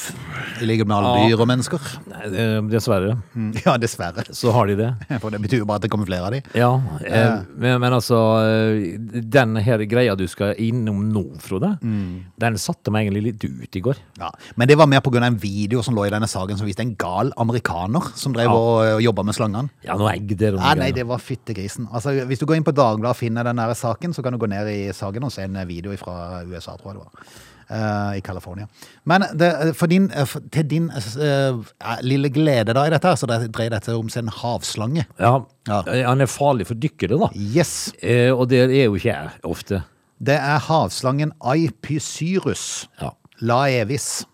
i 0.62 0.66
likhet 0.68 0.86
med 0.86 0.94
alle 0.94 1.08
Ja. 1.16 1.24
dyr 1.32 1.40
og 1.42 1.48
mennesker. 1.50 1.82
Nei, 2.06 2.20
eh, 2.30 2.60
Dessverre 2.70 3.16
Ja, 3.64 3.74
dessverre. 3.76 4.22
så 4.30 4.52
har 4.54 4.66
de 4.70 4.76
det. 4.78 4.92
For 5.20 5.30
det 5.34 5.40
betyr 5.42 5.58
jo 5.58 5.66
bare 5.66 5.80
at 5.80 5.82
det 5.82 5.90
kommer 5.90 6.06
flere 6.06 6.22
av 6.24 6.32
de. 6.32 6.40
Ja, 6.54 6.70
eh, 7.04 7.42
men, 7.58 7.80
men 7.82 7.92
altså 7.92 8.16
eh, 8.46 8.96
Den 9.20 9.56
her 9.56 9.82
greia 9.90 10.14
du 10.16 10.24
skal 10.30 10.54
innom 10.62 11.02
nå, 11.12 11.24
Frode, 11.42 11.74
den 11.82 12.56
satte 12.62 12.92
meg 12.94 13.08
egentlig 13.08 13.24
litt 13.34 13.44
ut 13.66 13.76
i 13.76 13.82
går. 13.84 13.98
Ja, 14.22 14.30
Men 14.56 14.68
det 14.70 14.78
var 14.78 14.86
mer 14.86 15.00
pga. 15.04 15.24
en 15.26 15.36
video 15.36 15.82
som 15.82 15.94
lå 15.98 16.06
i 16.06 16.10
denne 16.14 16.28
saken 16.30 16.56
som 16.56 16.66
viste 16.66 16.80
en 16.86 16.94
gal 16.96 17.32
amerikaner 17.36 18.12
som 18.14 18.32
drev 18.32 18.46
Ja. 18.46 18.54
og, 18.54 18.94
og 18.94 19.02
jobba 19.02 19.24
med 19.26 19.34
slangene. 19.34 19.70
Ja, 19.84 19.98
noe 19.98 20.14
egg 20.14 20.30
der 20.38 20.52
Nei, 20.56 20.62
Ja, 20.70 20.74
nei, 20.78 20.90
det 20.92 21.06
var 21.10 21.18
fyttegrisen. 21.18 21.88
Altså, 21.92 22.14
hvis 22.24 22.38
du 22.38 22.46
går 22.46 22.56
inn 22.62 22.64
på 22.64 22.72
Dagbladet 22.76 23.10
og 23.12 23.16
finner 23.20 23.42
den 23.44 23.56
der 23.56 23.74
saken 23.74 23.95
saken, 23.96 24.14
så 24.14 24.22
kan 24.22 24.32
du 24.32 24.38
gå 24.38 24.48
ned 24.48 24.68
i 24.70 24.92
saken 24.92 25.24
og 25.24 25.32
se 25.32 25.42
en 25.48 25.56
video 25.68 25.94
fra 25.96 26.42
USA, 26.46 26.76
tror 26.76 26.92
jeg 26.92 27.00
det 27.00 27.04
var. 27.04 27.28
Uh, 27.66 28.12
I 28.14 28.20
California. 28.22 28.68
Men 29.04 29.24
det, 29.34 29.48
for 29.74 29.86
din, 29.90 30.04
eh, 30.14 30.24
til 30.54 30.68
din 30.70 30.84
uh, 30.86 31.64
lille 32.06 32.28
glede 32.30 32.72
da 32.76 32.84
i 32.86 32.92
dette, 32.94 33.10
så 33.18 33.26
det 33.26 33.48
dreier 33.56 33.72
dette 33.74 33.90
om 33.98 34.06
en 34.06 34.28
havslange. 34.28 35.04
Ja, 35.18 35.40
Ja. 35.66 35.80
Han 36.06 36.20
er 36.22 36.26
farlig 36.30 36.68
for 36.68 36.74
dykkere, 36.78 37.18
da. 37.18 37.26
Yes. 37.34 37.92
Uh, 38.04 38.30
og 38.38 38.48
det 38.52 38.60
er 38.70 38.84
jo 38.86 38.94
ikke 38.94 39.10
jeg 39.10 39.30
ofte. 39.42 39.82
Det 40.22 40.36
er 40.38 40.58
havslangen 40.62 41.32
Aipysyrus 41.42 42.86
Ja, 43.02 43.10
laevis. 43.42 44.24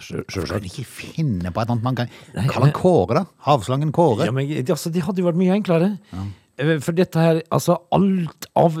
sjø- 0.00 0.24
Kan 0.26 0.42
sjølsagt. 0.46 0.64
ikke 0.66 0.84
finne 0.84 1.50
på 1.52 1.60
et 1.62 1.70
annet 1.70 1.82
man 1.84 1.94
kan 1.94 2.08
Kall 2.34 2.62
han 2.64 2.72
Kåre, 2.72 3.14
da. 3.14 3.24
Havslangen 3.46 3.92
Kåre. 3.92 4.24
Ja, 4.26 4.32
men 4.32 4.48
altså, 4.66 4.90
det 4.90 5.02
hadde 5.02 5.20
jo 5.22 5.26
vært 5.30 5.36
mye 5.38 5.54
enklere. 5.54 5.98
Eh, 6.12 6.26
For 6.84 6.92
dette 6.96 7.22
her, 7.22 7.40
altså 7.54 7.78
alt 7.96 8.46
av 8.58 8.76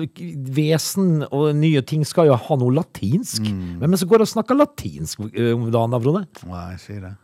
vesen 0.56 1.22
og 1.30 1.54
nye 1.56 1.80
ting 1.86 2.02
skal 2.08 2.28
jo 2.28 2.36
ha 2.36 2.58
noe 2.60 2.74
latinsk. 2.76 3.46
Mm. 3.46 3.78
Hvem 3.80 3.88
er 3.88 3.96
det 3.96 4.00
som 4.02 4.10
går 4.10 4.24
og 4.26 4.30
snakker 4.34 4.58
latinsk 4.58 5.22
eh, 5.30 5.52
om 5.54 5.66
dagen, 5.72 5.94
da, 5.94 6.00
Frode? 6.04 6.24
Nei, 6.50 6.74
sier 6.82 7.06
det. 7.06 7.14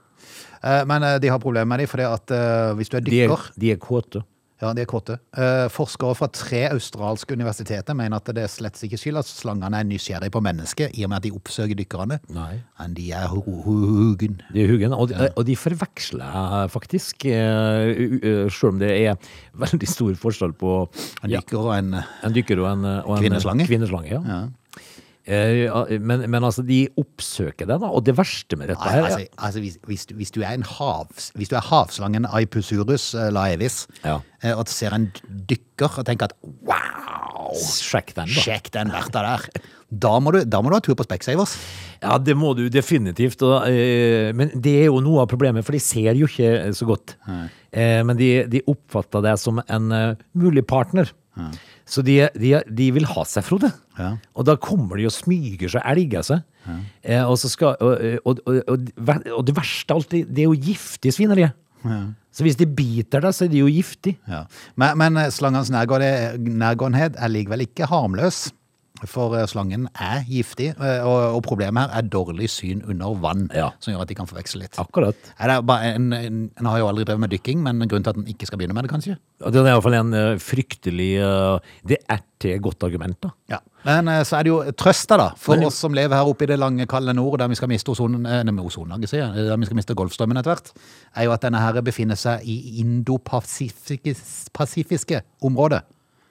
Eh, 0.62 0.82
Men 0.88 1.04
eh, 1.04 1.18
de 1.22 1.32
har 1.32 1.42
problemer 1.42 1.68
med 1.74 1.84
dem, 1.84 1.90
for 1.90 2.02
at 2.06 2.32
eh, 2.32 2.72
hvis 2.78 2.92
du 2.92 2.96
er 2.98 3.04
De 3.04 3.20
er, 3.20 3.28
dykker 3.28 3.60
de 3.60 3.74
er 3.74 3.82
kåte. 3.82 4.24
Ja, 4.62 4.70
de 4.72 4.80
er 4.80 4.88
kåte. 4.88 5.18
Eh, 5.36 5.66
Forskere 5.68 6.14
fra 6.16 6.26
tre 6.32 6.62
australske 6.72 7.34
universiteter 7.36 7.92
mener 7.94 8.16
at 8.16 8.30
det 8.32 8.44
er 8.46 8.48
slett 8.48 8.78
ikke 8.86 8.96
skyld 8.96 9.18
at 9.20 9.28
slangene 9.28 9.76
er 9.82 9.84
nysgjerrige 9.84 10.32
på 10.32 10.40
mennesket, 10.40 10.94
i 10.96 11.04
og 11.04 11.10
med 11.12 11.18
at 11.18 11.26
de 11.26 11.32
oppsøker 11.36 11.76
dykkerne. 11.76 12.16
Nei. 12.32 12.62
Men 12.80 12.94
de 12.96 13.10
er 13.12 13.26
hu- 13.28 13.42
hu- 13.44 13.90
hugen. 13.98 14.38
De 14.54 14.62
er 14.64 14.70
hugen, 14.72 14.94
og, 14.96 15.10
de- 15.12 15.28
og 15.36 15.44
de 15.44 15.56
forveksler 15.60 16.68
faktisk, 16.72 17.26
selv 17.28 18.50
sjøl 18.56 18.72
om 18.74 18.78
det 18.80 18.90
er 19.06 19.16
veldig 19.60 19.88
stor 19.90 20.14
forskjell 20.20 20.54
på 20.56 20.72
En 21.24 21.30
ja, 21.32 21.40
dykker 21.40 21.60
og 21.60 21.74
en 21.76 21.94
en 22.00 22.32
dykker 22.36 22.60
og 22.62 22.70
en, 22.72 22.84
og 23.04 23.16
en 23.18 23.22
Kvinneslange? 23.26 23.66
kvinneslange 23.68 24.10
ja. 24.10 24.20
ja. 24.26 24.40
Eh, 25.26 25.98
men, 25.98 26.22
men 26.30 26.44
altså, 26.46 26.62
de 26.62 26.84
oppsøker 27.00 27.66
det, 27.66 27.80
da. 27.82 27.88
Og 27.90 28.04
det 28.06 28.14
verste 28.18 28.58
med 28.58 28.70
dette 28.70 28.86
her 28.92 29.08
altså, 29.08 29.24
altså 29.42 29.62
hvis, 29.64 29.78
hvis, 29.88 30.04
du, 30.06 30.14
hvis, 30.20 30.30
du 30.30 30.38
er 30.44 30.52
en 30.54 30.66
havs, 30.66 31.32
hvis 31.34 31.50
du 31.50 31.56
er 31.58 31.66
havslangen 31.66 32.28
Aipusurus 32.30 33.08
eh, 33.18 33.32
laevis, 33.34 33.86
Ja. 34.04 34.20
eh, 34.44 34.54
og 34.54 34.70
ser 34.70 34.94
en 34.94 35.08
dykker 35.50 35.98
og 35.98 36.06
tenker 36.06 36.30
at 36.30 36.36
wow, 36.62 37.50
Sjekk 37.58 38.14
den, 38.14 38.30
da. 38.30 38.42
sjekk 38.42 38.70
den 38.74 38.94
verta 38.94 39.22
der, 39.26 39.48
da 39.90 40.14
må 40.22 40.32
du, 40.34 40.40
da 40.46 40.62
må 40.62 40.70
du 40.70 40.78
ha 40.78 40.82
tur 40.82 40.96
på 40.98 41.06
Specsavers. 41.06 41.56
Ja, 42.02 42.16
det 42.22 42.34
må 42.38 42.52
du 42.58 42.64
definitivt. 42.70 43.42
Og, 43.46 43.66
men 44.36 44.50
det 44.54 44.72
er 44.82 44.88
jo 44.90 44.98
noe 45.02 45.22
av 45.22 45.28
problemet, 45.30 45.64
for 45.64 45.74
de 45.76 45.80
ser 45.82 46.10
jo 46.18 46.26
ikke 46.26 46.72
så 46.76 46.88
godt. 46.88 47.14
Eh, 47.70 48.02
men 48.06 48.18
de, 48.18 48.30
de 48.50 48.64
oppfatter 48.68 49.22
det 49.28 49.36
som 49.42 49.62
en 49.62 49.94
mulig 50.36 50.66
partner. 50.68 51.10
Så 51.86 52.02
de, 52.02 52.18
de, 52.34 52.50
de 52.66 52.88
vil 52.96 53.06
ha 53.06 53.22
seg, 53.28 53.44
Frode. 53.46 53.70
Ja. 53.96 54.16
Og 54.34 54.46
da 54.48 54.56
kommer 54.58 54.98
de 54.98 55.06
og 55.06 55.14
smyger 55.14 55.70
seg, 55.70 55.84
elger 55.86 56.26
seg. 56.26 56.42
Eh, 57.02 57.22
og, 57.22 57.36
så 57.38 57.50
skal, 57.52 57.76
og, 57.78 58.02
og, 58.26 58.40
og, 58.42 58.88
og, 59.06 59.42
det 59.46 59.54
verste 59.54 59.94
av 59.94 60.02
alt, 60.02 60.10
det 60.10 60.24
det 60.26 60.42
er 60.42 60.50
jo 60.50 60.58
giftige 60.66 61.14
svinerier. 61.14 61.54
Ja. 61.86 62.00
Så 62.34 62.44
hvis 62.44 62.58
de 62.58 62.66
biter 62.68 63.22
deg, 63.22 63.32
så 63.32 63.46
er 63.46 63.52
de 63.52 63.62
jo 63.62 63.70
giftige. 63.70 64.18
Ja. 64.28 64.42
Men, 64.74 64.98
men 65.00 65.22
eh, 65.22 65.30
slangens 65.32 65.70
nærgåenhet 65.70 67.16
er 67.16 67.32
likevel 67.32 67.64
ikke 67.68 67.88
harmløs. 67.90 68.48
For 69.04 69.34
eh, 69.36 69.44
slangen 69.46 69.88
er 70.00 70.22
giftig, 70.24 70.70
eh, 70.80 71.02
og, 71.04 71.42
problemet 71.44 71.90
her 71.90 71.98
er 72.00 72.06
dårlig 72.08 72.48
syn 72.48 72.80
under 72.88 73.12
vann, 73.20 73.50
Ja. 73.54 73.70
som 73.78 73.92
gjør 73.92 74.00
at 74.06 74.08
de 74.08 74.14
kan 74.14 74.26
forveksle 74.26 74.60
litt. 74.62 74.78
Akkurat. 74.80 75.14
En, 75.38 76.12
en, 76.12 76.50
en 76.58 76.66
har 76.66 76.78
jo 76.80 76.86
aldri 76.88 77.04
drevet 77.04 77.20
med 77.20 77.30
dykking, 77.30 77.60
men 77.62 77.78
grunnen 77.84 78.04
til 78.04 78.10
at 78.14 78.16
en 78.16 78.26
ikke 78.32 78.46
skal 78.48 78.58
begynne 78.58 78.72
med 78.74 78.84
det, 78.84 78.90
kanskje? 78.94 79.16
Det 79.44 79.54
er 79.60 79.66
iallfall 79.68 79.94
en 79.98 80.14
eh, 80.16 80.38
fryktelig 80.40 81.10
Det 81.86 81.98
er 82.08 82.20
til 82.40 82.58
godt 82.60 82.82
argument, 82.88 83.20
da. 83.20 83.28
Ja. 83.48 83.58
Men 83.84 84.08
så 84.26 84.36
er 84.38 84.42
det 84.44 84.50
jo 84.50 84.62
trøsta, 84.76 85.16
da, 85.20 85.28
for 85.36 85.54
Men- 85.56 85.66
oss 85.68 85.78
som 85.80 85.92
lever 85.94 86.16
her 86.16 86.24
oppe 86.26 86.42
i 86.44 86.46
det 86.50 86.58
lange, 86.58 86.86
kalde 86.88 87.12
nord, 87.14 87.38
der 87.38 87.48
vi 87.48 87.54
skal 87.54 87.68
miste 87.68 87.90
ozon, 87.92 88.16
nei, 88.22 88.42
ozonlaget, 88.64 89.08
sier 89.12 89.20
jeg, 89.28 89.34
der 89.46 89.56
vi 89.56 89.64
skal 89.68 89.76
miste 89.76 89.94
Golfstrømmen 89.94 90.36
etter 90.40 90.50
hvert, 90.56 90.72
er 91.16 91.24
jo 91.28 91.32
at 91.36 91.42
denne 91.46 91.60
her 91.62 91.80
befinner 91.86 92.16
seg 92.18 92.40
i 92.44 92.80
indopasifiske 92.82 95.20
området, 95.42 95.82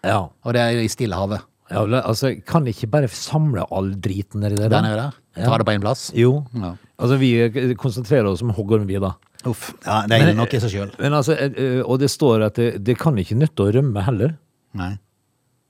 Ja. 0.03 0.19
og 0.43 0.53
det 0.53 0.61
er 0.61 0.69
i 0.83 0.87
Stillehavet. 0.87 1.39
Ja, 1.71 1.81
altså, 2.01 2.29
kan 2.45 2.67
ikke 2.69 2.87
bare 2.93 3.07
samle 3.09 3.63
all 3.73 3.93
driten 3.97 4.41
nedi 4.43 4.55
der? 4.59 4.69
da? 4.69 4.77
er 4.77 4.85
nede 4.85 4.97
der. 5.01 5.45
Ta 5.47 5.57
det 5.57 5.65
på 5.67 5.73
én 5.73 5.81
plass. 5.81 6.11
Jo. 6.15 6.43
Ja. 6.53 6.75
Altså, 7.01 7.17
vi 7.19 7.31
eh, 7.41 7.73
konsentrerer 7.75 8.27
oss 8.29 8.43
om 8.45 8.53
hoggorm, 8.55 8.85
vi, 8.87 8.99
da. 9.01 9.13
Uff. 9.45 9.73
Ja, 9.85 10.03
det 10.07 10.15
er 10.19 10.27
ille 10.27 10.35
nok 10.37 10.53
i 10.53 10.59
seg 10.61 10.71
sjøl. 10.73 10.93
Men 11.01 11.13
altså, 11.17 11.33
eh, 11.37 11.57
eh, 11.57 11.81
og 11.85 11.99
det 12.01 12.09
står 12.13 12.45
at 12.47 12.55
det, 12.61 12.69
det 12.85 12.95
kan 13.01 13.17
ikke 13.17 13.35
nytte 13.37 13.65
å 13.65 13.73
rømme 13.73 14.05
heller. 14.05 14.37
Nei. 14.77 14.93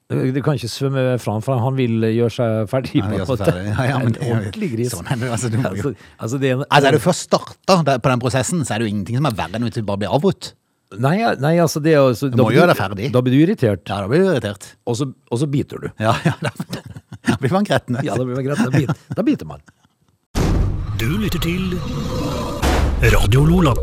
Det 0.06 0.44
kan 0.46 0.54
ikke 0.60 0.70
svømme 0.70 1.04
fram, 1.18 1.40
for 1.42 1.58
han 1.58 1.74
vil 1.80 2.04
gjøre 2.14 2.30
seg 2.36 2.68
ferdig. 2.70 3.00
Han 3.02 3.10
på 3.10 3.16
vil 3.16 3.16
en 3.16 3.24
gjøre 3.24 3.26
seg 3.26 3.40
måte. 3.40 3.48
ferdig. 3.50 3.72
Ja, 3.72 3.86
ja, 3.90 3.98
men 4.04 4.12
det 4.14 4.22
er 4.22 4.28
jo- 4.30 4.36
ordentlig 4.36 4.70
gris. 4.76 4.92
Sånn 4.94 5.08
er 5.10 5.16
det, 5.24 5.32
altså, 5.34 5.50
du 5.50 5.58
må 5.58 5.64
jo- 5.64 5.72
altså, 5.72 5.96
altså, 6.20 6.40
det 6.44 6.50
er 6.52 6.54
en, 6.60 6.66
Altså, 6.70 6.88
er 6.88 6.92
du 6.92 7.00
først 7.00 7.26
starta 7.32 7.98
på 7.98 8.10
den 8.12 8.20
prosessen, 8.22 8.62
så 8.68 8.76
er 8.76 8.80
det 8.80 8.86
jo 8.86 8.94
ingenting 8.94 9.18
som 9.18 9.26
er 9.26 9.32
verre 9.40 9.56
enn 9.58 9.64
hvis 9.66 9.74
du 9.80 9.82
bare 9.82 9.98
blir 10.04 10.14
avbrutt. 10.14 10.52
Nei, 11.02 11.18
nei, 11.42 11.54
altså, 11.64 11.82
det 11.84 11.94
er 11.96 12.02
altså, 12.04 12.30
Du 12.32 12.38
må 12.44 12.52
gjøre 12.56 12.72
det 12.74 12.78
ferdig. 12.80 13.10
Da 13.14 13.22
blir 13.26 13.36
du 13.36 13.44
irritert, 13.46 13.84
Ja, 13.90 14.02
da 14.04 14.08
blir 14.12 14.24
du 14.26 14.30
irritert. 14.34 14.68
og 14.86 14.96
så, 15.00 15.10
og 15.32 15.40
så 15.42 15.48
biter 15.52 15.82
du. 15.86 15.90
Ja, 16.00 16.14
ja, 16.26 16.34
da, 16.42 16.52
da 17.32 17.38
blir 17.42 17.52
man 17.56 17.68
gretten. 17.68 18.00
Ja, 18.06 18.16
da 18.16 18.24
blir 18.28 18.42
greit. 18.46 18.62
Da 18.64 18.72
biter, 18.74 18.96
da 19.16 19.24
biter 19.28 19.46
man. 19.50 19.62
Du 21.00 21.10
lytter 21.20 21.40
til 21.44 21.76
Radio 23.14 23.44
Lola. 23.46 23.74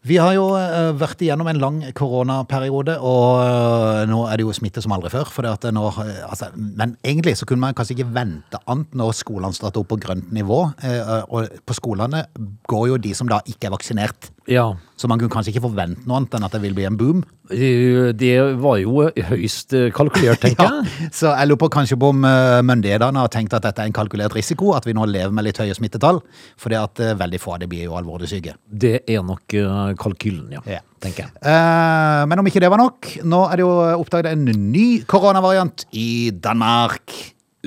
Vi 0.00 0.16
har 0.16 0.32
jo 0.32 0.46
eh, 0.56 0.94
vært 0.96 1.20
igjennom 1.20 1.48
en 1.50 1.58
lang 1.60 1.78
koronaperiode, 1.94 2.94
og 3.04 3.42
eh, 3.44 4.06
nå 4.08 4.22
er 4.32 4.40
det 4.40 4.46
jo 4.46 4.54
smitte 4.56 4.80
som 4.80 4.94
aldri 4.96 5.10
før. 5.12 5.28
For 5.28 5.44
det 5.44 5.50
at 5.58 5.66
nå, 5.76 5.82
eh, 6.00 6.22
altså, 6.24 6.48
men 6.56 6.94
egentlig 7.04 7.34
så 7.36 7.44
kunne 7.48 7.66
man 7.66 7.76
kanskje 7.76 7.98
ikke 7.98 8.06
vente 8.16 8.60
annet 8.64 8.96
når 8.96 9.12
skolene 9.18 9.52
starter 9.56 9.82
opp 9.84 9.90
på 9.92 9.98
grønt 10.00 10.32
nivå. 10.32 10.62
eh, 10.88 11.12
Og 11.28 11.52
på 11.68 11.76
skolene 11.76 12.22
går 12.72 12.86
jo 12.94 12.96
de 13.04 13.12
som 13.18 13.28
da 13.28 13.42
ikke 13.44 13.68
er 13.68 13.74
vaksinert. 13.76 14.30
Ja. 14.50 14.64
Så 15.00 15.08
man 15.08 15.16
kunne 15.20 15.30
kanskje 15.32 15.52
ikke 15.54 15.62
forvente 15.64 16.02
noe 16.10 16.18
annet 16.18 16.34
enn 16.36 16.44
at 16.44 16.52
det 16.56 16.60
vil 16.64 16.74
bli 16.76 16.84
en 16.88 16.96
boom. 16.98 17.20
Eh, 17.54 18.10
Det 18.18 18.32
var 18.60 18.80
jo 18.82 19.04
høyst 19.30 19.72
eh, 19.78 19.86
kalkulert, 19.96 20.40
tenker 20.44 20.66
Ja, 20.66 20.80
jeg. 20.82 21.10
så 21.16 21.30
jeg 21.38 21.48
lurer 21.48 21.60
på 21.62 21.68
kanskje 21.72 21.96
på 22.02 22.10
om 22.12 22.26
eh, 22.28 22.58
myndighetene 22.66 23.22
har 23.22 23.30
tenkt 23.32 23.54
at 23.56 23.64
dette 23.64 23.80
er 23.84 23.88
en 23.88 23.94
kalkulert 23.96 24.34
risiko, 24.36 24.72
at 24.76 24.84
vi 24.88 24.92
nå 24.98 25.06
lever 25.08 25.32
med 25.32 25.46
litt 25.46 25.60
høye 25.62 25.76
smittetall, 25.78 26.18
fordi 26.60 26.76
at 26.80 27.00
eh, 27.06 27.14
veldig 27.22 27.40
få 27.40 27.54
av 27.56 27.62
de 27.62 27.70
blir 27.70 27.86
jo 27.86 27.94
alvorlig 27.96 28.28
syke. 28.34 28.56
Det 28.66 28.98
er 29.08 29.22
nok 29.24 29.56
kalkylen, 30.02 30.50
ja. 30.58 30.64
Ja. 30.78 30.82
Tenker 31.00 31.24
jeg. 31.28 31.32
Eh, 31.48 32.24
men 32.28 32.42
om 32.42 32.50
ikke 32.50 32.60
det 32.60 32.68
var 32.74 32.82
nok, 32.82 33.08
nå 33.24 33.44
er 33.48 33.56
det 33.62 33.64
jo 33.64 33.72
oppdaget 34.02 34.34
en 34.34 34.44
ny 34.74 34.88
koronavariant 35.08 35.86
i 35.96 36.08
Danmark. 36.34 37.14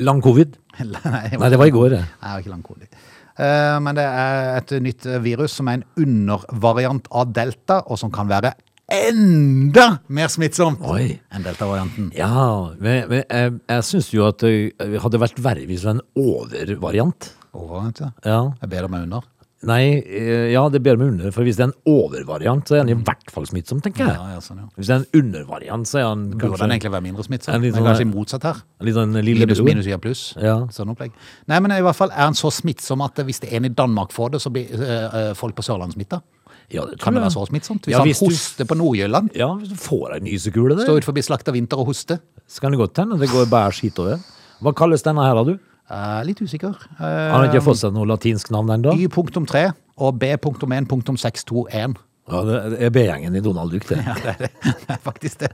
Lang 0.03 0.21
covid? 0.25 0.59
Nei, 0.83 1.25
det 1.31 1.57
var 1.61 1.69
i 1.69 1.73
går, 1.73 1.89
det. 1.95 2.03
Nei, 2.03 2.27
det 2.27 2.35
var 2.35 2.43
ikke 2.45 2.53
lang 2.53 2.63
covid. 2.67 3.01
Eh, 3.39 3.77
men 3.81 3.97
det 3.97 4.05
er 4.05 4.59
et 4.59 4.75
nytt 4.83 5.07
virus 5.23 5.55
som 5.57 5.69
er 5.71 5.79
en 5.81 5.87
undervariant 6.05 7.07
av 7.11 7.33
delta, 7.33 7.81
og 7.87 7.99
som 8.01 8.13
kan 8.13 8.29
være 8.29 8.53
enda 8.93 9.85
mer 10.13 10.29
smittsomt 10.29 10.83
Oi. 10.91 11.15
enn 11.33 11.45
delta-varianten. 11.45 12.11
Ja, 12.17 12.73
men, 12.77 13.07
men 13.09 13.23
jeg, 13.23 13.53
jeg 13.71 13.85
syns 13.87 14.11
jo 14.13 14.27
at 14.27 14.43
det 14.43 15.01
hadde 15.01 15.21
vært 15.23 15.39
verre 15.41 15.65
hvis 15.69 15.85
det 15.85 15.89
var 15.89 15.97
en 15.97 16.03
overvariant. 16.19 17.29
Overvariant, 17.53 18.03
ja. 18.03 18.11
Ja. 18.27 18.41
Det 18.59 18.67
er 18.67 18.73
bedre 18.75 18.91
med 18.91 19.07
under. 19.07 19.29
Nei, 19.63 20.03
eh, 20.03 20.51
ja, 20.51 20.67
det 20.69 20.81
ber 20.83 20.97
med 20.99 21.07
under, 21.13 21.31
for 21.31 21.43
hvis 21.47 21.55
det 21.55 21.63
er 21.63 21.69
en 21.71 21.77
overvariant, 21.87 22.65
så 22.67 22.75
er 22.75 22.83
den 22.83 22.97
i 22.97 23.03
hvert 23.07 23.29
fall 23.31 23.45
smittsom, 23.47 23.79
tenker 23.81 24.03
jeg. 24.05 24.15
Ja, 24.17 24.33
ja, 24.35 24.39
sånn, 24.43 24.57
ja. 24.59 24.67
Hvis 24.75 24.89
det 24.89 24.95
er 24.97 25.03
en 25.05 25.21
undervariant, 25.21 25.87
så 25.87 26.01
er 26.01 26.07
den 26.15 26.25
Burde 26.37 26.57
den 26.59 26.73
egentlig 26.75 26.91
være 26.91 27.05
mindre 27.05 27.23
smittsom? 27.23 27.61
Litt 27.61 27.73
Men 27.73 27.79
sånn- 27.83 27.87
kanskje 27.87 28.07
motsatt 28.13 28.43
her. 28.43 28.61
litt 28.81 28.95
sånn 28.95 29.13
Minus, 29.13 29.25
lillebror. 29.25 29.65
minus, 29.65 29.85
ja, 29.87 29.97
pluss. 29.97 30.23
Ja. 30.35 30.57
Sånn 30.67 30.91
opplegg. 30.91 31.11
Nei, 31.47 31.59
men 31.59 31.71
i 31.71 31.81
hvert 31.81 31.95
fall 31.95 32.11
er 32.11 32.25
den 32.27 32.33
så 32.35 32.51
smittsom 32.51 33.01
at 33.05 33.15
hvis 33.23 33.39
det 33.39 33.53
er 33.53 33.57
en 33.57 33.65
i 33.65 33.69
Danmark 33.69 34.11
får 34.11 34.31
det, 34.31 34.41
så 34.41 34.51
blir 34.51 34.67
eh, 34.73 35.33
folk 35.33 35.55
på 35.55 35.63
Sørlandet 35.63 35.95
smitta. 35.95 36.21
Ja, 36.69 36.81
det 36.85 36.97
tror 36.99 37.03
Kan 37.05 37.13
det 37.13 37.21
være 37.23 37.31
så 37.35 37.47
smittsomt? 37.47 37.81
Hvis 37.85 37.91
Ja, 37.91 37.99
han 37.99 38.07
hoster 38.09 38.63
du- 38.65 38.73
på 38.73 38.75
Nord-Jylland, 38.77 39.35
Ja, 39.35 39.47
hvis 39.55 39.69
du 39.69 39.75
får 39.75 40.13
ei 40.15 40.19
nysekule 40.19 40.75
der, 40.75 40.85
står 40.85 40.97
ut 40.97 41.05
forbi 41.05 41.21
Slakta 41.23 41.51
Vinter 41.53 41.77
og 41.79 41.87
hoster. 41.87 42.19
så 42.47 42.59
kan 42.61 42.71
det 42.71 42.79
godt 42.79 42.95
hende 42.97 43.19
det 43.19 43.29
går 43.29 43.49
bare 43.49 43.71
skit 43.71 43.97
over. 43.99 44.19
Hva 44.61 44.73
kalles 44.75 45.03
denne 45.03 45.23
her, 45.23 45.35
da, 45.35 45.43
du? 45.43 45.59
Eh, 45.91 46.21
litt 46.25 46.39
usikker. 46.41 46.73
Han 46.99 47.35
har 47.41 47.49
ikke 47.51 47.63
fått 47.65 47.81
seg 47.83 47.93
noe 47.93 48.07
latinsk 48.07 48.49
navn 48.55 48.69
ennå? 48.77 48.95
Y.3 48.97 49.65
og 50.03 50.17
B.1.621. 50.19 51.95
Ja, 52.23 52.39
det 52.47 52.57
er 52.87 52.91
B-gjengen 52.95 53.35
i 53.35 53.41
Donald 53.43 53.73
Duck, 53.75 53.83
det. 53.89 53.97
Ja, 54.07 54.13
Det 54.15 54.31
er 54.31 54.37
det. 54.39 54.49
det 54.63 54.93
er 54.95 55.01
faktisk 55.03 55.41
det. 55.43 55.49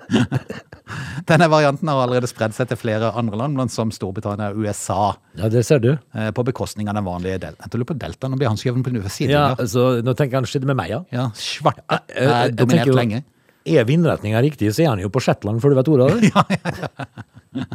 Denne 1.29 1.47
varianten 1.49 1.89
har 1.89 2.03
allerede 2.03 2.29
spredd 2.29 2.53
seg 2.53 2.69
til 2.69 2.77
flere 2.77 3.09
andre 3.17 3.39
land, 3.41 3.57
blant 3.57 3.73
som 3.73 3.89
Storbritannia 3.93 4.51
og 4.53 4.61
USA, 4.61 5.15
Ja, 5.39 5.49
det 5.49 5.63
ser 5.65 5.81
du. 5.81 5.89
eh, 6.13 6.29
på 6.29 6.45
bekostning 6.45 6.87
av 6.91 6.99
den 6.99 7.07
vanlige 7.09 7.39
del. 7.47 7.57
Jeg 7.57 7.73
lurer 7.73 7.89
på 7.89 7.97
delta, 8.05 8.29
nå 8.29 8.37
blir 8.37 8.51
han 8.51 8.61
skjøvet 8.61 8.85
på 8.85 8.93
siden. 9.09 9.33
Ja, 9.33 9.47
så 9.57 9.65
altså, 9.65 9.87
nå 10.05 10.13
tenker 10.13 10.37
jeg 10.37 10.43
han 10.43 10.51
skjedde 10.53 10.69
med 10.69 10.77
meg, 10.83 10.93
ja. 10.93 11.01
Ja, 11.11 11.25
svarte 11.33 11.81
Jeg- 11.89 12.05
er 12.21 12.29
jeg 12.29 12.53
tenker 12.53 12.61
dominert 12.61 12.93
jo, 12.93 12.97
lenge. 13.01 13.23
Er 13.65 13.83
vindretninga 13.89 14.41
riktig, 14.45 14.69
så 14.77 14.85
er 14.85 14.89
han 14.93 15.01
jo 15.01 15.09
på 15.09 15.21
Shetland 15.25 15.61
før 15.65 15.73
du 15.73 15.79
vet 15.81 15.89
ordet 15.89 16.05
av 16.37 16.45
det. 16.53 17.65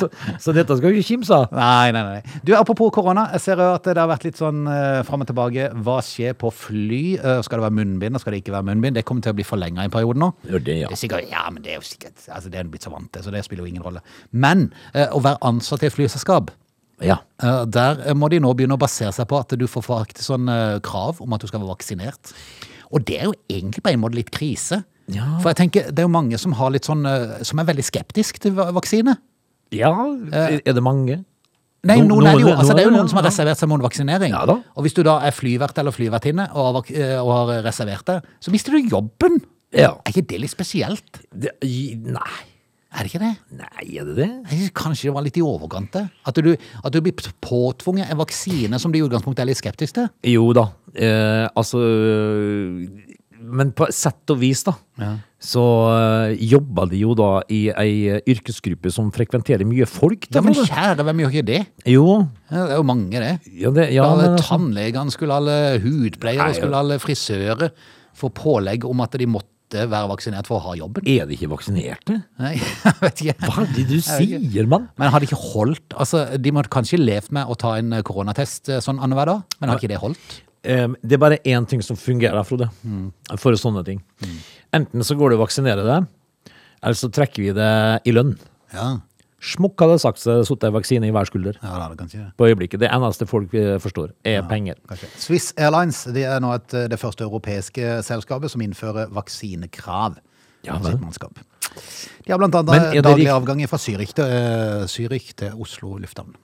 Så, 0.00 0.08
så 0.42 0.52
dette 0.56 0.76
skal 0.76 0.92
du 0.92 0.98
ikke 1.00 1.08
kimse 1.14 1.32
av. 1.34 1.48
Nei, 1.56 1.90
nei, 1.96 2.02
nei. 2.04 2.38
Du, 2.44 2.52
Apropos 2.58 2.92
korona, 2.94 3.26
jeg 3.34 3.44
ser 3.46 3.62
at 3.64 3.86
det 3.88 3.96
har 3.96 4.10
vært 4.10 4.26
litt 4.28 4.40
sånn 4.40 4.62
uh, 4.68 5.00
fram 5.08 5.24
og 5.24 5.30
tilbake. 5.30 5.70
Hva 5.86 5.98
skjer 6.04 6.36
på 6.40 6.50
fly? 6.52 7.02
Uh, 7.22 7.38
skal 7.46 7.60
det 7.60 7.66
være 7.68 7.78
munnbind, 7.80 8.18
og 8.18 8.22
skal 8.24 8.36
det 8.36 8.42
ikke 8.44 8.54
være 8.58 8.68
munnbind? 8.70 8.98
Det 9.00 9.04
kommer 9.08 9.24
til 9.24 9.32
å 9.34 9.38
bli 9.40 9.46
forlenga 9.48 9.86
en 9.86 9.94
periode 9.94 10.20
nå. 10.20 10.30
Jo, 10.50 10.60
det, 10.60 10.78
ja. 10.82 10.90
Det 10.92 10.98
er 10.98 11.02
sikkert, 11.04 11.28
ja, 11.32 11.46
men 11.52 11.64
det 11.64 11.74
er 11.74 11.80
jo 11.80 11.86
sikkert 11.88 12.26
altså 12.28 12.50
Det 12.52 12.58
er 12.60 12.66
en 12.66 12.72
blitt 12.72 12.84
så 12.86 12.92
vant 12.92 13.08
til, 13.14 13.24
så 13.24 13.32
det 13.34 13.44
spiller 13.46 13.64
jo 13.64 13.72
ingen 13.72 13.84
rolle. 13.86 14.02
Men 14.32 14.68
uh, 14.94 15.06
å 15.16 15.22
være 15.24 15.40
ansatt 15.50 15.84
i 15.84 15.90
et 15.90 15.96
flyselskap 15.96 16.52
Ja. 17.00 17.16
eh, 17.40 17.62
der 17.64 18.12
må 18.12 18.28
de 18.28 18.36
nå 18.44 18.50
begynne 18.52 18.76
å 18.76 18.80
basere 18.80 19.08
seg 19.16 19.24
på 19.30 19.38
at 19.40 19.54
du 19.56 19.64
får 19.70 19.86
faktisk 19.86 20.26
sånn 20.26 20.50
eh, 20.52 20.74
krav 20.84 21.22
om 21.24 21.32
at 21.32 21.40
du 21.40 21.48
skal 21.48 21.62
være 21.62 21.72
vaksinert. 21.72 22.34
Og 22.92 23.06
det 23.08 23.16
er 23.22 23.30
jo 23.30 23.32
egentlig 23.48 23.80
på 23.86 23.92
en 23.94 24.02
måte 24.02 24.18
litt 24.18 24.28
krise. 24.34 24.82
Ja. 25.10 25.38
For 25.40 25.48
jeg 25.48 25.56
tenker, 25.62 25.88
det 25.88 26.02
er 26.02 26.06
jo 26.08 26.12
mange 26.12 26.36
som, 26.38 26.52
har 26.58 26.74
litt 26.74 26.84
sånn, 26.84 27.06
eh, 27.08 27.38
som 27.46 27.62
er 27.62 27.70
veldig 27.70 27.86
skeptisk 27.88 28.42
til 28.44 28.52
vaksine. 28.58 29.16
Ja, 29.72 29.92
er 30.32 30.72
det 30.76 30.82
mange? 30.82 31.20
Nei, 31.80 31.96
noen, 32.02 32.08
noen 32.10 32.26
er 32.28 32.36
det, 32.36 32.42
jo, 32.44 32.50
altså, 32.52 32.74
det 32.76 32.82
er 32.82 32.90
jo 32.90 32.92
noen- 32.92 33.08
som 33.08 33.16
har 33.22 33.24
reservert 33.30 33.56
seg 33.56 33.68
mot 33.70 33.80
vaksinering. 33.80 34.34
Ja. 34.36 34.42
Og 34.76 34.84
hvis 34.84 34.92
du 34.92 35.00
da 35.06 35.14
er 35.24 35.32
flyvert 35.32 35.78
eller 35.80 35.94
flyvertinne 35.96 36.50
og, 36.52 36.82
har 36.82 36.92
eh, 36.92 37.16
og 37.22 37.30
har 37.32 37.62
reservert 37.64 38.04
deg, 38.10 38.26
så 38.40 38.52
mister 38.52 38.76
du 38.76 38.90
jobben. 38.90 39.40
Ja. 39.72 39.94
Er 40.04 40.12
ikke 40.12 40.26
det 40.28 40.40
litt 40.42 40.52
spesielt? 40.52 41.22
Det, 41.32 41.54
nei. 41.62 42.38
Er 42.90 43.06
det 43.06 43.12
ikke 43.14 43.22
det? 43.22 43.32
Nei, 43.54 43.84
er 44.00 44.04
det 44.08 44.16
det? 44.18 44.70
Kanskje 44.74 45.08
det 45.08 45.14
var 45.14 45.22
litt 45.22 45.36
i 45.38 45.44
overkant. 45.46 45.92
det. 45.94 46.04
At 46.26 46.34
du, 46.42 46.50
at 46.58 46.92
du 46.92 47.00
blir 47.00 47.14
påtvunget 47.40 48.10
en 48.10 48.18
vaksine 48.18 48.80
som 48.82 48.90
du 48.92 48.98
i 48.98 49.04
utgangspunktet 49.06 49.44
er 49.44 49.48
litt 49.52 49.60
skeptisk 49.62 49.94
til. 49.94 50.08
Jo 50.26 50.48
da. 50.52 50.66
Eh, 50.92 51.46
altså 51.54 51.78
Men 53.50 53.72
på 53.76 53.86
sett 53.94 54.30
og 54.32 54.38
vis, 54.40 54.62
da, 54.66 54.74
så 55.40 55.62
uh, 55.88 56.32
jobber 56.36 56.90
de 56.90 57.00
jo 57.02 57.14
da 57.18 57.28
i 57.50 57.62
ei 57.72 57.92
eh, 58.12 58.18
yrkesgruppe 58.30 58.92
som 58.92 59.08
frekventerer 59.14 59.64
mye 59.68 59.86
folk. 59.88 60.28
Ja, 60.34 60.42
men 60.44 60.56
kjære, 60.58 61.06
hvem 61.06 61.22
gjør 61.24 61.32
ikke 61.34 61.46
det? 61.48 61.60
Jo. 61.88 62.04
Ja, 62.50 62.66
Det 62.66 62.74
er 62.74 62.80
jo 62.82 62.88
mange, 62.90 63.22
det. 63.22 63.32
Ja, 63.56 63.72
det, 63.74 63.86
ja, 63.94 64.04
alle 64.06 64.34
tannlegene 64.42 65.14
skulle 65.14 65.38
alle 65.40 65.56
hudpleiere, 65.82 66.50
skulle 66.58 66.82
alle 66.84 67.00
frisører 67.02 67.70
få 68.20 68.28
pålegg 68.36 68.84
om 68.88 69.00
at 69.06 69.16
de 69.16 69.28
måtte 69.30 69.86
være 69.88 70.10
vaksinert 70.10 70.48
for 70.50 70.58
å 70.58 70.64
ha 70.64 70.76
jobben. 70.80 71.06
er 71.06 71.28
de 71.30 71.36
ikke 71.38 71.48
vaksinerte? 71.52 72.18
Nei, 72.42 72.56
jeg 72.84 72.94
vet 73.00 73.24
ikke. 73.24 73.36
Hva 73.46 73.64
er 73.64 73.72
det 73.78 73.86
du 73.88 73.96
sier, 74.04 74.68
mann? 74.68 74.90
Men 75.00 75.14
har 75.14 75.22
det 75.22 75.30
ikke 75.30 75.40
holdt? 75.54 75.94
Altså, 75.96 76.26
De 76.36 76.52
måtte 76.52 76.72
kanskje 76.74 76.98
levd 77.00 77.32
med 77.38 77.48
å 77.48 77.56
ta 77.58 77.76
en 77.78 77.94
eh, 77.96 78.04
koronatest 78.06 78.74
sånn 78.84 79.00
annenhver 79.00 79.30
dag, 79.32 79.58
men 79.62 79.72
har 79.72 79.80
ikke 79.80 79.94
det 79.94 80.02
holdt? 80.02 80.40
Det 80.62 81.12
er 81.16 81.20
bare 81.22 81.38
én 81.48 81.66
ting 81.68 81.80
som 81.82 81.96
fungerer, 81.96 82.42
Frode, 82.44 82.68
for 83.40 83.56
sånne 83.56 83.84
ting. 83.86 84.02
Enten 84.76 85.04
så 85.06 85.16
går 85.16 85.32
du 85.32 85.38
og 85.38 85.46
vaksinerer 85.46 85.86
deg, 85.86 86.08
eller 86.82 86.98
så 86.98 87.08
trekker 87.12 87.42
vi 87.46 87.54
det 87.56 87.70
i 88.04 88.12
lønn. 88.12 88.34
Ja, 88.74 88.98
Smukk 89.40 89.80
hadde 89.80 89.96
sagt 90.02 90.20
seg 90.20 90.42
satt 90.44 90.64
en 90.68 90.74
vaksine 90.74 91.08
i 91.08 91.12
hver 91.16 91.24
skulder. 91.24 91.56
ja 91.62 91.70
det 91.72 91.84
hadde 91.86 91.96
kanskje. 91.96 92.24
På 92.36 92.44
øyeblikket. 92.44 92.80
Det 92.82 92.90
eneste 92.92 93.24
folk 93.28 93.54
eh, 93.56 93.78
forstår, 93.80 94.10
er 94.28 94.42
penger. 94.44 94.76
Kanskje. 94.88 95.08
Swiss 95.16 95.46
Airlines 95.56 96.02
de 96.12 96.26
er 96.28 96.42
nå 96.44 96.50
et, 96.52 96.74
eh, 96.76 96.88
det 96.92 96.98
første 97.00 97.24
europeiske 97.24 98.02
selskapet 98.04 98.52
som 98.52 98.60
innfører 98.60 99.08
vaksinekrav. 99.16 100.18
Ja 100.68 100.76
vel. 100.76 100.92
sitt 100.92 101.00
mannskap. 101.00 101.40
De 102.26 102.34
har 102.34 102.36
blant 102.42 102.54
annet 102.60 102.74
er 102.90 102.98
det 102.98 103.04
daglige 103.06 103.32
avganger 103.32 103.70
fra 103.70 103.78
Zürich 103.80 104.12
til, 104.12 104.24
eh, 104.28 104.84
Zürich 104.92 105.32
til 105.34 105.56
Oslo 105.56 105.96
lufthavn, 105.96 106.36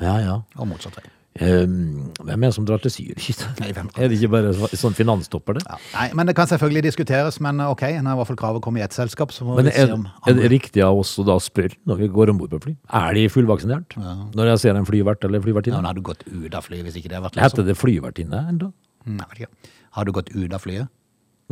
Ja, 0.00 0.18
ja. 0.22 0.38
og 0.56 0.68
motsatt 0.68 0.94
vei. 0.94 1.10
Eh, 1.34 1.64
hvem 1.66 2.44
er 2.44 2.46
det 2.46 2.54
som 2.54 2.66
drar 2.66 2.78
til 2.78 2.92
Zürich? 2.94 3.40
Er 3.98 4.06
det 4.06 4.20
ikke 4.20 4.30
bare 4.36 4.52
sånn 4.78 4.94
finanstopper, 4.94 5.56
det? 5.58 5.64
Ja. 5.66 5.78
Nei, 5.96 6.06
men 6.14 6.28
Det 6.30 6.36
kan 6.38 6.46
selvfølgelig 6.46 6.84
diskuteres, 6.86 7.40
men 7.42 7.58
ok, 7.64 7.82
når 7.98 8.14
i 8.14 8.18
hvert 8.20 8.30
fall 8.30 8.38
kravet 8.38 8.62
kommer 8.62 8.82
i 8.82 8.84
ett 8.86 8.94
selskap, 8.94 9.34
så 9.34 9.46
må 9.46 9.56
Men 9.58 9.66
vi 9.66 9.74
er, 9.74 9.90
se 9.90 9.96
om 9.96 10.06
er 10.30 10.38
det 10.38 10.50
riktig 10.52 10.84
av 10.86 11.00
oss 11.00 11.16
å 11.18 11.26
da 11.26 11.34
spørre 11.42 11.74
når 11.90 12.04
vi 12.04 12.10
går 12.14 12.30
om 12.30 12.38
bord 12.38 12.54
på 12.54 12.62
fly? 12.68 12.76
Er 13.00 13.18
de 13.18 13.26
fullvaksinert? 13.34 13.98
Når 13.98 14.52
jeg 14.52 14.62
ser 14.62 14.78
en 14.78 14.86
flyvert 14.86 15.26
eller 15.26 15.42
ja, 15.42 15.46
flyvertinne? 15.48 15.80
men 15.82 15.90
Har 15.90 15.98
du 15.98 16.04
gått 16.06 16.22
ut 16.30 16.54
av 16.54 16.68
flyet 16.68 16.86
hvis 16.86 17.00
ikke 17.02 17.10
det 17.10 17.18
har 17.18 17.26
vært 17.26 17.40
Heter 17.42 17.66
det 17.66 17.76
flyvertinne 17.82 18.44
ennå? 18.54 18.70
Nei. 19.04 19.50
Har 19.98 20.06
du 20.06 20.14
gått 20.14 20.30
ut 20.30 20.54
av 20.54 20.62
flyet? 20.62 20.86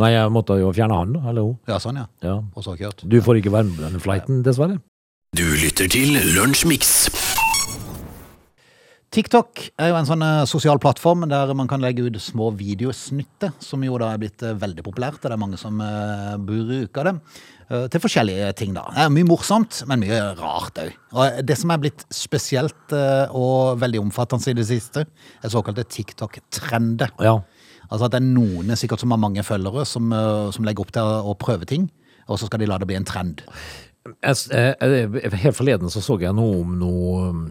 Nei, 0.01 0.15
jeg 0.15 0.31
måtte 0.33 0.57
jo 0.57 0.71
fjerne 0.73 0.97
han, 0.97 1.13
da. 1.19 1.27
Eller 1.31 1.51
hun. 1.51 1.59
Ja, 1.69 1.83
sånn 1.83 1.99
ja. 2.01 2.07
Ja. 2.25 2.39
Og 2.55 2.65
så 2.65 2.79
kjørt. 2.79 3.05
Du 3.05 3.19
får 3.25 3.43
ikke 3.43 3.53
være 3.53 3.69
med 3.69 3.77
på 3.77 3.85
denne 3.85 4.01
flighten, 4.03 4.41
dessverre. 4.47 4.79
Du 5.37 5.45
lytter 5.59 5.91
til 5.91 6.17
Lunsjmix. 6.37 7.11
TikTok 9.13 9.61
er 9.77 9.91
jo 9.91 9.97
en 9.99 10.07
sånn 10.09 10.23
eh, 10.25 10.43
sosial 10.49 10.79
plattform 10.81 11.27
der 11.29 11.51
man 11.57 11.69
kan 11.69 11.83
legge 11.85 12.07
ut 12.07 12.17
små 12.23 12.49
videosnutter, 12.57 13.51
som 13.61 13.83
jo 13.85 13.99
da 14.01 14.09
er 14.15 14.21
blitt 14.23 14.45
eh, 14.47 14.57
veldig 14.57 14.85
populært, 14.87 15.19
og 15.21 15.27
det 15.29 15.37
er 15.37 15.43
mange 15.43 15.59
som 15.61 15.83
eh, 15.85 16.39
bruker 16.41 17.11
det. 17.11 17.19
Til 17.73 18.03
forskjellige 18.03 18.51
ting, 18.59 18.75
da. 18.77 18.83
Det 18.93 19.05
er 19.07 19.13
mye 19.15 19.25
morsomt, 19.25 19.79
men 19.89 20.03
mye 20.03 20.17
rart 20.37 20.77
òg. 20.83 20.91
Og 21.17 21.39
det 21.49 21.55
som 21.57 21.71
er 21.73 21.79
blitt 21.81 22.03
spesielt 22.13 22.93
og 22.93 23.79
veldig 23.81 24.03
omfattende 24.03 24.53
i 24.53 24.59
det 24.59 24.67
siste, 24.69 25.07
er 25.41 25.53
såkalte 25.55 25.87
TikTok-trender. 25.89 27.15
Ja. 27.25 27.39
Altså 27.87 28.11
at 28.11 28.13
det 28.13 28.21
er 28.21 28.27
noen 28.27 28.77
sikkert 28.77 29.01
som 29.01 29.15
har 29.15 29.23
mange 29.23 29.47
følgere, 29.47 29.87
som, 29.89 30.13
som 30.53 30.69
legger 30.69 30.85
opp 30.85 30.93
til 30.93 31.33
å 31.33 31.33
prøve 31.41 31.71
ting, 31.71 31.89
og 32.29 32.43
så 32.43 32.51
skal 32.51 32.61
de 32.61 32.69
la 32.69 32.77
det 32.83 32.91
bli 32.93 32.99
en 32.99 33.09
trend. 33.09 33.41
Helt 34.03 35.57
forleden 35.57 35.89
så 35.95 36.05
så 36.05 36.19
jeg 36.21 36.37
noe 36.37 36.61
om 36.61 36.77
noe 36.77 37.25
um, 37.31 37.43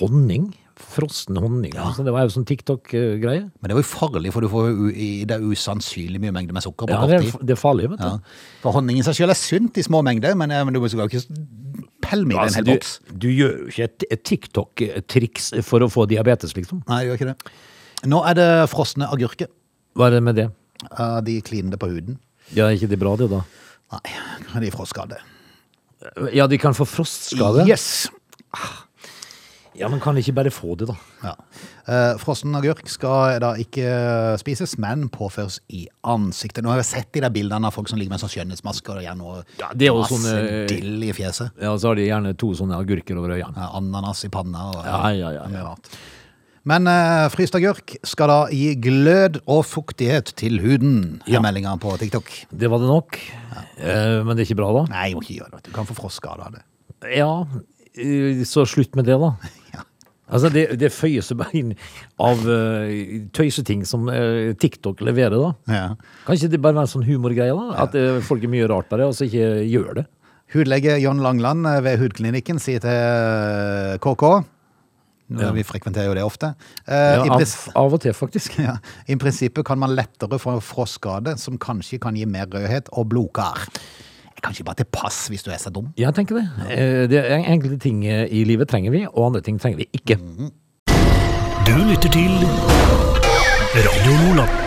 honning. 0.00 0.50
Frossen 0.76 1.36
honning. 1.36 1.74
Altså, 1.76 2.04
det 2.06 2.12
var 2.14 2.24
jo 2.26 2.32
sånn 2.32 2.46
TikTok-greie. 2.48 3.42
Men 3.60 3.68
det 3.70 3.76
var 3.76 3.82
jo 3.82 3.88
farlig, 3.90 4.32
for 4.34 4.40
du 4.44 4.48
får 4.52 4.68
jo 4.70 4.88
i 4.92 5.08
er 5.28 5.44
usannsynlig 5.44 6.20
mye 6.22 6.32
mengde 6.34 6.54
med 6.56 6.64
sukker 6.64 6.88
på 6.88 6.94
Ja, 6.94 7.00
kort 7.02 7.10
det, 7.12 7.20
tid. 7.28 7.46
det 7.48 7.54
er 7.56 7.60
farlig, 7.60 7.90
vet 7.92 8.00
du. 8.00 8.06
Ja. 8.08 8.58
For 8.62 8.72
honning 8.78 8.98
i 8.98 9.04
seg 9.06 9.18
selv 9.20 9.34
er 9.34 9.38
sunt 9.40 9.76
i 9.78 9.84
små 9.84 10.00
mengder, 10.06 10.34
men, 10.38 10.50
eh, 10.50 10.64
men 10.64 10.72
du 10.74 10.80
må 10.80 10.88
jo 10.90 11.04
ikke 11.06 11.22
pelle 12.02 12.24
med 12.26 12.36
i 12.36 12.38
en 12.38 12.44
Altså, 12.46 12.56
hel 12.62 12.64
du, 12.64 12.72
boks. 12.72 12.94
du 13.24 13.28
gjør 13.28 13.58
jo 13.60 13.68
ikke 13.72 13.84
et, 13.90 14.06
et 14.16 14.24
TikTok-triks 14.30 15.52
for 15.68 15.84
å 15.84 15.90
få 15.92 16.06
diabetes, 16.10 16.56
liksom. 16.56 16.82
Nei, 16.88 17.02
jeg 17.04 17.10
gjør 17.12 17.20
ikke 17.20 17.30
det. 17.34 17.52
Nå 18.10 18.22
er 18.26 18.34
det 18.34 18.48
frosne 18.72 19.06
agurker. 19.12 19.48
Hva 19.94 20.08
er 20.08 20.16
det 20.16 20.22
med 20.22 20.34
det? 20.40 20.48
Uh, 20.98 21.20
De 21.22 21.40
kliner 21.44 21.70
det 21.76 21.78
på 21.78 21.88
huden. 21.92 22.18
Ja, 22.56 22.66
er 22.66 22.76
ikke 22.76 22.88
det 22.90 22.98
bra, 22.98 23.14
det, 23.16 23.28
da? 23.30 23.44
Nei, 23.92 24.60
de 24.64 24.66
er 24.66 24.74
frostskade. 24.74 25.20
Ja, 26.34 26.48
de 26.50 26.58
kan 26.58 26.74
få 26.74 26.84
frostskade. 26.88 27.68
Yes! 27.68 28.08
Ja, 29.74 29.88
men 29.88 30.00
kan 30.04 30.18
ikke 30.20 30.34
bare 30.36 30.50
få 30.52 30.74
det, 30.76 30.86
da? 30.90 30.94
Ja. 31.24 31.32
Eh, 31.88 32.18
frossen 32.20 32.52
agurk 32.58 32.84
skal 32.92 33.38
da 33.40 33.54
ikke 33.56 33.86
spises, 34.42 34.74
men 34.82 35.06
påføres 35.12 35.60
i 35.72 35.86
ansiktet. 36.04 36.60
Nå 36.64 36.68
har 36.74 36.82
jeg 36.82 36.90
sett 36.90 37.12
de 37.16 37.22
der 37.24 37.32
bildene 37.32 37.70
av 37.70 37.72
folk 37.72 37.88
som 37.88 37.96
ligger 38.00 38.12
med 38.12 38.20
sånn 38.20 38.32
skjønnhetsmasker 38.34 38.98
og 39.00 39.06
gjerne 39.06 39.22
noe 39.22 39.38
Ja, 39.62 39.70
det 39.72 39.88
er 39.88 39.94
jo 39.94 40.00
masse 40.02 40.18
sånn, 40.18 40.42
eh, 40.42 40.66
dill 40.68 41.06
i 41.08 41.12
fjeset. 41.16 41.54
Ja, 41.62 41.72
så 41.80 41.88
har 41.92 41.96
de 41.96 42.04
gjerne 42.08 42.34
to 42.36 42.52
sånne 42.58 42.76
agurker 42.82 43.16
over 43.16 43.32
øynene. 43.38 43.56
Ja, 43.56 43.70
ananas 43.80 44.24
i 44.28 44.32
panna 44.34 44.66
og 44.74 44.82
Ja, 44.84 45.00
ja, 45.16 45.30
ja, 45.40 45.46
ja. 45.56 45.74
Men 46.68 46.86
uh, 46.86 47.26
fryst 47.32 47.56
agurk 47.58 47.96
skal 48.06 48.28
da 48.30 48.36
gi 48.54 48.76
glød 48.78 49.40
og 49.50 49.64
fuktighet 49.66 50.30
til 50.38 50.60
huden, 50.62 51.20
er 51.26 51.32
Ja. 51.32 51.40
meldinga 51.42 51.72
på 51.82 51.96
TikTok. 51.98 52.28
Det 52.54 52.70
var 52.70 52.78
det 52.78 52.86
nok. 52.86 53.18
Eh, 53.82 54.22
men 54.22 54.36
det 54.36 54.44
er 54.44 54.54
ikke 54.54 54.60
bra, 54.60 54.68
da? 54.76 54.84
Nei, 54.92 55.08
jeg 55.08 55.16
må 55.16 55.22
ikke 55.24 55.40
gjøre 55.40 55.50
det. 55.56 55.62
Du 55.64 55.72
kan 55.74 55.88
få 55.88 55.96
frostskade 55.98 56.44
av 56.46 56.52
det. 56.54 56.62
Ja, 57.16 57.32
eh, 57.98 58.44
så 58.46 58.62
slutt 58.68 58.94
med 58.94 59.06
det, 59.10 59.18
da. 59.18 59.32
Altså, 60.32 60.48
det, 60.54 60.64
det 60.80 60.88
føyer 60.96 61.22
seg 61.26 61.38
bare 61.42 61.54
inn 61.60 61.74
av 62.24 62.40
uh, 62.48 62.88
tøyseting 63.36 63.84
som 63.88 64.08
uh, 64.08 64.50
TikTok 64.58 65.04
leverer, 65.04 65.36
da. 65.36 65.52
Ja. 65.68 65.84
Kan 66.26 66.38
ikke 66.40 66.50
det 66.54 66.60
bare 66.64 66.78
være 66.80 66.88
en 66.88 66.92
sånn 66.96 67.06
humorgreie, 67.06 67.52
da? 67.54 67.84
At 67.84 67.94
uh, 67.98 68.18
folk 68.24 68.42
er 68.48 68.52
mye 68.52 68.68
rart 68.72 68.88
bare, 68.90 69.06
og 69.12 69.14
så 69.18 69.28
ikke 69.28 69.52
gjør 69.68 69.92
det? 70.00 70.06
Hudlege 70.52 70.98
John 71.00 71.22
Langland 71.24 71.64
eh, 71.64 71.78
ved 71.84 72.00
Hudklinikken 72.02 72.58
sier 72.60 72.82
til 72.84 72.92
eh, 72.92 73.94
KK 74.04 74.24
Ja. 75.32 75.48
Vi 75.56 75.62
frekventerer 75.64 76.10
jo 76.10 76.16
det 76.18 76.24
ofte. 76.26 76.50
Eh, 76.84 77.22
Ja, 77.22 77.38
av, 77.38 77.44
av 77.80 77.94
og 77.96 78.02
til, 78.04 78.12
faktisk. 78.12 78.58
ja, 78.66 78.74
I 79.08 79.16
prinsippet 79.16 79.64
kan 79.64 79.80
man 79.80 79.94
lettere 79.96 80.36
få 80.42 80.58
frostskade, 80.60 81.38
som 81.40 81.56
kanskje 81.56 82.00
kan 82.02 82.18
gi 82.18 82.26
mer 82.28 82.50
rødhet 82.52 82.90
og 82.92 83.08
blodkar. 83.14 83.64
Kanskje 84.42 84.64
bare 84.66 84.80
til 84.82 84.88
pass 84.90 85.28
hvis 85.30 85.44
du 85.46 85.52
er 85.54 85.60
så 85.62 85.70
dum. 85.70 85.92
Jeg 85.98 86.14
tenker 86.16 86.40
det. 86.40 86.46
Eh, 86.74 87.04
det 87.10 87.20
er 87.22 87.46
enkelte 87.46 87.78
ting 87.82 88.02
eh, 88.06 88.26
i 88.26 88.42
livet 88.48 88.68
trenger 88.70 88.90
vi, 88.94 89.04
og 89.06 89.28
andre 89.30 89.42
ting 89.46 89.60
trenger 89.62 89.84
vi 89.84 89.86
ikke. 89.94 90.18
Du 91.62 91.76
lytter 91.78 92.10
til 92.10 92.34
Radio 93.76 94.16
Nordland. 94.18 94.58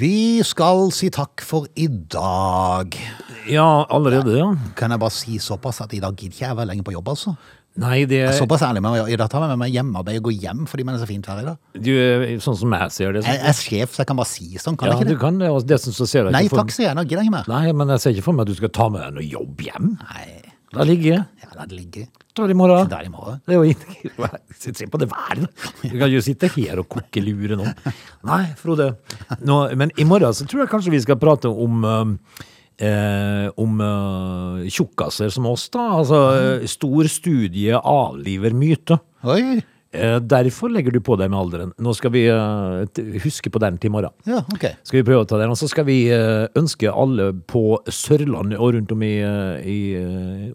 Vi 0.00 0.40
skal 0.46 0.92
si 0.96 1.10
takk 1.12 1.42
for 1.44 1.66
i 1.76 1.88
dag. 1.88 2.94
Ja, 3.50 3.84
allerede, 3.92 4.36
ja. 4.38 4.46
Kan 4.76 4.92
jeg 4.94 5.00
bare 5.02 5.12
si 5.12 5.40
såpass 5.42 5.80
at 5.84 5.92
i 5.96 6.00
dag 6.00 6.14
gidder 6.16 6.36
ikke 6.36 6.46
jeg 6.46 6.56
være 6.56 6.70
lenge 6.70 6.84
på 6.86 6.94
jobb, 6.94 7.08
altså. 7.12 7.34
Nei, 7.78 8.04
det 8.04 8.18
Jeg 8.18 8.28
er 8.32 8.38
såpass 8.40 8.64
ærlig 8.66 8.80
med 8.82 8.90
meg. 8.96 9.08
I 9.14 9.16
dag 9.16 9.30
tar 9.30 9.44
jeg 9.44 9.52
med 9.52 9.60
meg 9.62 9.70
hjemmearbeid 9.72 10.18
og 10.18 10.24
går 10.26 10.34
hjem 10.42 10.64
fordi 10.68 10.84
man 10.84 10.96
er 10.96 11.02
så 11.04 11.06
fint 11.08 11.26
vær 11.30 11.38
i 11.40 11.46
dag. 11.46 11.56
du, 11.78 11.90
er 11.94 12.40
sånn 12.42 12.56
som 12.58 12.72
jeg 12.74 12.90
ser 12.96 13.12
det. 13.14 13.22
Jeg 13.24 13.40
er 13.46 13.56
sjef, 13.56 13.94
så 13.94 14.02
jeg 14.02 14.08
kan 14.10 14.18
bare 14.18 14.26
si 14.32 14.48
sånn, 14.58 14.76
kan 14.76 14.90
Ja, 14.90 14.96
jeg 14.96 15.00
ikke 15.04 15.08
det? 15.08 15.14
Du 15.16 15.20
kan 15.22 15.38
det, 15.38 15.48
og 15.54 15.64
dessuten 15.70 15.94
så 15.96 16.06
ser 16.10 16.24
jeg 16.26 16.32
Nei 16.34 16.48
for- 16.48 16.58
takk, 16.64 16.74
sier 16.74 16.88
jeg. 16.90 16.96
Nå 16.98 17.04
gidder 17.06 17.22
jeg 17.22 17.30
ikke 17.30 17.36
mer. 17.38 17.48
Nei, 17.48 17.72
men 17.72 17.88
jeg 17.94 18.00
ser 18.02 18.10
ikke 18.16 18.26
for 18.26 18.32
meg 18.36 18.42
at 18.48 18.52
du 18.52 18.58
skal 18.58 18.72
ta 18.74 18.88
med 18.90 19.00
deg 19.06 19.14
noe 19.20 19.28
jobb 19.30 19.62
hjem. 19.68 19.92
Nei, 20.02 20.26
La 20.72 20.84
ligge. 20.86 21.16
ja, 21.18 21.48
la 21.56 21.64
det 21.66 21.74
ligge. 21.78 22.04
Ta 22.34 22.44
det 22.46 22.52
i 22.54 22.58
morgen. 22.58 22.86
Det 22.90 22.94
er 22.98 23.06
i 23.06 23.10
morgen. 23.10 23.40
Det 23.46 23.56
er 23.56 23.58
jo 23.58 23.72
ikke 23.72 24.28
Se 24.60 24.86
på 24.86 24.98
det 25.02 25.08
været. 25.10 25.48
Du 25.82 25.96
kan 25.98 26.10
jo 26.12 26.20
sitte 26.22 26.46
her 26.54 26.78
og 26.78 26.88
koke 26.88 27.18
lure 27.24 27.56
nå. 27.58 27.66
Nei, 28.28 28.44
Frode. 28.60 28.96
Nå, 29.42 29.56
men 29.74 29.90
i 29.98 30.04
morgen 30.06 30.30
så 30.34 30.46
tror 30.46 30.62
jeg 30.62 30.70
kanskje 30.70 30.92
vi 30.94 31.00
skal 31.02 31.18
prate 31.18 31.50
om 31.50 31.82
um, 31.84 32.18
eh, 32.80 33.46
om 33.60 33.82
eh, 33.84 34.70
tjukkaser 34.72 35.32
som 35.34 35.48
oss, 35.50 35.68
da. 35.72 35.86
Altså, 36.00 36.20
mm. 36.30 36.70
stor 36.70 37.10
studie 37.12 37.76
avliver 37.80 38.56
myte. 38.56 39.00
Oi. 39.28 39.60
Eh, 39.92 40.16
derfor 40.22 40.70
legger 40.70 40.94
du 40.94 41.00
på 41.02 41.16
deg 41.18 41.32
med 41.32 41.38
alderen. 41.40 41.70
Nå 41.82 41.92
skal 41.98 42.12
vi 42.14 42.22
eh, 42.30 43.00
huske 43.24 43.50
på 43.50 43.58
den 43.62 43.78
til 43.82 43.90
i 43.90 43.94
morgen. 43.96 44.14
Ja, 44.28 44.38
ok. 44.54 44.68
Skal 44.86 45.00
vi 45.00 45.06
prøve 45.08 45.24
å 45.24 45.28
ta 45.28 45.40
den, 45.40 45.50
og 45.50 45.58
så 45.58 45.66
skal 45.70 45.86
vi 45.88 46.04
eh, 46.14 46.46
ønske 46.58 46.92
alle 46.92 47.32
på 47.34 47.64
Sørlandet 47.90 48.60
og 48.62 48.76
rundt 48.76 48.94
om 48.94 49.02
i, 49.02 49.16
i 49.66 49.78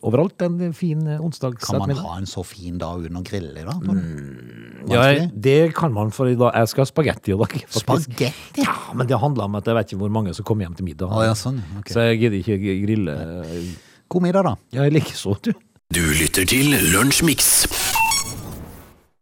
overalt 0.08 0.46
en 0.48 0.72
fin 0.78 1.04
onsdag. 1.18 1.60
Kan 1.66 1.84
man 1.84 1.92
ha 2.00 2.16
en 2.22 2.30
så 2.30 2.46
fin 2.48 2.80
dag 2.80 3.04
uten 3.04 3.20
å 3.20 3.26
grille 3.28 3.66
i 3.66 3.68
dag? 3.68 3.84
tror? 3.84 4.96
Ja, 4.96 5.04
det 5.34 5.60
kan 5.76 5.92
man, 5.96 6.14
for 6.16 6.32
i 6.32 6.38
jeg 6.38 6.72
skal 6.72 6.86
ha 6.86 6.88
spagetti 6.88 7.36
i 7.36 7.40
dag. 7.42 7.58
Spagetti? 7.76 8.32
Ja, 8.64 8.78
men 8.96 9.10
det 9.10 9.20
handler 9.20 9.50
om 9.50 9.60
at 9.60 9.68
jeg 9.68 9.76
vet 9.76 9.92
ikke 9.92 10.06
hvor 10.06 10.16
mange 10.16 10.36
som 10.38 10.48
kommer 10.48 10.68
hjem 10.70 10.80
til 10.80 10.88
middag. 10.88 11.12
Oh, 11.12 11.26
ja, 11.26 11.36
sånn. 11.36 11.60
okay. 11.82 11.92
Så 11.92 12.08
jeg 12.08 12.24
gidder 12.24 12.40
ikke 12.40 12.80
grille. 12.86 13.20
God 14.16 14.28
middag, 14.30 14.48
da. 14.48 14.56
Jeg 14.80 14.96
liker 14.96 15.20
så, 15.20 15.36
du. 15.44 15.52
Du 15.92 16.04
lytter 16.16 16.48
til 16.48 16.72
Lunsjmix. 16.96 17.95